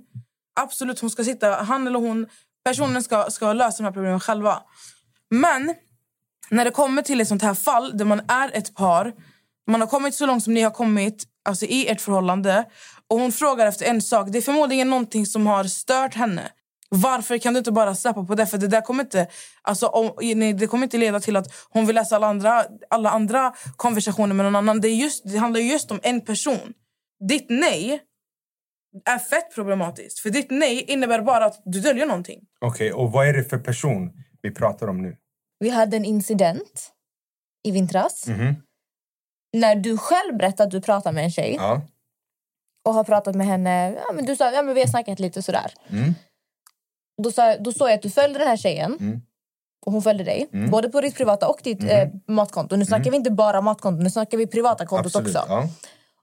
Absolut, 0.60 1.00
hon 1.00 1.10
ska 1.10 1.24
sitta, 1.24 1.54
han 1.54 1.88
eller 1.88 2.00
hon, 2.00 2.28
personen 2.66 3.04
ska, 3.04 3.30
ska 3.30 3.54
lösa 3.54 3.78
de 3.78 3.84
här 3.84 3.92
problemen 3.92 4.20
själva. 4.20 4.62
Men 5.30 5.76
när 6.50 6.66
det 6.66 6.72
kommer 6.72 7.02
till 7.02 7.22
ett 7.22 7.28
sånt 7.28 7.42
här 7.42 7.54
fall 7.54 7.98
där 7.98 8.06
man 8.06 8.22
är 8.28 8.52
ett 8.54 8.76
par, 8.76 9.14
man 9.68 9.82
har 9.82 9.88
kommit 9.88 10.16
så 10.16 10.26
långt 10.26 10.44
som 10.44 10.54
ni 10.54 10.62
har 10.62 10.72
kommit 10.72 11.24
alltså 11.46 11.66
i 11.66 11.88
ert 11.88 12.02
förhållande 12.02 12.66
och 13.08 13.20
hon 13.20 13.32
frågar 13.32 13.68
efter 13.68 13.86
en 13.86 14.02
sak. 14.02 14.28
Det 14.32 14.38
är 14.38 14.42
förmodligen 14.42 14.90
någonting 14.90 15.26
som 15.26 15.48
har 15.48 15.64
stört 15.64 16.16
henne. 16.16 16.52
Varför 16.96 17.38
kan 17.38 17.54
du 17.54 17.58
inte 17.58 17.72
bara 17.72 17.96
släppa 17.96 18.24
på 18.26 18.36
det? 18.36 18.46
För 18.46 18.58
det 18.58 18.68
där 18.68 18.82
kommer 18.82 19.04
inte, 19.04 19.28
alltså, 19.62 19.88
om, 19.88 20.12
nej, 20.36 20.54
det 20.54 20.68
kommer 20.68 20.84
inte 20.84 20.98
leda 20.98 21.20
till 21.20 21.36
att 21.36 21.48
hon 21.70 21.86
vill 21.86 21.96
läsa 21.96 22.16
alla 22.16 22.28
andra, 22.28 22.66
alla 22.90 23.10
andra 23.10 23.54
konversationer 23.76 24.36
med 24.36 24.46
någon 24.46 24.56
annan. 24.56 24.82
Det, 24.82 24.88
är 24.88 24.96
just, 24.96 25.24
det 25.32 25.38
handlar 25.38 25.60
just 25.60 25.92
om 25.92 26.00
en 26.04 26.22
person. 26.22 26.74
Ditt 27.30 27.46
nej 27.50 28.02
är 29.06 29.20
fett 29.20 29.56
problematiskt. 29.56 30.20
För 30.20 30.30
ditt 30.30 30.52
nej 30.52 30.82
innebär 30.82 31.22
bara 31.22 31.46
att 31.46 31.62
du 31.66 31.80
döljer 31.80 32.06
någonting. 32.06 32.40
Okej, 32.62 32.94
och 32.94 33.12
vad 33.12 33.28
är 33.28 33.34
det 33.34 33.44
för 33.44 33.58
person 33.58 34.12
vi 34.42 34.52
pratar 34.52 34.88
om 34.88 35.02
nu? 35.02 35.18
Vi 35.60 35.70
hade 35.70 35.98
en 35.98 36.06
incident 36.06 36.92
i 37.64 37.72
vintras. 37.72 38.28
Mhm. 38.28 38.56
När 39.54 39.76
du 39.76 39.98
själv 39.98 40.38
berättade 40.38 40.64
att 40.64 40.72
du 40.72 40.82
pratade 40.82 41.16
med 41.16 41.24
en 41.24 41.32
tjej 41.32 41.56
Ja. 41.60 41.82
och 42.86 42.94
har 42.94 43.04
pratat 43.04 43.36
med 43.36 43.48
henne. 43.48 43.94
Ja, 43.94 44.14
men 44.14 44.26
du 44.26 44.36
sa 44.36 44.52
ja, 44.52 44.64
men 44.64 44.76
vi 44.76 44.82
har 44.82 44.88
snackat 44.88 45.20
lite 45.20 45.42
sådär. 45.42 45.74
Mm. 45.90 46.14
Då, 47.24 47.32
sa, 47.32 47.58
då 47.58 47.72
såg 47.72 47.88
jag 47.90 47.96
att 47.96 48.02
du 48.02 48.10
följde 48.10 48.40
den 48.40 48.48
här 48.48 48.58
tjejen. 48.58 48.98
Mm. 49.00 49.22
Och 49.86 49.92
hon 49.92 50.02
följde 50.02 50.24
dig. 50.24 50.50
Mm. 50.54 50.70
Både 50.70 50.90
på 50.90 51.02
ditt 51.02 51.16
privata 51.16 51.48
och 51.48 51.60
ditt 51.64 51.84
Mm. 51.84 52.08
eh, 52.08 52.14
matkonto. 52.28 52.76
Nu 52.76 52.86
snackar 52.86 53.02
Mm. 53.04 53.12
vi 53.12 53.18
inte 53.18 53.32
bara 53.32 53.62
matkonto, 53.62 54.04
nu 54.04 54.10
snackar 54.10 54.38
vi 54.38 54.48
privata 54.48 54.86
kontot 54.86 55.06
Absolut. 55.16 55.36
också. 55.36 55.46
Ja. 55.50 55.68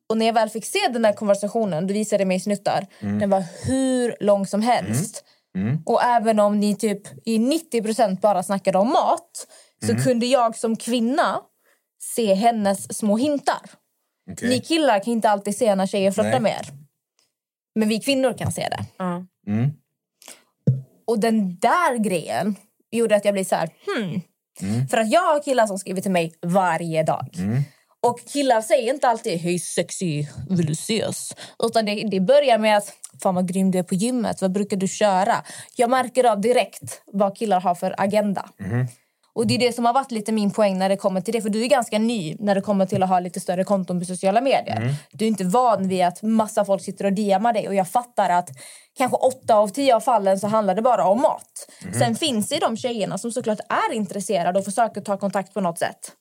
Och 0.08 0.18
när 0.18 0.26
jag 0.26 0.32
väl 0.32 0.48
fick 0.48 0.64
se 0.66 0.78
den 0.92 1.04
här 1.04 1.12
konversationen, 1.12 1.86
du 1.86 1.94
visade 1.94 2.24
mig 2.24 2.40
snuttar. 2.40 2.86
Mm. 3.00 3.18
Den 3.18 3.30
var 3.30 3.44
hur 3.66 4.16
lång 4.20 4.46
som 4.46 4.62
helst. 4.62 5.24
Mm. 5.56 5.82
Och 5.86 6.02
även 6.02 6.40
om 6.40 6.60
ni 6.60 6.74
typ 6.76 7.02
i 7.28 7.38
90% 7.38 8.20
bara 8.20 8.42
snackade 8.42 8.78
om 8.78 8.88
mat 8.88 9.46
så 9.84 9.90
Mm. 9.90 10.02
kunde 10.02 10.26
jag 10.26 10.56
som 10.56 10.76
kvinna 10.76 11.40
se 12.14 12.34
hennes 12.34 12.98
små 12.98 13.16
hintar. 13.16 13.60
Okej. 14.32 14.48
Ni 14.48 14.60
killar 14.60 14.98
kan 15.04 15.12
inte 15.12 15.30
alltid 15.30 15.56
se 15.56 15.74
när 15.74 15.86
tjejer 15.86 16.10
flörtar 16.12 16.40
med 16.40 16.52
er. 16.52 16.68
Men 17.74 17.88
vi 17.88 18.00
kvinnor 18.00 18.32
kan 18.32 18.52
se 18.52 18.68
det. 18.68 19.04
Mm. 19.50 19.72
Och 21.10 21.18
den 21.18 21.58
där 21.58 21.98
grejen 21.98 22.56
gjorde 22.90 23.16
att 23.16 23.24
jag 23.24 23.34
blev 23.34 23.44
så 23.44 23.54
här... 23.56 23.70
Hmm. 23.86 24.20
Mm. 24.62 24.88
För 24.88 24.96
att 24.96 25.10
jag 25.10 25.20
har 25.20 25.42
killar 25.42 25.66
som 25.66 25.78
skriver 25.78 26.00
till 26.00 26.10
mig 26.10 26.32
varje 26.42 27.02
dag. 27.02 27.28
Mm. 27.38 27.62
Och 28.00 28.20
killar 28.32 28.60
säger 28.60 28.94
inte 28.94 29.08
alltid 29.08 29.38
hej 29.38 29.58
sexy, 29.58 30.26
vill 30.50 30.66
du 30.66 30.72
ses? 30.72 31.36
Utan 31.62 31.84
det, 31.84 32.08
det 32.10 32.20
börjar 32.20 32.58
med 32.58 32.76
att 32.76 32.92
fan 33.22 33.34
vad 33.34 33.48
grym 33.48 33.70
du 33.70 33.78
är 33.78 33.82
på 33.82 33.94
gymmet, 33.94 34.42
vad 34.42 34.52
brukar 34.52 34.76
du 34.76 34.88
köra? 34.88 35.44
Jag 35.76 35.90
märker 35.90 36.24
av 36.24 36.40
direkt 36.40 37.02
vad 37.06 37.36
killar 37.36 37.60
har 37.60 37.74
för 37.74 37.94
agenda. 37.98 38.50
Mhm. 38.58 38.86
Och 39.32 39.46
det 39.46 39.54
är 39.54 39.58
det 39.58 39.72
som 39.72 39.84
har 39.84 39.92
varit 39.92 40.10
lite 40.10 40.32
min 40.32 40.50
poäng 40.50 40.78
när 40.78 40.88
det 40.88 40.96
kommer 40.96 41.20
till 41.20 41.34
det. 41.34 41.42
För 41.42 41.48
du 41.50 41.62
är 41.64 41.66
ganska 41.68 41.98
ny 41.98 42.36
när 42.38 42.54
det 42.54 42.60
kommer 42.60 42.86
till 42.86 43.02
att 43.02 43.08
ha 43.08 43.20
lite 43.20 43.40
större 43.40 43.64
konton 43.64 43.98
på 44.00 44.04
sociala 44.04 44.40
medier. 44.40 44.76
Mm. 44.76 44.94
Du 45.12 45.24
är 45.24 45.28
inte 45.28 45.44
van 45.44 45.88
vid 45.88 46.04
att 46.04 46.22
massa 46.22 46.64
folk 46.64 46.82
sitter 46.82 47.04
och 47.04 47.12
DMar 47.12 47.52
dig. 47.52 47.68
Och 47.68 47.74
jag 47.74 47.88
fattar 47.88 48.30
att 48.30 48.48
kanske 48.98 49.16
åtta 49.16 49.54
av 49.54 49.68
tio 49.68 49.96
av 49.96 50.00
fallen 50.00 50.40
så 50.40 50.46
handlar 50.46 50.74
det 50.74 50.82
bara 50.82 51.04
om 51.06 51.20
mat. 51.22 51.68
Mhm. 51.84 51.94
Sen 51.94 52.16
finns 52.16 52.48
det 52.48 52.58
de 52.58 52.76
tjejerna 52.76 53.18
som 53.18 53.32
såklart 53.32 53.60
är 53.90 53.94
intresserade 53.94 54.58
och 54.58 54.64
försöker 54.64 55.00
ta 55.00 55.16
kontakt 55.16 55.54
på 55.54 55.60
något 55.60 55.78
sätt. 55.78 56.12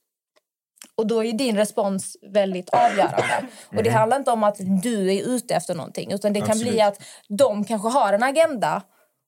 Och 0.98 1.08
då 1.08 1.24
är 1.24 1.34
din 1.34 1.58
respons 1.58 2.18
väldigt 2.34 2.70
avgörande. 2.70 3.46
Och 3.78 3.84
det 3.84 3.90
Mhm. 3.90 4.00
handlar 4.00 4.18
inte 4.18 4.32
om 4.32 4.44
att 4.44 4.56
du 4.84 5.14
är 5.16 5.24
ute 5.28 5.56
efter 5.56 5.76
någonting. 5.76 6.12
Utan 6.12 6.34
det 6.34 6.42
kan 6.42 6.60
bli 6.60 6.82
Absolut. 6.82 7.00
att 7.30 7.38
de 7.38 7.66
kanske 7.66 7.88
har 7.90 8.14
en 8.14 8.24
agenda 8.24 8.82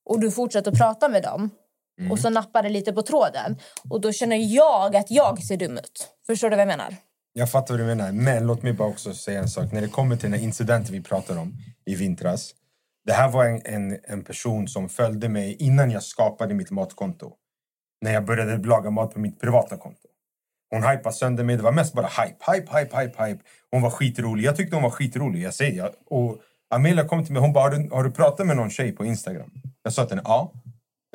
och 0.05 0.19
du 0.19 0.31
fortsätter 0.31 0.71
prata 0.71 1.07
med 1.09 1.23
dem. 1.23 1.49
Mm. 2.01 2.11
Och 2.11 2.19
så 2.19 2.29
nappar 2.29 2.63
det 2.63 2.69
lite 2.69 2.93
på 2.93 3.01
tråden. 3.01 3.57
Och 3.89 4.01
då 4.01 4.11
känner 4.11 4.55
jag 4.55 4.95
att 4.95 5.11
jag 5.11 5.43
ser 5.43 5.57
dum 5.57 5.77
ut. 5.77 6.07
Förstår 6.27 6.49
du 6.49 6.55
vad 6.55 6.61
jag 6.61 6.67
menar? 6.67 6.95
Jag 7.33 7.51
fattar 7.51 7.73
vad 7.73 7.79
du 7.79 7.85
menar. 7.85 8.11
Men 8.11 8.47
låt 8.47 8.63
mig 8.63 8.73
bara 8.73 8.87
också 8.87 9.13
säga 9.13 9.39
en 9.39 9.49
sak. 9.49 9.71
När 9.71 9.81
det 9.81 9.87
kommer 9.87 10.15
till 10.15 10.31
den 10.31 10.39
incidenten 10.39 10.93
vi 10.93 11.01
pratar 11.01 11.37
om 11.37 11.57
i 11.85 11.95
vintras. 11.95 12.51
Det 13.05 13.13
här 13.13 13.29
var 13.29 13.45
en, 13.45 13.61
en, 13.65 13.99
en 14.03 14.23
person 14.23 14.67
som 14.67 14.89
följde 14.89 15.29
mig 15.29 15.55
innan 15.59 15.91
jag 15.91 16.03
skapade 16.03 16.53
mitt 16.53 16.71
matkonto. 16.71 17.33
När 18.01 18.13
jag 18.13 18.25
började 18.25 18.67
laga 18.67 18.89
mat 18.89 19.13
på 19.13 19.19
mitt 19.19 19.41
privata 19.41 19.77
konto. 19.77 20.07
Hon 20.69 20.83
hypade 20.83 21.15
sönder 21.15 21.43
mig. 21.43 21.57
Det 21.57 21.63
var 21.63 21.71
mest 21.71 21.93
bara 21.93 22.07
hype, 22.07 22.51
hype, 22.51 22.79
hype, 22.79 23.01
hype, 23.01 23.25
hype. 23.25 23.43
Hon 23.71 23.81
var 23.81 23.89
skitrolig. 23.89 24.43
Jag 24.43 24.55
tyckte 24.55 24.75
hon 24.75 24.83
var 24.83 24.89
skitrolig. 24.89 25.43
Jag 25.43 25.53
säger 25.53 25.77
jag. 25.77 25.89
Och 26.05 26.37
Amelia 26.69 27.07
kom 27.07 27.23
till 27.25 27.33
mig. 27.33 27.41
Hon 27.41 27.53
bara, 27.53 27.63
har 27.63 27.77
du, 27.77 27.89
har 27.91 28.03
du 28.03 28.11
pratat 28.11 28.47
med 28.47 28.55
någon 28.55 28.69
tjej 28.69 28.91
på 28.91 29.05
Instagram? 29.05 29.51
Jag 29.83 29.93
sa 29.93 30.05
till 30.05 30.17
henne, 30.17 30.21
ja. 30.25 30.51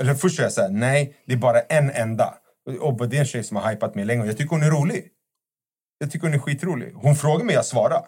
Eller 0.01 0.15
först 0.15 0.37
sa 0.37 0.43
jag 0.43 0.53
så 0.53 0.61
här, 0.61 0.69
nej, 0.69 1.17
det 1.27 1.33
är 1.33 1.37
bara 1.37 1.61
en 1.61 1.91
enda. 1.91 2.35
Och 2.81 3.09
det 3.09 3.17
är 3.17 3.21
en 3.21 3.27
tjej 3.27 3.45
som 3.45 3.57
har 3.57 3.71
hypat 3.71 3.95
mig 3.95 4.05
länge 4.05 4.23
och 4.23 4.29
jag 4.29 4.37
tycker 4.37 4.51
hon 4.51 4.63
är 4.63 4.71
rolig. 4.71 5.09
Jag 5.99 6.11
tycker 6.11 6.27
hon 6.27 6.35
är 6.35 6.39
skitrolig. 6.39 6.93
Hon 6.95 7.17
frågade 7.17 7.45
mig, 7.45 7.55
jag 7.55 7.65
svarade. 7.65 8.07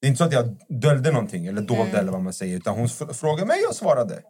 Det 0.00 0.06
är 0.06 0.08
inte 0.08 0.18
så 0.18 0.24
att 0.24 0.32
jag 0.32 0.56
döljde 0.68 1.12
någonting 1.12 1.46
eller 1.46 1.62
dolde 1.62 1.98
eller 1.98 2.12
vad 2.12 2.22
man 2.22 2.32
säger. 2.32 2.56
Utan 2.56 2.74
hon 2.74 2.88
frågade 2.88 3.46
mig, 3.46 3.60
jag 3.62 3.74
svarade. 3.74 4.22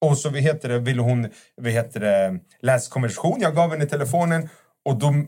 Och 0.00 0.18
så 0.18 0.30
vad 0.30 0.40
heter 0.40 0.68
det, 0.68 0.78
ville 0.78 1.02
hon 1.02 1.30
vad 1.56 1.72
heter 1.72 2.00
det, 2.00 2.40
läsa 2.60 2.90
konversation. 2.90 3.40
Jag 3.40 3.54
gav 3.54 3.70
henne 3.70 3.86
telefonen 3.86 4.48
och 4.84 4.98
då 4.98 5.10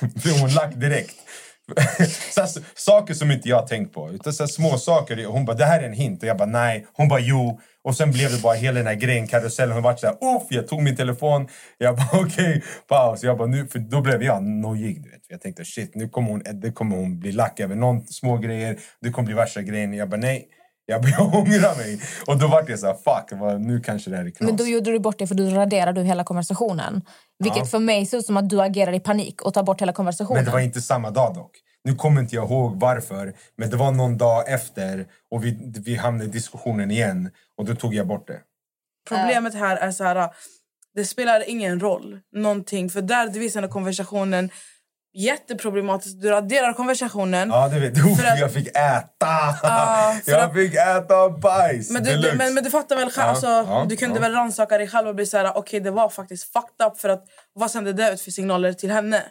blev 0.00 0.34
hon 0.40 0.50
lagt 0.50 0.80
direkt. 0.80 1.16
så 2.30 2.40
här, 2.40 2.50
saker 2.74 3.14
som 3.14 3.30
inte 3.30 3.48
jag 3.48 3.56
har 3.56 3.66
tänkt 3.66 3.94
på. 3.94 4.10
Utan 4.10 4.32
så 4.32 4.42
här, 4.42 4.48
små 4.48 4.78
saker. 4.78 5.26
Hon 5.26 5.44
bara, 5.44 5.56
det 5.56 5.64
här 5.64 5.80
är 5.80 5.86
en 5.86 5.92
hint. 5.92 6.22
Och 6.22 6.28
jag 6.28 6.36
bara, 6.36 6.48
nej. 6.48 6.86
Hon 6.92 7.08
bara, 7.08 7.20
jo. 7.20 7.60
Och 7.84 7.96
sen 7.96 8.10
blev 8.10 8.30
det 8.30 8.42
bara 8.42 8.54
hela 8.54 8.78
den 8.78 8.86
här 8.86 8.94
grejen, 8.94 9.26
karusellen. 9.26 9.74
Hon 9.74 9.82
var 9.82 9.96
så 9.96 10.06
här, 10.06 10.36
uff, 10.36 10.42
jag 10.48 10.68
tog 10.68 10.82
min 10.82 10.96
telefon. 10.96 11.48
Jag 11.78 11.96
bara, 11.96 12.08
okej, 12.12 12.48
okay, 12.48 12.62
paus. 12.88 13.24
Jag 13.24 13.38
bara, 13.38 13.48
nu, 13.48 13.66
för 13.66 13.78
då 13.78 14.00
blev 14.00 14.22
jag 14.22 14.42
nojig. 14.42 15.02
Du 15.02 15.10
vet. 15.10 15.22
Jag 15.28 15.40
tänkte, 15.40 15.64
shit, 15.64 15.94
nu 15.94 16.08
kommer 16.08 16.28
hon, 16.28 16.42
det 16.52 16.72
kommer 16.72 16.96
hon 16.96 17.18
bli 17.18 17.32
lack 17.32 17.60
över 17.60 17.74
någon 17.74 18.06
små 18.06 18.36
grejer. 18.36 18.78
Det 19.00 19.10
kommer 19.10 19.26
bli 19.26 19.34
värsta 19.34 19.62
grejen. 19.62 19.94
Jag 19.94 20.08
bara, 20.08 20.20
nej. 20.20 20.48
Jag 20.90 21.02
bara, 21.02 21.10
jag 21.10 21.34
ångrar 21.34 21.76
mig. 21.76 22.00
Och 22.26 22.38
då 22.38 22.48
vart 22.48 22.68
jag 22.68 22.78
så 22.78 22.86
här, 22.86 22.94
fuck, 22.94 23.40
vad- 23.40 23.60
nu 23.60 23.80
kanske 23.80 24.10
det 24.10 24.16
här 24.16 24.24
är 24.24 24.30
knas. 24.30 24.46
Men 24.46 24.56
då 24.56 24.66
gjorde 24.66 24.90
du 24.92 24.98
bort 24.98 25.18
det 25.18 25.26
för 25.26 25.34
du 25.34 25.50
raderade 25.50 26.02
hela 26.02 26.24
konversationen. 26.24 27.02
Vilket 27.38 27.58
Ja. 27.58 27.64
för 27.64 27.78
mig 27.78 28.06
ser 28.06 28.18
ut 28.18 28.26
som 28.26 28.36
att 28.36 28.48
du 28.50 28.60
agerar 28.62 28.92
i 28.92 29.00
panik 29.00 29.42
och 29.42 29.54
tar 29.54 29.62
bort 29.62 29.80
hela 29.82 29.92
konversationen. 29.92 30.36
Men 30.38 30.44
det 30.44 30.50
var 30.50 30.60
inte 30.60 30.80
samma 30.80 31.10
dag 31.10 31.34
dock. 31.34 31.50
Nu 31.84 31.94
kommer 31.94 32.20
inte 32.20 32.34
jag 32.36 32.50
ihåg 32.50 32.80
varför, 32.80 33.32
men 33.56 33.70
det 33.70 33.76
var 33.76 33.92
någon 33.92 34.18
dag 34.18 34.48
efter 34.52 35.06
och 35.30 35.44
vi, 35.44 35.72
vi 35.84 35.94
hamnade 35.96 36.24
i 36.30 36.32
diskussionen 36.32 36.90
igen 36.90 37.30
och 37.58 37.64
då 37.64 37.74
tog 37.74 37.94
jag 37.94 38.06
bort 38.06 38.26
det. 38.26 38.40
Problemet 39.08 39.54
här 39.54 39.76
är 39.76 39.90
så 39.90 40.04
här... 40.04 40.30
Det 40.94 41.04
spelar 41.04 41.48
ingen 41.50 41.80
roll. 41.80 42.20
Någonting. 42.32 42.90
För 42.90 43.02
där 43.02 43.26
du 43.28 43.38
visar 43.38 43.68
konversationen 43.68 44.50
jätteproblematiskt. 45.14 46.20
Du 46.22 46.28
raderar 46.30 46.72
konversationen. 46.72 47.48
Ja, 47.48 47.68
det 47.68 47.80
vet 47.80 47.94
du. 47.94 48.00
För 48.16 48.26
att- 48.26 48.38
Jag 48.40 48.52
fick 48.52 48.68
äta! 48.68 49.28
Ja, 49.62 50.14
jag 50.26 50.40
att- 50.40 50.54
fick 50.54 50.74
äta 50.74 51.28
bajs! 51.30 51.90
Men 51.90 52.04
du, 52.04 52.16
du, 52.16 52.32
men, 52.36 52.54
men 52.54 52.64
du 52.64 52.70
fattar 52.70 52.96
väl 52.96 53.10
själv, 53.10 53.24
Ja, 53.24 53.30
alltså, 53.30 53.46
ja, 53.46 53.86
du 53.88 53.96
kunde 53.96 54.20
väl 54.20 54.32
rannsaka 54.32 54.78
dig 54.78 54.88
själv 54.88 55.08
och 55.08 55.14
bli 55.14 55.26
så 55.26 55.36
här, 55.36 55.52
okej 55.56 55.80
det 55.80 55.90
var 55.90 56.08
faktiskt 56.08 56.52
fucked 56.52 56.86
up 56.86 56.98
för 57.00 57.08
att 57.08 57.24
vad 57.52 57.70
sände 57.70 57.92
det 57.92 58.12
ut 58.12 58.20
för 58.20 58.30
signaler 58.30 58.72
till 58.72 58.90
henne? 58.90 59.22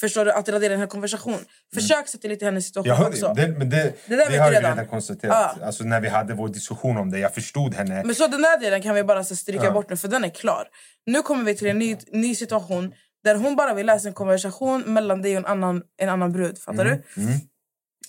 Förstår 0.00 0.24
du? 0.24 0.32
Att 0.32 0.48
radera 0.48 0.68
den 0.70 0.80
här 0.80 0.86
konversationen. 0.86 1.40
Försök 1.74 2.08
sätta 2.08 2.22
dig 2.22 2.30
lite 2.30 2.44
i 2.44 2.46
hennes 2.46 2.66
situation 2.66 2.88
Jag 2.88 2.96
hörde, 2.96 3.10
också. 3.10 3.34
det, 3.36 3.48
men 3.48 3.70
det, 3.70 3.76
Det 4.06 4.16
det, 4.16 4.36
har 4.38 4.50
vi 4.50 4.56
redan. 4.56 4.86
konstaterat. 4.86 5.56
Ja. 5.60 5.66
Alltså, 5.66 5.84
när 5.84 6.00
vi 6.00 6.08
hade 6.08 6.34
vår 6.34 6.48
diskussion 6.48 6.96
om 6.96 7.10
det. 7.10 7.18
Jag 7.18 7.34
förstod 7.34 7.74
henne. 7.74 8.02
Men 8.04 8.14
så 8.14 8.26
den 8.26 8.42
där 8.42 8.60
delen 8.60 8.82
kan 8.82 8.94
vi 8.94 9.04
bara 9.04 9.24
så 9.24 9.36
stryka 9.36 9.70
bort 9.70 9.90
nu 9.90 9.96
för 9.96 10.08
den 10.08 10.24
är 10.24 10.28
klar. 10.28 10.64
Nu 11.06 11.22
kommer 11.22 11.44
vi 11.44 11.54
till 11.56 11.66
en 11.66 11.78
ny, 11.78 11.96
ny 12.12 12.34
situation 12.34 12.94
där 13.24 13.34
hon 13.34 13.56
bara 13.56 13.74
vill 13.74 13.86
läsa 13.86 14.08
en 14.08 14.14
konversation 14.14 14.80
mellan 14.80 15.22
dig 15.22 15.32
och 15.32 15.38
en 15.38 15.46
annan, 15.46 15.82
en 15.96 16.08
annan 16.08 16.32
brud. 16.32 16.58
Fattar 16.58 16.86
Mm, 16.86 16.98
du? 17.14 17.22
mm. 17.22 17.38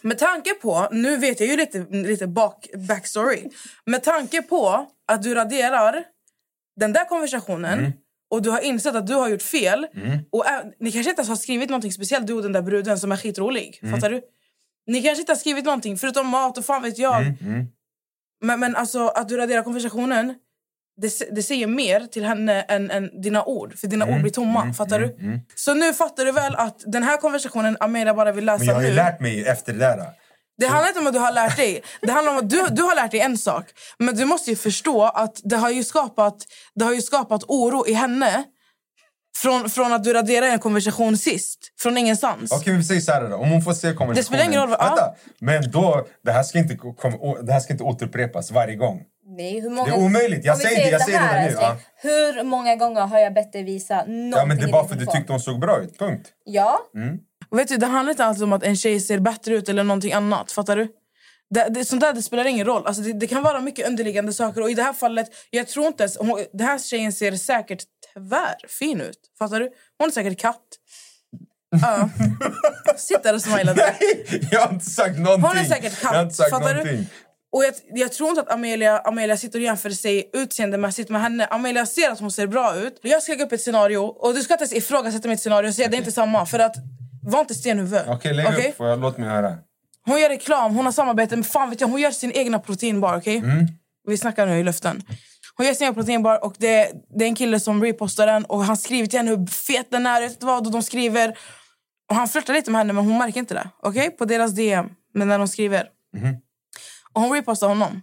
Med 0.01 0.17
tanke 0.19 0.53
på, 0.53 0.87
nu 0.91 1.17
vet 1.17 1.39
jag 1.39 1.49
ju 1.49 1.57
lite, 1.57 1.85
lite 1.91 2.27
bak, 2.27 2.67
backstory. 2.87 3.49
Med 3.85 4.03
tanke 4.03 4.41
på 4.41 4.87
att 5.07 5.23
du 5.23 5.33
raderar 5.35 6.03
den 6.79 6.93
där 6.93 7.05
konversationen 7.05 7.79
Mm. 7.79 7.91
och 8.31 8.41
du 8.41 8.49
har 8.49 8.59
insett 8.59 8.95
att 8.95 9.07
du 9.07 9.13
har 9.13 9.29
gjort 9.29 9.41
fel. 9.41 9.87
Och 10.31 10.45
ä- 10.47 10.71
Ni 10.79 10.91
kanske 10.91 11.09
inte 11.09 11.19
ens 11.19 11.29
har 11.29 11.35
skrivit 11.35 11.69
någonting 11.69 11.91
speciellt, 11.91 12.27
du 12.27 12.33
och 12.33 12.41
den 12.43 12.51
där 12.53 12.61
bruden 12.61 12.99
som 12.99 13.11
är 13.11 13.17
skitrolig. 13.17 13.79
Mm. 13.81 13.93
Fattar 13.95 14.09
du? 14.09 14.21
Ni 14.87 15.01
kanske 15.01 15.19
inte 15.21 15.31
har 15.31 15.37
skrivit 15.37 15.65
någonting 15.65 15.97
förutom 15.97 16.27
mat 16.27 16.57
och 16.57 16.65
fan 16.65 16.81
vet 16.83 16.97
jag. 16.97 17.21
Mm. 17.21 17.65
Men, 18.41 18.59
men 18.59 18.75
alltså 18.75 19.07
att 19.07 19.29
du 19.29 19.37
raderar 19.37 19.63
konversationen 19.63 20.35
det, 21.01 21.35
det 21.35 21.43
säger 21.43 21.67
mer 21.67 21.99
till 21.99 22.25
henne 22.25 22.61
än, 22.61 22.91
än 22.91 23.21
dina 23.21 23.43
ord. 23.43 23.79
För 23.79 23.87
Mm. 23.87 23.99
dina 23.99 24.15
ord 24.15 24.21
blir 24.21 24.31
tomma. 24.31 24.73
fattar 24.73 24.99
du? 24.99 25.15
Så 25.55 25.73
nu 25.73 25.93
fattar 25.93 26.25
du 26.25 26.31
väl 26.31 26.55
att 26.55 26.83
den 26.85 27.03
här 27.03 27.17
konversationen 27.17 27.77
Amelia 27.79 28.13
bara 28.13 28.31
vill 28.31 28.45
läsa 28.45 28.57
Men 28.57 28.67
jag 28.67 28.75
har 28.75 28.81
ju 28.81 28.87
nu. 28.89 28.95
lärt 28.95 29.19
mig 29.19 29.45
efter 29.47 29.73
det 29.73 29.79
där. 29.79 30.03
Det 30.57 30.67
handlar 30.67 30.87
inte 30.87 30.99
om 30.99 31.07
att 31.07 31.13
du 31.13 31.19
har 31.19 31.31
lärt 31.31 31.57
dig. 31.57 31.83
Det 32.01 32.11
handlar 32.11 32.31
om 32.31 32.37
att 32.37 32.49
du, 32.49 32.65
du 32.71 32.81
har 32.83 32.95
lärt 32.95 33.11
dig 33.11 33.19
en 33.19 33.37
sak. 33.37 33.65
Men 33.99 34.15
du 34.15 34.25
måste 34.25 34.49
ju 34.49 34.55
förstå 34.55 35.03
att 35.03 35.41
det 35.43 35.55
har 35.57 35.69
ju 35.69 35.83
skapat, 35.83 36.35
det 36.75 36.85
har 36.85 36.93
ju 36.93 37.01
skapat 37.01 37.43
oro 37.47 37.87
i 37.87 37.93
henne. 37.93 38.43
Från, 39.37 39.69
från 39.69 39.93
att 39.93 40.03
du 40.03 40.13
raderade 40.13 40.51
en 40.51 40.59
konversation 40.59 41.17
sist. 41.17 41.59
Från 41.79 41.97
ingenstans. 41.97 42.51
Okej, 42.51 42.77
vi 42.77 42.83
säger 42.83 43.01
så 43.01 43.11
här 43.11 43.29
då. 43.29 43.35
Om 43.35 43.49
hon 43.49 43.61
får 43.61 43.73
se 43.73 43.79
konversationen. 43.93 44.15
Det 44.15 44.23
spelar 44.23 44.43
ingen 44.45 44.61
roll? 44.61 44.69
Vänta. 44.69 45.13
Men 45.39 45.71
då, 45.71 46.07
det 46.23 46.31
här, 46.31 46.43
ska 46.43 46.57
inte, 46.59 46.77
det 47.43 47.53
här 47.53 47.59
ska 47.59 47.73
inte 47.73 47.83
återupprepas 47.83 48.51
varje 48.51 48.75
gång. 48.75 49.01
Nej, 49.35 49.59
hur 49.61 49.69
många... 49.69 49.89
Det 49.89 49.95
är 50.01 50.05
omöjligt. 50.05 50.45
Jag 50.45 50.57
säger 50.57 50.85
det, 50.85 50.89
jag 50.89 51.01
säger 51.01 51.19
det 51.19 51.25
här, 51.25 51.41
nu, 51.41 51.47
älskling. 51.47 51.69
Hur 51.95 52.43
många 52.43 52.75
gånger 52.75 53.01
har 53.01 53.19
jag 53.19 53.33
bett 53.33 53.53
dig 53.53 53.63
visa 53.63 53.95
någonting 53.95 54.31
Ja, 54.31 54.45
men 54.45 54.57
det 54.57 54.63
är 54.63 54.71
bara 54.71 54.87
för 54.87 54.93
att 54.93 54.99
du 54.99 55.05
tyckte 55.05 55.33
hon 55.33 55.39
såg 55.39 55.59
bra 55.59 55.81
ut. 55.81 55.99
Punkt. 55.99 56.29
Ja. 56.43 56.79
Och 57.49 57.59
vet 57.59 57.67
du, 57.67 57.77
det 57.77 57.85
handlar 57.85 58.11
inte 58.11 58.25
alltid 58.25 58.43
om 58.43 58.53
att 58.53 58.63
en 58.63 58.75
tjej 58.75 58.99
ser 58.99 59.19
bättre 59.19 59.55
ut 59.55 59.69
eller 59.69 59.83
någonting 59.83 60.13
annat. 60.13 60.51
Fattar 60.51 60.75
du? 60.75 60.87
Det, 61.49 61.67
det, 61.69 61.85
sånt 61.85 62.01
där 62.01 62.13
det 62.13 62.21
spelar 62.21 62.45
ingen 62.45 62.65
roll. 62.65 62.85
Alltså 62.85 63.01
det, 63.01 63.13
det 63.13 63.27
kan 63.27 63.43
vara 63.43 63.59
mycket 63.59 63.87
underliggande 63.87 64.33
saker. 64.33 64.61
Och 64.61 64.69
i 64.69 64.73
det 64.73 64.83
här 64.83 64.93
fallet, 64.93 65.27
jag 65.49 65.67
tror 65.67 65.87
inte 65.87 66.03
ens... 66.03 66.17
Hon, 66.17 66.45
den 66.53 66.67
här 66.67 66.79
tjejen 66.79 67.13
ser 67.13 67.31
säkert 67.31 67.83
tvärfin 68.13 69.01
ut. 69.01 69.19
Fattar 69.39 69.59
du? 69.59 69.69
Hon 69.99 70.07
är 70.07 70.11
säkert 70.11 70.39
katt. 70.39 70.61
Ja. 71.81 72.09
Sitt 72.97 73.23
där 73.23 73.33
och 73.33 73.41
smila 73.41 73.73
där. 73.73 73.95
Jag 74.51 74.59
har 74.59 74.73
inte 74.73 74.85
sagt 74.85 75.17
någonting. 75.19 75.47
Hon 75.49 75.57
är 75.57 75.63
säkert 75.63 75.93
Jag 76.03 76.09
har 76.09 76.21
inte 76.21 76.29
katt. 76.29 76.35
sagt 76.35 76.49
Fattar 76.49 76.73
någonting. 76.75 76.97
du? 76.97 77.05
Och 77.55 77.63
jag, 77.63 77.73
jag 77.99 78.11
tror 78.11 78.29
inte 78.29 78.41
att 78.41 78.51
Amelia, 78.51 78.99
Amelia 78.99 79.37
sitter 79.37 79.59
och 79.59 79.63
jämför 79.63 79.89
sig 79.89 80.29
utseendemässigt 80.33 81.09
med 81.09 81.21
henne. 81.21 81.45
Amelia 81.45 81.85
ser 81.85 82.09
att 82.09 82.19
hon 82.19 82.31
ser 82.31 82.47
bra 82.47 82.75
ut. 82.75 82.99
Jag 83.01 83.23
ska 83.23 83.31
lägga 83.31 83.45
upp 83.45 83.51
ett 83.51 83.61
scenario. 83.61 83.97
Och 83.97 84.33
du 84.33 84.41
ska 84.41 84.53
inte 84.53 84.63
ens 84.63 84.73
ifrågasätta 84.73 85.27
mitt 85.27 85.39
scenario 85.39 85.67
och 85.67 85.75
säga 85.75 85.87
det 85.87 85.95
är 85.95 85.99
inte 85.99 86.11
samma. 86.11 86.45
För 86.45 86.59
att, 86.59 86.75
var 87.23 87.39
inte 87.39 87.55
stenhuvud. 87.55 88.01
Okej, 88.07 88.33
lägg 88.33 88.47
Okej? 88.47 88.69
upp. 88.69 88.75
Jag, 88.79 88.99
låt 88.99 89.17
mig 89.17 89.29
höra. 89.29 89.57
Hon 90.05 90.21
gör 90.21 90.29
reklam, 90.29 90.75
hon 90.75 90.85
har 90.85 90.91
samarbete 90.91 91.35
med 91.35 91.45
fan 91.45 91.69
vet 91.69 91.81
jag, 91.81 91.87
hon 91.87 92.01
gör 92.01 92.11
sin 92.11 92.31
egna 92.31 92.59
proteinbar, 92.59 93.17
okej? 93.17 93.43
Vi 94.07 94.17
snackar 94.17 94.45
nu 94.45 94.59
i 94.59 94.63
luften. 94.63 95.03
Hon 95.57 95.65
gör 95.65 95.73
sin 95.73 95.83
egen 95.83 95.95
proteinbar 95.95 96.45
och 96.45 96.55
det, 96.57 96.91
det 97.17 97.25
är 97.25 97.27
en 97.27 97.35
kille 97.35 97.59
som 97.59 97.83
repostar 97.83 98.27
den 98.27 98.45
och 98.45 98.63
han 98.63 98.77
skriver 98.77 99.07
till 99.07 99.19
henne 99.19 99.31
hur 99.31 99.47
fet 99.47 99.87
den 99.91 100.05
är, 100.05 100.21
vet 100.21 100.43
vad? 100.43 100.65
Och 100.67 100.71
de 100.71 100.83
skriver 100.83 101.37
och 102.09 102.15
han 102.15 102.27
flörtar 102.27 102.53
lite 102.53 102.71
med 102.71 102.79
henne 102.79 102.93
men 102.93 103.05
hon 103.05 103.17
märker 103.17 103.39
inte 103.39 103.53
det, 103.53 103.69
okej? 103.83 104.11
På 104.11 104.25
deras 104.25 104.51
DM, 104.51 104.89
men 105.13 105.27
när 105.27 105.37
de 105.39 105.47
skriver. 105.47 105.87
Och 107.15 107.21
hon 107.21 107.33
repostar 107.33 107.67
honom. 107.67 108.01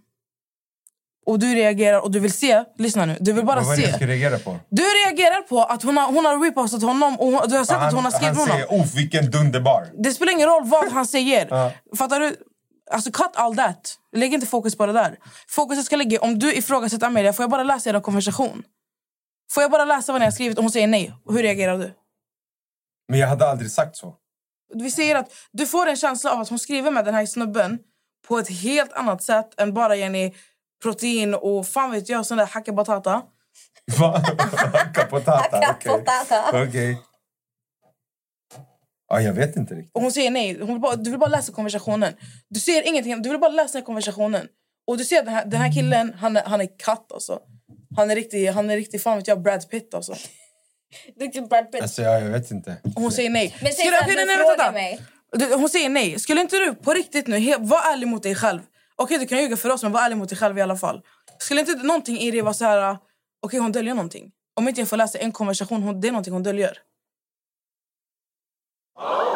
Och 1.27 1.39
du 1.39 1.55
reagerar 1.55 2.01
och 2.01 2.11
du 2.11 2.21
vill 2.21 2.33
se, 2.33 2.65
lyssna 2.79 3.05
nu, 3.05 3.17
du 3.21 3.33
vill 3.33 3.45
bara 3.45 3.61
Vad 3.61 3.77
se. 3.77 3.93
ska 3.93 4.07
reagera 4.07 4.39
på? 4.39 4.59
Du 4.69 4.83
reagerar 4.83 5.43
på 5.43 5.63
att 5.63 5.83
hon 5.83 5.97
har, 5.97 6.07
hon 6.07 6.25
har 6.25 6.45
repostat 6.45 6.83
honom 6.83 7.21
och 7.21 7.27
hon, 7.27 7.49
du 7.49 7.57
har 7.57 7.65
sett 7.65 7.77
att 7.77 7.95
hon 7.95 8.05
har 8.05 8.11
skrivit 8.11 8.39
han 8.39 8.49
honom. 8.49 8.67
säger 8.69 8.83
oh, 8.83 8.95
vilken 8.97 9.31
dunderbar. 9.31 9.89
Det 9.99 10.11
spelar 10.11 10.33
ingen 10.33 10.49
roll 10.49 10.63
vad 10.65 10.93
han 10.93 11.07
säger. 11.07 11.47
Ja. 11.51 11.73
Fattar 11.97 12.21
du? 12.21 12.37
Alltså 12.91 13.11
cut 13.11 13.31
all 13.35 13.57
that. 13.57 13.99
Lägg 14.17 14.35
inte 14.35 14.47
fokus 14.47 14.77
på 14.77 14.87
det 14.87 14.93
där. 14.93 15.19
Fokuset 15.49 15.85
ska 15.85 15.97
ligga 15.97 16.21
om 16.21 16.39
du 16.39 16.55
ifrågasätter 16.55 17.07
Amelia, 17.07 17.33
får 17.33 17.43
jag 17.43 17.51
bara 17.51 17.63
läsa 17.63 17.91
er 17.91 18.01
konversation? 18.01 18.63
Får 19.51 19.63
jag 19.63 19.71
bara 19.71 19.85
läsa 19.85 20.13
vad 20.13 20.21
ni 20.21 20.25
har 20.25 20.33
skrivit 20.33 20.59
och 20.59 20.65
hon 20.65 20.73
säger 20.73 20.87
nej? 20.87 21.15
Hur 21.29 21.43
reagerar 21.43 21.79
du? 21.79 21.95
Men 23.09 23.19
jag 23.19 23.29
hade 23.29 23.51
aldrig 23.51 23.71
sagt 23.71 23.97
så. 23.97 24.15
Vi 24.75 24.91
säger 24.91 25.17
att 25.17 25.33
du 25.53 25.67
får 25.67 25.87
en 25.87 25.97
känsla 25.97 26.33
av 26.33 26.41
att 26.41 26.49
hon 26.49 26.59
skriver 26.59 26.91
med 26.91 27.05
den 27.05 27.15
här 27.15 27.27
snubben 27.27 27.79
på 28.29 28.39
ett 28.39 28.49
helt 28.49 28.93
annat 28.93 29.23
sätt 29.23 29.61
än 29.61 29.75
bara 29.75 29.97
Jenny 29.97 30.35
protein 30.83 31.35
och 31.35 31.67
fan 31.67 31.91
vet 31.91 32.09
jag 32.09 32.27
sån 32.27 32.39
där 32.39 32.47
hacka 32.47 32.73
batata. 32.73 33.23
Hacka 34.73 35.05
potata. 35.05 35.57
Hacka 35.57 35.77
Okej. 35.77 35.93
potata. 35.93 36.63
Okej. 36.69 36.99
Ja, 39.09 39.21
jag 39.21 39.33
vet 39.33 39.57
inte 39.57 39.75
riktigt. 39.75 39.95
Och 39.95 40.03
hon 40.03 40.13
säger 40.13 40.31
nej. 40.31 40.59
Hon 40.61 40.69
vill 40.69 40.81
bara, 40.81 40.97
du 40.97 41.11
vill 41.11 41.19
bara 41.21 41.31
läsa 41.31 41.53
konversationen. 41.53 42.15
Du 42.49 42.61
ser 42.61 42.83
ingenting, 42.89 43.23
du 43.23 43.29
vill 43.31 43.39
bara 43.39 43.51
läsa 43.51 43.73
den 43.73 43.81
här 43.81 43.87
konversationen. 43.87 44.47
Och 44.87 44.99
du 44.99 45.05
ser 45.05 45.19
att 45.19 45.25
den 45.25 45.35
här, 45.35 45.45
den 45.45 45.61
här 45.61 45.73
killen, 45.73 46.15
han 46.19 46.37
är, 46.37 46.43
han 46.45 46.61
är 46.61 46.79
katt 46.79 47.13
alltså. 47.13 47.41
Han 47.97 48.11
är 48.11 48.15
riktig, 48.15 48.47
han 48.47 48.71
är 48.71 48.77
riktig 48.77 49.03
fan 49.03 49.17
vet 49.19 49.29
jag, 49.29 49.43
Brad 49.43 49.71
Pitt 49.71 49.95
alltså. 49.95 50.15
Brad 51.51 51.73
Pitt. 51.73 51.83
Alltså, 51.83 52.03
ja, 52.03 52.19
jag 52.21 52.31
vet 52.31 52.51
inte. 52.51 52.77
Och 52.97 53.03
hon 53.03 53.13
säger 53.13 53.31
nej. 53.31 53.57
Men 53.63 53.73
säg 53.73 53.87
Skulle- 53.87 54.17
nej, 54.17 54.27
nej, 54.27 54.39
vänta. 54.39 54.73
mig. 54.73 55.01
Du, 55.33 55.55
hon 55.55 55.69
säger 55.69 55.89
nej. 55.89 56.19
Skulle 56.19 56.41
inte 56.41 56.57
du 56.57 56.75
på 56.75 56.93
riktigt 56.93 57.27
nu 57.27 57.37
he- 57.37 57.67
vara 57.69 57.81
ärlig 57.83 58.09
mot 58.09 58.23
dig 58.23 58.35
själv? 58.35 58.61
Okej, 58.97 59.19
du 59.19 59.27
kan 59.27 59.39
ljuga 59.39 59.57
för 59.57 59.71
oss, 59.71 59.83
men 59.83 59.93
var 59.93 60.01
ärlig 60.03 60.17
mot 60.17 60.29
dig 60.29 60.39
själv 60.39 60.59
i 60.59 60.63
alla 60.63 60.77
fall. 60.77 61.01
Skulle 61.39 61.61
inte 61.61 61.73
någonting 61.75 62.19
i 62.19 62.31
dig 62.31 62.41
vara 62.41 62.55
så 62.55 62.65
här... 62.65 62.91
uh, 62.91 62.99
Okej, 63.43 63.61
hon 63.61 63.73
döljer 63.73 63.95
någonting. 63.95 64.31
Om 64.57 64.69
inte 64.69 64.81
jag 64.81 64.89
får 64.89 64.97
läsa 64.97 65.19
en 65.19 65.33
konversation, 65.33 65.83
hon, 65.83 66.01
det 66.01 66.09
är 66.09 66.13
någonting 66.13 66.33
hon 66.33 66.43
döljer. 66.43 66.79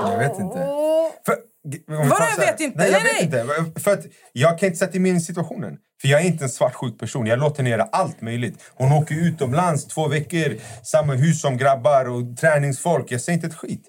Jag 0.01 0.19
vet 0.19 0.39
inte. 0.39 0.59
För, 1.27 1.37
Vadå, 1.87 2.25
jag 2.31 2.47
vet 2.47 2.61
inte? 2.61 2.79
Nej, 2.79 2.91
jag 2.91 3.03
Nej, 3.03 3.15
vet 3.15 3.23
inte. 3.23 3.81
För 3.81 3.93
att 3.93 4.05
jag 4.33 4.59
kan 4.59 4.67
inte 4.67 4.79
sätta 4.79 4.99
mig 5.01 5.11
in 5.11 5.17
i 5.17 5.21
situationen. 5.21 5.79
För 6.01 6.09
jag 6.09 6.21
är 6.21 6.25
inte 6.27 6.45
en 6.45 6.51
svartsjuk 6.51 6.99
person. 6.99 7.27
Jag 7.27 7.39
låter 7.39 7.57
henne 7.57 7.71
göra 7.71 7.89
allt 7.93 8.21
möjligt. 8.21 8.65
Hon 8.75 8.93
åker 8.93 9.15
utomlands 9.15 9.87
två 9.87 10.09
veckor, 10.09 10.57
samma 10.85 11.15
hus 11.15 11.41
som 11.41 11.57
grabbar 11.57 12.05
och 12.09 12.37
träningsfolk. 12.37 13.11
Jag 13.13 13.21
säger 13.21 13.37
inte 13.37 13.47
ett 13.47 13.55
skit. 13.55 13.89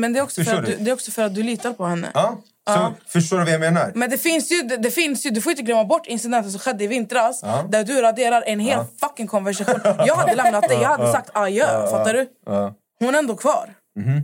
Men 0.00 0.12
det 0.12 0.18
är 0.18 0.22
också, 0.22 0.44
för 0.44 0.62
du? 0.62 0.66
du, 0.76 0.84
det 0.84 0.90
är 0.90 0.94
också 0.94 1.10
för 1.10 1.22
att 1.22 1.34
du 1.34 1.42
litar 1.42 1.72
på 1.72 1.86
henne. 1.86 2.10
Ja? 2.14 2.38
Så, 2.68 2.72
Ja. 2.72 2.94
Förstår 3.06 3.38
du 3.38 3.44
vad 3.44 3.52
jag 3.52 3.60
menar? 3.60 3.92
Men 3.94 4.10
det 4.10 4.18
finns, 4.18 4.52
ju, 4.52 4.62
det, 4.62 4.76
det 4.76 4.90
finns 4.90 5.26
ju, 5.26 5.30
du 5.30 5.40
får 5.40 5.50
inte 5.50 5.62
glömma 5.62 5.84
bort 5.84 6.06
incidenten 6.06 6.50
som 6.52 6.60
skedde 6.60 6.84
i 6.84 6.86
vintras 6.86 7.40
Ja. 7.42 7.64
där 7.70 7.84
du 7.84 8.00
raderar 8.00 8.42
en 8.46 8.60
hel 8.60 8.84
fucking 9.00 9.26
konversation. 9.26 9.80
Jag 10.06 10.16
hade 10.16 10.34
lämnat 10.34 10.68
dig, 10.68 10.78
jag 10.82 10.88
hade 10.88 11.12
sagt 11.12 11.30
adjö. 11.32 11.66
Fattar 11.90 12.12
du? 12.14 12.28
Ja. 12.46 12.74
Hon 12.98 13.14
är 13.14 13.18
ändå 13.18 13.36
kvar. 13.36 13.74
Mhm. 13.98 14.22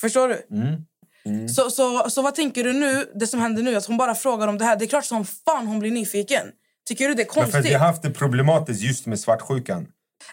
Förstår 0.00 0.28
du? 0.28 0.46
Mm. 0.56 1.48
Så, 1.48 1.70
så, 1.70 2.10
så 2.10 2.22
vad 2.22 2.34
tänker 2.34 2.64
du 2.64 2.72
nu, 2.72 3.06
det 3.14 3.26
som 3.26 3.40
händer 3.40 3.62
nu? 3.62 3.76
Att 3.76 3.86
hon 3.86 3.96
bara 3.96 4.14
frågar 4.14 4.48
om 4.48 4.58
det 4.58 4.64
här. 4.64 4.76
Det 4.76 4.84
är 4.84 4.86
klart 4.88 5.04
som 5.04 5.24
fan 5.24 5.66
hon 5.66 5.78
blir 5.78 5.90
nyfiken. 5.90 6.42
Tycker 6.88 7.08
du 7.08 7.14
det 7.14 7.22
är 7.22 7.26
Men 7.26 7.34
för 7.34 7.40
konstigt? 7.40 7.64
vi 7.66 7.72
har 7.74 7.86
haft 7.86 8.02
det 8.02 8.10
problematiskt 8.10 8.82
just 8.82 9.06
med 9.06 9.20
svartsjukan. 9.20 9.86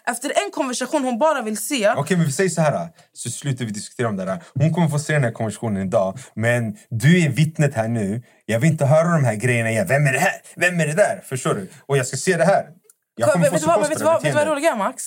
Efter 0.04 0.28
en 0.28 0.50
konversation 0.52 1.04
hon 1.04 1.18
bara 1.18 1.42
vill 1.42 1.56
se... 1.58 1.90
Okej, 1.90 2.16
men 2.16 2.26
vi 2.26 2.32
säger 2.32 2.50
så 2.50 2.60
här. 2.60 2.88
Så 3.12 3.30
slutar 3.30 3.64
vi 3.64 3.70
diskutera 3.70 4.08
om 4.08 4.16
det 4.16 4.30
här. 4.30 4.42
Hon 4.54 4.74
kommer 4.74 4.88
få 4.88 4.98
se 4.98 5.12
den 5.12 5.24
här 5.24 5.32
konversationen 5.32 5.86
idag. 5.86 6.18
Men 6.34 6.76
du 6.90 7.24
är 7.24 7.28
vittnet 7.28 7.74
här 7.74 7.88
nu. 7.88 8.22
Jag 8.46 8.60
vill 8.60 8.70
inte 8.70 8.86
höra 8.86 9.08
de 9.12 9.24
här 9.24 9.34
grejerna 9.34 9.70
igen. 9.70 9.86
Vem 9.88 10.06
är 10.06 10.12
det 10.12 10.18
här? 10.18 10.40
Vem 10.56 10.80
är 10.80 10.86
det 10.86 10.94
där? 10.94 11.22
Förstår 11.24 11.54
du? 11.54 11.68
Och 11.86 11.96
jag 11.96 12.06
ska 12.06 12.16
se 12.16 12.36
det 12.36 12.44
här. 12.44 12.66
Jag 13.16 13.32
kommer 13.32 13.50
vet, 13.50 13.62
få 13.62 13.66
vet, 13.66 13.66
vad, 13.66 13.88
vet, 13.88 13.98
det 13.98 14.04
vad, 14.04 14.22
vet 14.22 14.22
du 14.22 14.28
vad 14.36 14.46
beteendet. 14.46 14.48
roligt 14.52 14.64
är 14.72 14.76
Max? 14.76 15.04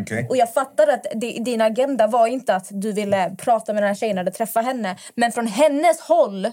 Okej. 0.00 0.26
Och 0.30 0.36
jag 0.36 0.54
fattar 0.54 0.86
att 0.86 1.20
di- 1.20 1.38
din 1.44 1.60
agenda 1.60 2.06
var 2.06 2.26
inte 2.26 2.54
att 2.54 2.66
du 2.70 2.92
ville 2.92 3.36
prata 3.38 3.72
med 3.72 3.82
den 3.82 3.88
här 3.88 3.94
tjejen 3.94 4.18
eller 4.18 4.30
träffa 4.30 4.60
henne. 4.60 4.96
Men 5.14 5.32
från 5.32 5.46
hennes 5.46 6.00
håll, 6.00 6.50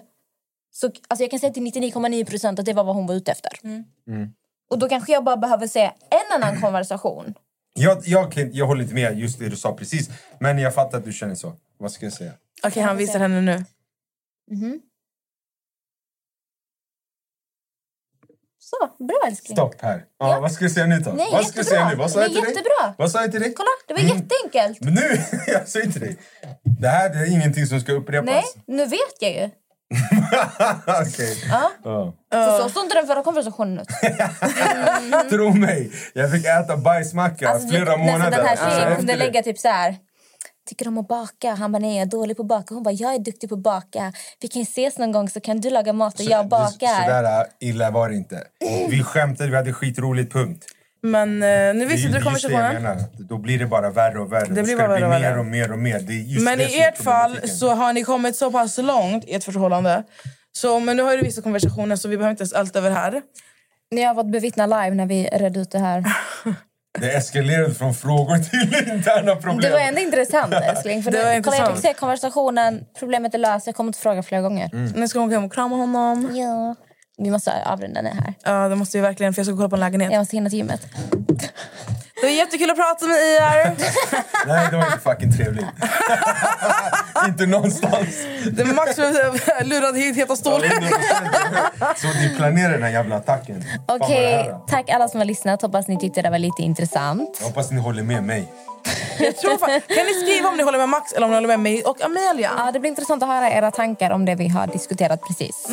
så, 0.71 0.91
alltså 1.07 1.23
jag 1.23 1.31
kan 1.31 1.39
säga 1.39 1.53
till 1.53 1.63
99,9 1.63 2.25
procent 2.25 2.59
att 2.59 2.65
det 2.65 2.73
var 2.73 2.83
vad 2.83 2.95
hon 2.95 3.07
var 3.07 3.15
ute 3.15 3.31
efter. 3.31 3.51
Mm. 3.63 3.83
Och 4.69 4.79
då 4.79 4.89
kanske 4.89 5.11
jag 5.11 5.23
bara 5.23 5.37
behöver 5.37 5.67
se 5.67 5.81
en 6.09 6.41
annan 6.43 6.61
konversation. 6.61 7.33
Jag, 7.73 8.01
jag, 8.07 8.31
kan- 8.31 8.53
jag 8.53 8.65
håller 8.67 8.81
inte 8.83 8.93
med 8.95 9.19
just 9.19 9.39
det 9.39 9.49
du 9.49 9.55
sa 9.55 9.73
precis. 9.73 10.09
Men 10.39 10.57
jag 10.59 10.73
fattar 10.73 10.97
att 10.97 11.05
du 11.05 11.13
känner 11.13 11.35
så. 11.35 11.53
Vad 11.77 11.91
ska 11.91 12.05
jag 12.05 12.13
säga? 12.13 12.31
Okej, 12.63 12.83
han 12.83 12.97
visar 12.97 13.19
henne 13.19 13.41
nu. 13.41 13.65
Så, 18.59 19.03
bra 19.03 19.17
älskling. 19.27 19.55
Stopp 19.57 19.81
här. 19.81 20.05
Ja, 20.19 20.33
Ja. 20.33 20.39
Vad 20.39 20.51
ska 20.51 20.63
jag 20.65 20.71
säga 20.71 20.85
nu 20.85 20.99
då? 20.99 21.11
Nej, 21.11 21.29
vad 21.31 21.45
ska 21.47 21.59
jag 21.59 21.65
säga 21.65 21.89
nu? 21.89 21.95
Vad 21.95 22.11
sa 22.11 22.19
Det 22.19 22.25
jag 22.25 22.31
är 22.31 22.33
till 22.35 22.41
dig? 22.43 22.51
jättebra. 22.55 22.95
Vad 22.97 23.11
sa 23.11 23.21
jag 23.21 23.31
till 23.31 23.41
dig? 23.41 23.53
Kolla, 23.53 23.67
det 23.87 23.93
var 23.93 24.01
Mm. 24.01 24.17
jätteenkelt. 24.17 24.81
Men 24.81 24.93
nu, 24.93 25.01
jag 25.47 25.67
säger 25.67 25.91
till 25.91 26.01
dig. 26.01 26.17
Det 26.79 26.87
här 26.87 27.09
det 27.09 27.15
är 27.19 27.31
ingenting 27.31 27.65
som 27.65 27.79
ska 27.79 27.91
upprepas. 27.93 28.25
Nej, 28.25 28.43
nu 28.67 28.85
vet 28.85 29.15
jag 29.19 29.31
ju. 29.31 29.49
Okej. 31.01 31.43
Ja. 31.49 31.71
Ja. 31.83 32.13
För 32.31 32.59
så 32.63 32.69
stod 32.69 32.83
inte 32.83 32.95
den 32.95 33.07
förra 33.07 33.23
konversationen 33.23 33.79
ut. 33.79 33.87
Tro 35.29 35.53
mig, 35.53 35.91
jag 36.13 36.31
fick 36.31 36.45
äta 36.45 36.77
bajsmacka 36.77 37.49
Alltså, 37.49 37.67
flera 37.67 37.83
nästan 37.85 38.05
månader. 38.05 38.37
Den 38.37 38.45
här 38.45 38.55
tjejen 38.55 38.81
efter 38.87 38.95
kunde 38.95 39.15
lägga 39.15 39.41
typ 39.43 39.57
så 39.59 39.67
här. 39.67 39.95
Tycker 40.69 40.87
om 40.87 40.97
att 40.97 41.07
baka? 41.07 41.53
Han 41.53 41.71
bara, 41.71 41.79
nej 41.79 41.95
jag 41.95 42.01
är 42.01 42.05
dålig 42.11 42.37
på 42.37 42.43
att 42.43 42.47
baka. 42.47 42.73
Hon 42.73 42.83
bara, 42.83 42.93
jag 42.93 43.13
är 43.15 43.19
duktig 43.19 43.49
på 43.49 43.55
att 43.55 43.61
baka. 43.61 44.13
Vi 44.41 44.47
kan 44.47 44.61
ses 44.61 44.97
någon 44.97 45.11
gång 45.11 45.29
så 45.29 45.39
kan 45.39 45.61
du 45.61 45.69
laga 45.69 45.93
mat 45.93 46.19
och 46.19 46.25
jag 46.25 46.43
Så 46.45 46.47
bakar. 46.47 47.07
där 47.07 47.23
äh, 47.41 47.45
illa 47.59 47.91
var 47.91 48.09
det 48.09 48.15
inte. 48.15 48.43
Vi 48.89 49.03
skämtade, 49.03 49.49
vi 49.49 49.55
hade 49.55 49.73
skitroligt, 49.73 50.33
punkt. 50.33 50.65
Men 51.05 51.43
eh, 51.43 51.47
nu 51.73 51.85
ju 51.95 52.09
du 52.09 52.21
konversationen. 52.21 53.03
Då 53.19 53.37
blir 53.37 53.59
det 53.59 53.65
bara 53.65 53.89
värre 53.89 54.19
och 54.19 54.31
värre. 54.33 54.45
Det 54.45 54.63
blir 54.63 54.77
ska 54.77 54.87
bara 54.87 54.99
det 54.99 55.07
värre 55.07 55.19
bli 55.19 55.19
och 55.19 55.21
mer 55.21 55.29
värre. 55.29 55.39
och 55.39 55.45
mer 55.45 55.71
och 55.71 55.79
mer. 55.79 55.99
Det 55.99 56.13
är 56.13 56.17
just 56.17 56.45
Men 56.45 56.57
det 56.57 56.63
i 56.63 56.79
ert 56.81 56.97
fall 56.97 57.49
så 57.49 57.73
har 57.73 57.93
ni 57.93 58.03
kommit 58.03 58.35
så 58.35 58.51
pass 58.51 58.77
långt 58.77 59.25
i 59.25 59.35
ert 59.35 59.43
förhållande. 59.43 60.03
Så, 60.51 60.79
men 60.79 60.97
nu 60.97 61.03
har 61.03 61.17
du 61.17 61.23
visat 61.23 61.43
konversationen 61.43 61.97
så 61.97 62.07
vi 62.07 62.17
behöver 62.17 62.31
inte 62.31 62.41
ens 62.41 62.53
älta 62.53 62.79
över 62.79 62.91
här. 62.91 63.21
Ni 63.91 64.03
har 64.03 64.15
fått 64.15 64.31
bevittna 64.31 64.65
live 64.65 64.95
när 64.95 65.05
vi 65.05 65.29
redde 65.31 65.59
ut 65.59 65.71
det 65.71 65.79
här. 65.79 66.03
Det 66.99 67.11
eskalerade 67.11 67.73
från 67.73 67.93
frågor 67.93 68.37
till 68.37 68.93
interna 68.93 69.35
problem. 69.35 69.61
Det 69.61 69.69
var 69.69 69.79
ändå 69.79 70.01
intressant 70.01 70.53
älskling. 70.69 71.03
För 71.03 71.11
Det 71.11 71.17
var 71.17 71.23
kolla, 71.23 71.31
jag 71.33 71.37
intressant. 71.37 71.75
fick 71.75 71.85
se 71.85 71.93
konversationen, 71.93 72.83
problemet 72.99 73.33
är 73.33 73.37
löst. 73.37 73.67
Jag 73.67 73.75
kommer 73.75 73.87
inte 73.89 73.99
fråga 73.99 74.23
flera 74.23 74.41
gånger. 74.41 74.69
Nu 74.95 75.07
ska 75.07 75.19
hon 75.19 75.31
hem 75.31 75.43
och 75.43 75.53
krama 75.53 75.75
honom. 75.75 76.35
Ja. 76.35 76.75
Vi 77.17 77.31
måste 77.31 77.63
avrunda 77.65 78.01
det 78.01 78.09
här. 78.09 78.33
Ja, 78.43 78.69
det 78.69 78.75
måste 78.75 78.97
vi 78.97 79.01
verkligen 79.01 79.33
för 79.33 79.39
jag 79.39 79.45
ska 79.45 79.55
kolla 79.55 79.69
på 79.69 79.75
en 79.75 79.79
lägenhet. 79.79 80.11
Jag 80.11 80.19
måste 80.19 80.35
hinna 80.35 80.49
till 80.49 80.59
gymmet. 80.59 80.87
Det 82.21 82.21
var 82.21 82.29
jättekul 82.29 82.69
att 82.69 82.77
prata 82.77 83.05
med 83.05 83.15
er. 83.15 83.75
Nej, 84.47 84.67
det 84.71 84.77
var 84.77 84.85
inte 84.85 84.99
fucking 84.99 85.33
trevligt. 85.37 85.65
inte 87.27 87.45
någonstans. 87.45 88.25
Det 88.51 88.61
är 88.61 88.73
Max 88.73 88.95
som 88.95 89.13
lurade 89.67 89.99
hit 89.99 90.17
Heta 90.17 90.35
stolen. 90.35 90.71
Så 91.95 92.07
ni 92.07 92.35
planerar 92.37 92.73
den 92.73 92.83
här 92.83 92.89
jävla 92.89 93.15
attacken. 93.15 93.63
Okej, 93.87 94.33
är. 94.33 94.59
tack 94.67 94.89
alla 94.89 95.07
som 95.07 95.19
har 95.19 95.25
lyssnat. 95.25 95.61
Hoppas 95.61 95.87
ni 95.87 95.99
tyckte 95.99 96.21
det 96.21 96.29
var 96.29 96.39
lite 96.39 96.61
intressant. 96.61 97.37
Jag 97.39 97.47
hoppas 97.47 97.71
ni 97.71 97.81
håller 97.81 98.03
med 98.03 98.23
mig. 98.23 98.47
Jag 99.19 99.37
tror 99.37 99.57
fan, 99.57 99.69
kan 99.69 100.05
ni 100.05 100.13
skriva 100.13 100.49
om 100.49 100.57
ni 100.57 100.63
håller 100.63 100.77
med 100.77 100.89
Max 100.89 101.13
eller 101.13 101.25
om 101.25 101.31
ni 101.31 101.35
håller 101.35 101.47
med 101.47 101.59
mig 101.59 101.83
och 101.83 102.01
Amelia? 102.05 102.51
Ja, 102.57 102.71
det 102.71 102.79
blir 102.79 102.89
intressant 102.89 103.23
att 103.23 103.29
höra 103.29 103.49
era 103.49 103.71
tankar 103.71 104.11
om 104.11 104.25
det 104.25 104.35
vi 104.35 104.47
har 104.47 104.67
diskuterat 104.67 105.21
precis. 105.27 105.67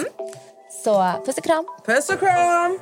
Så 0.85 1.20
puss 1.26 1.39
och 1.39 1.45
kram. 1.45 1.64
Puss 1.87 2.09
och 2.11 2.20
kram! 2.20 2.78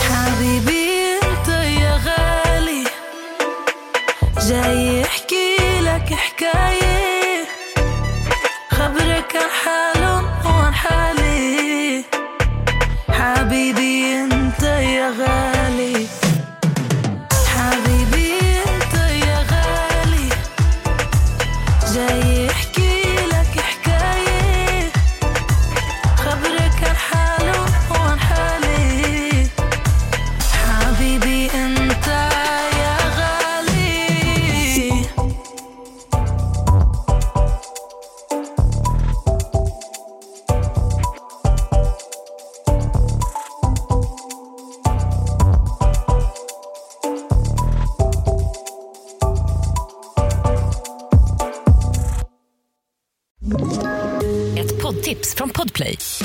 حبيبي 0.00 1.18
انت 1.22 1.48
يا 1.48 2.00
غالي 2.06 2.84
جاي 4.48 5.00
يحكي 5.00 5.56
لك 5.80 6.14
حكاية 6.14 6.93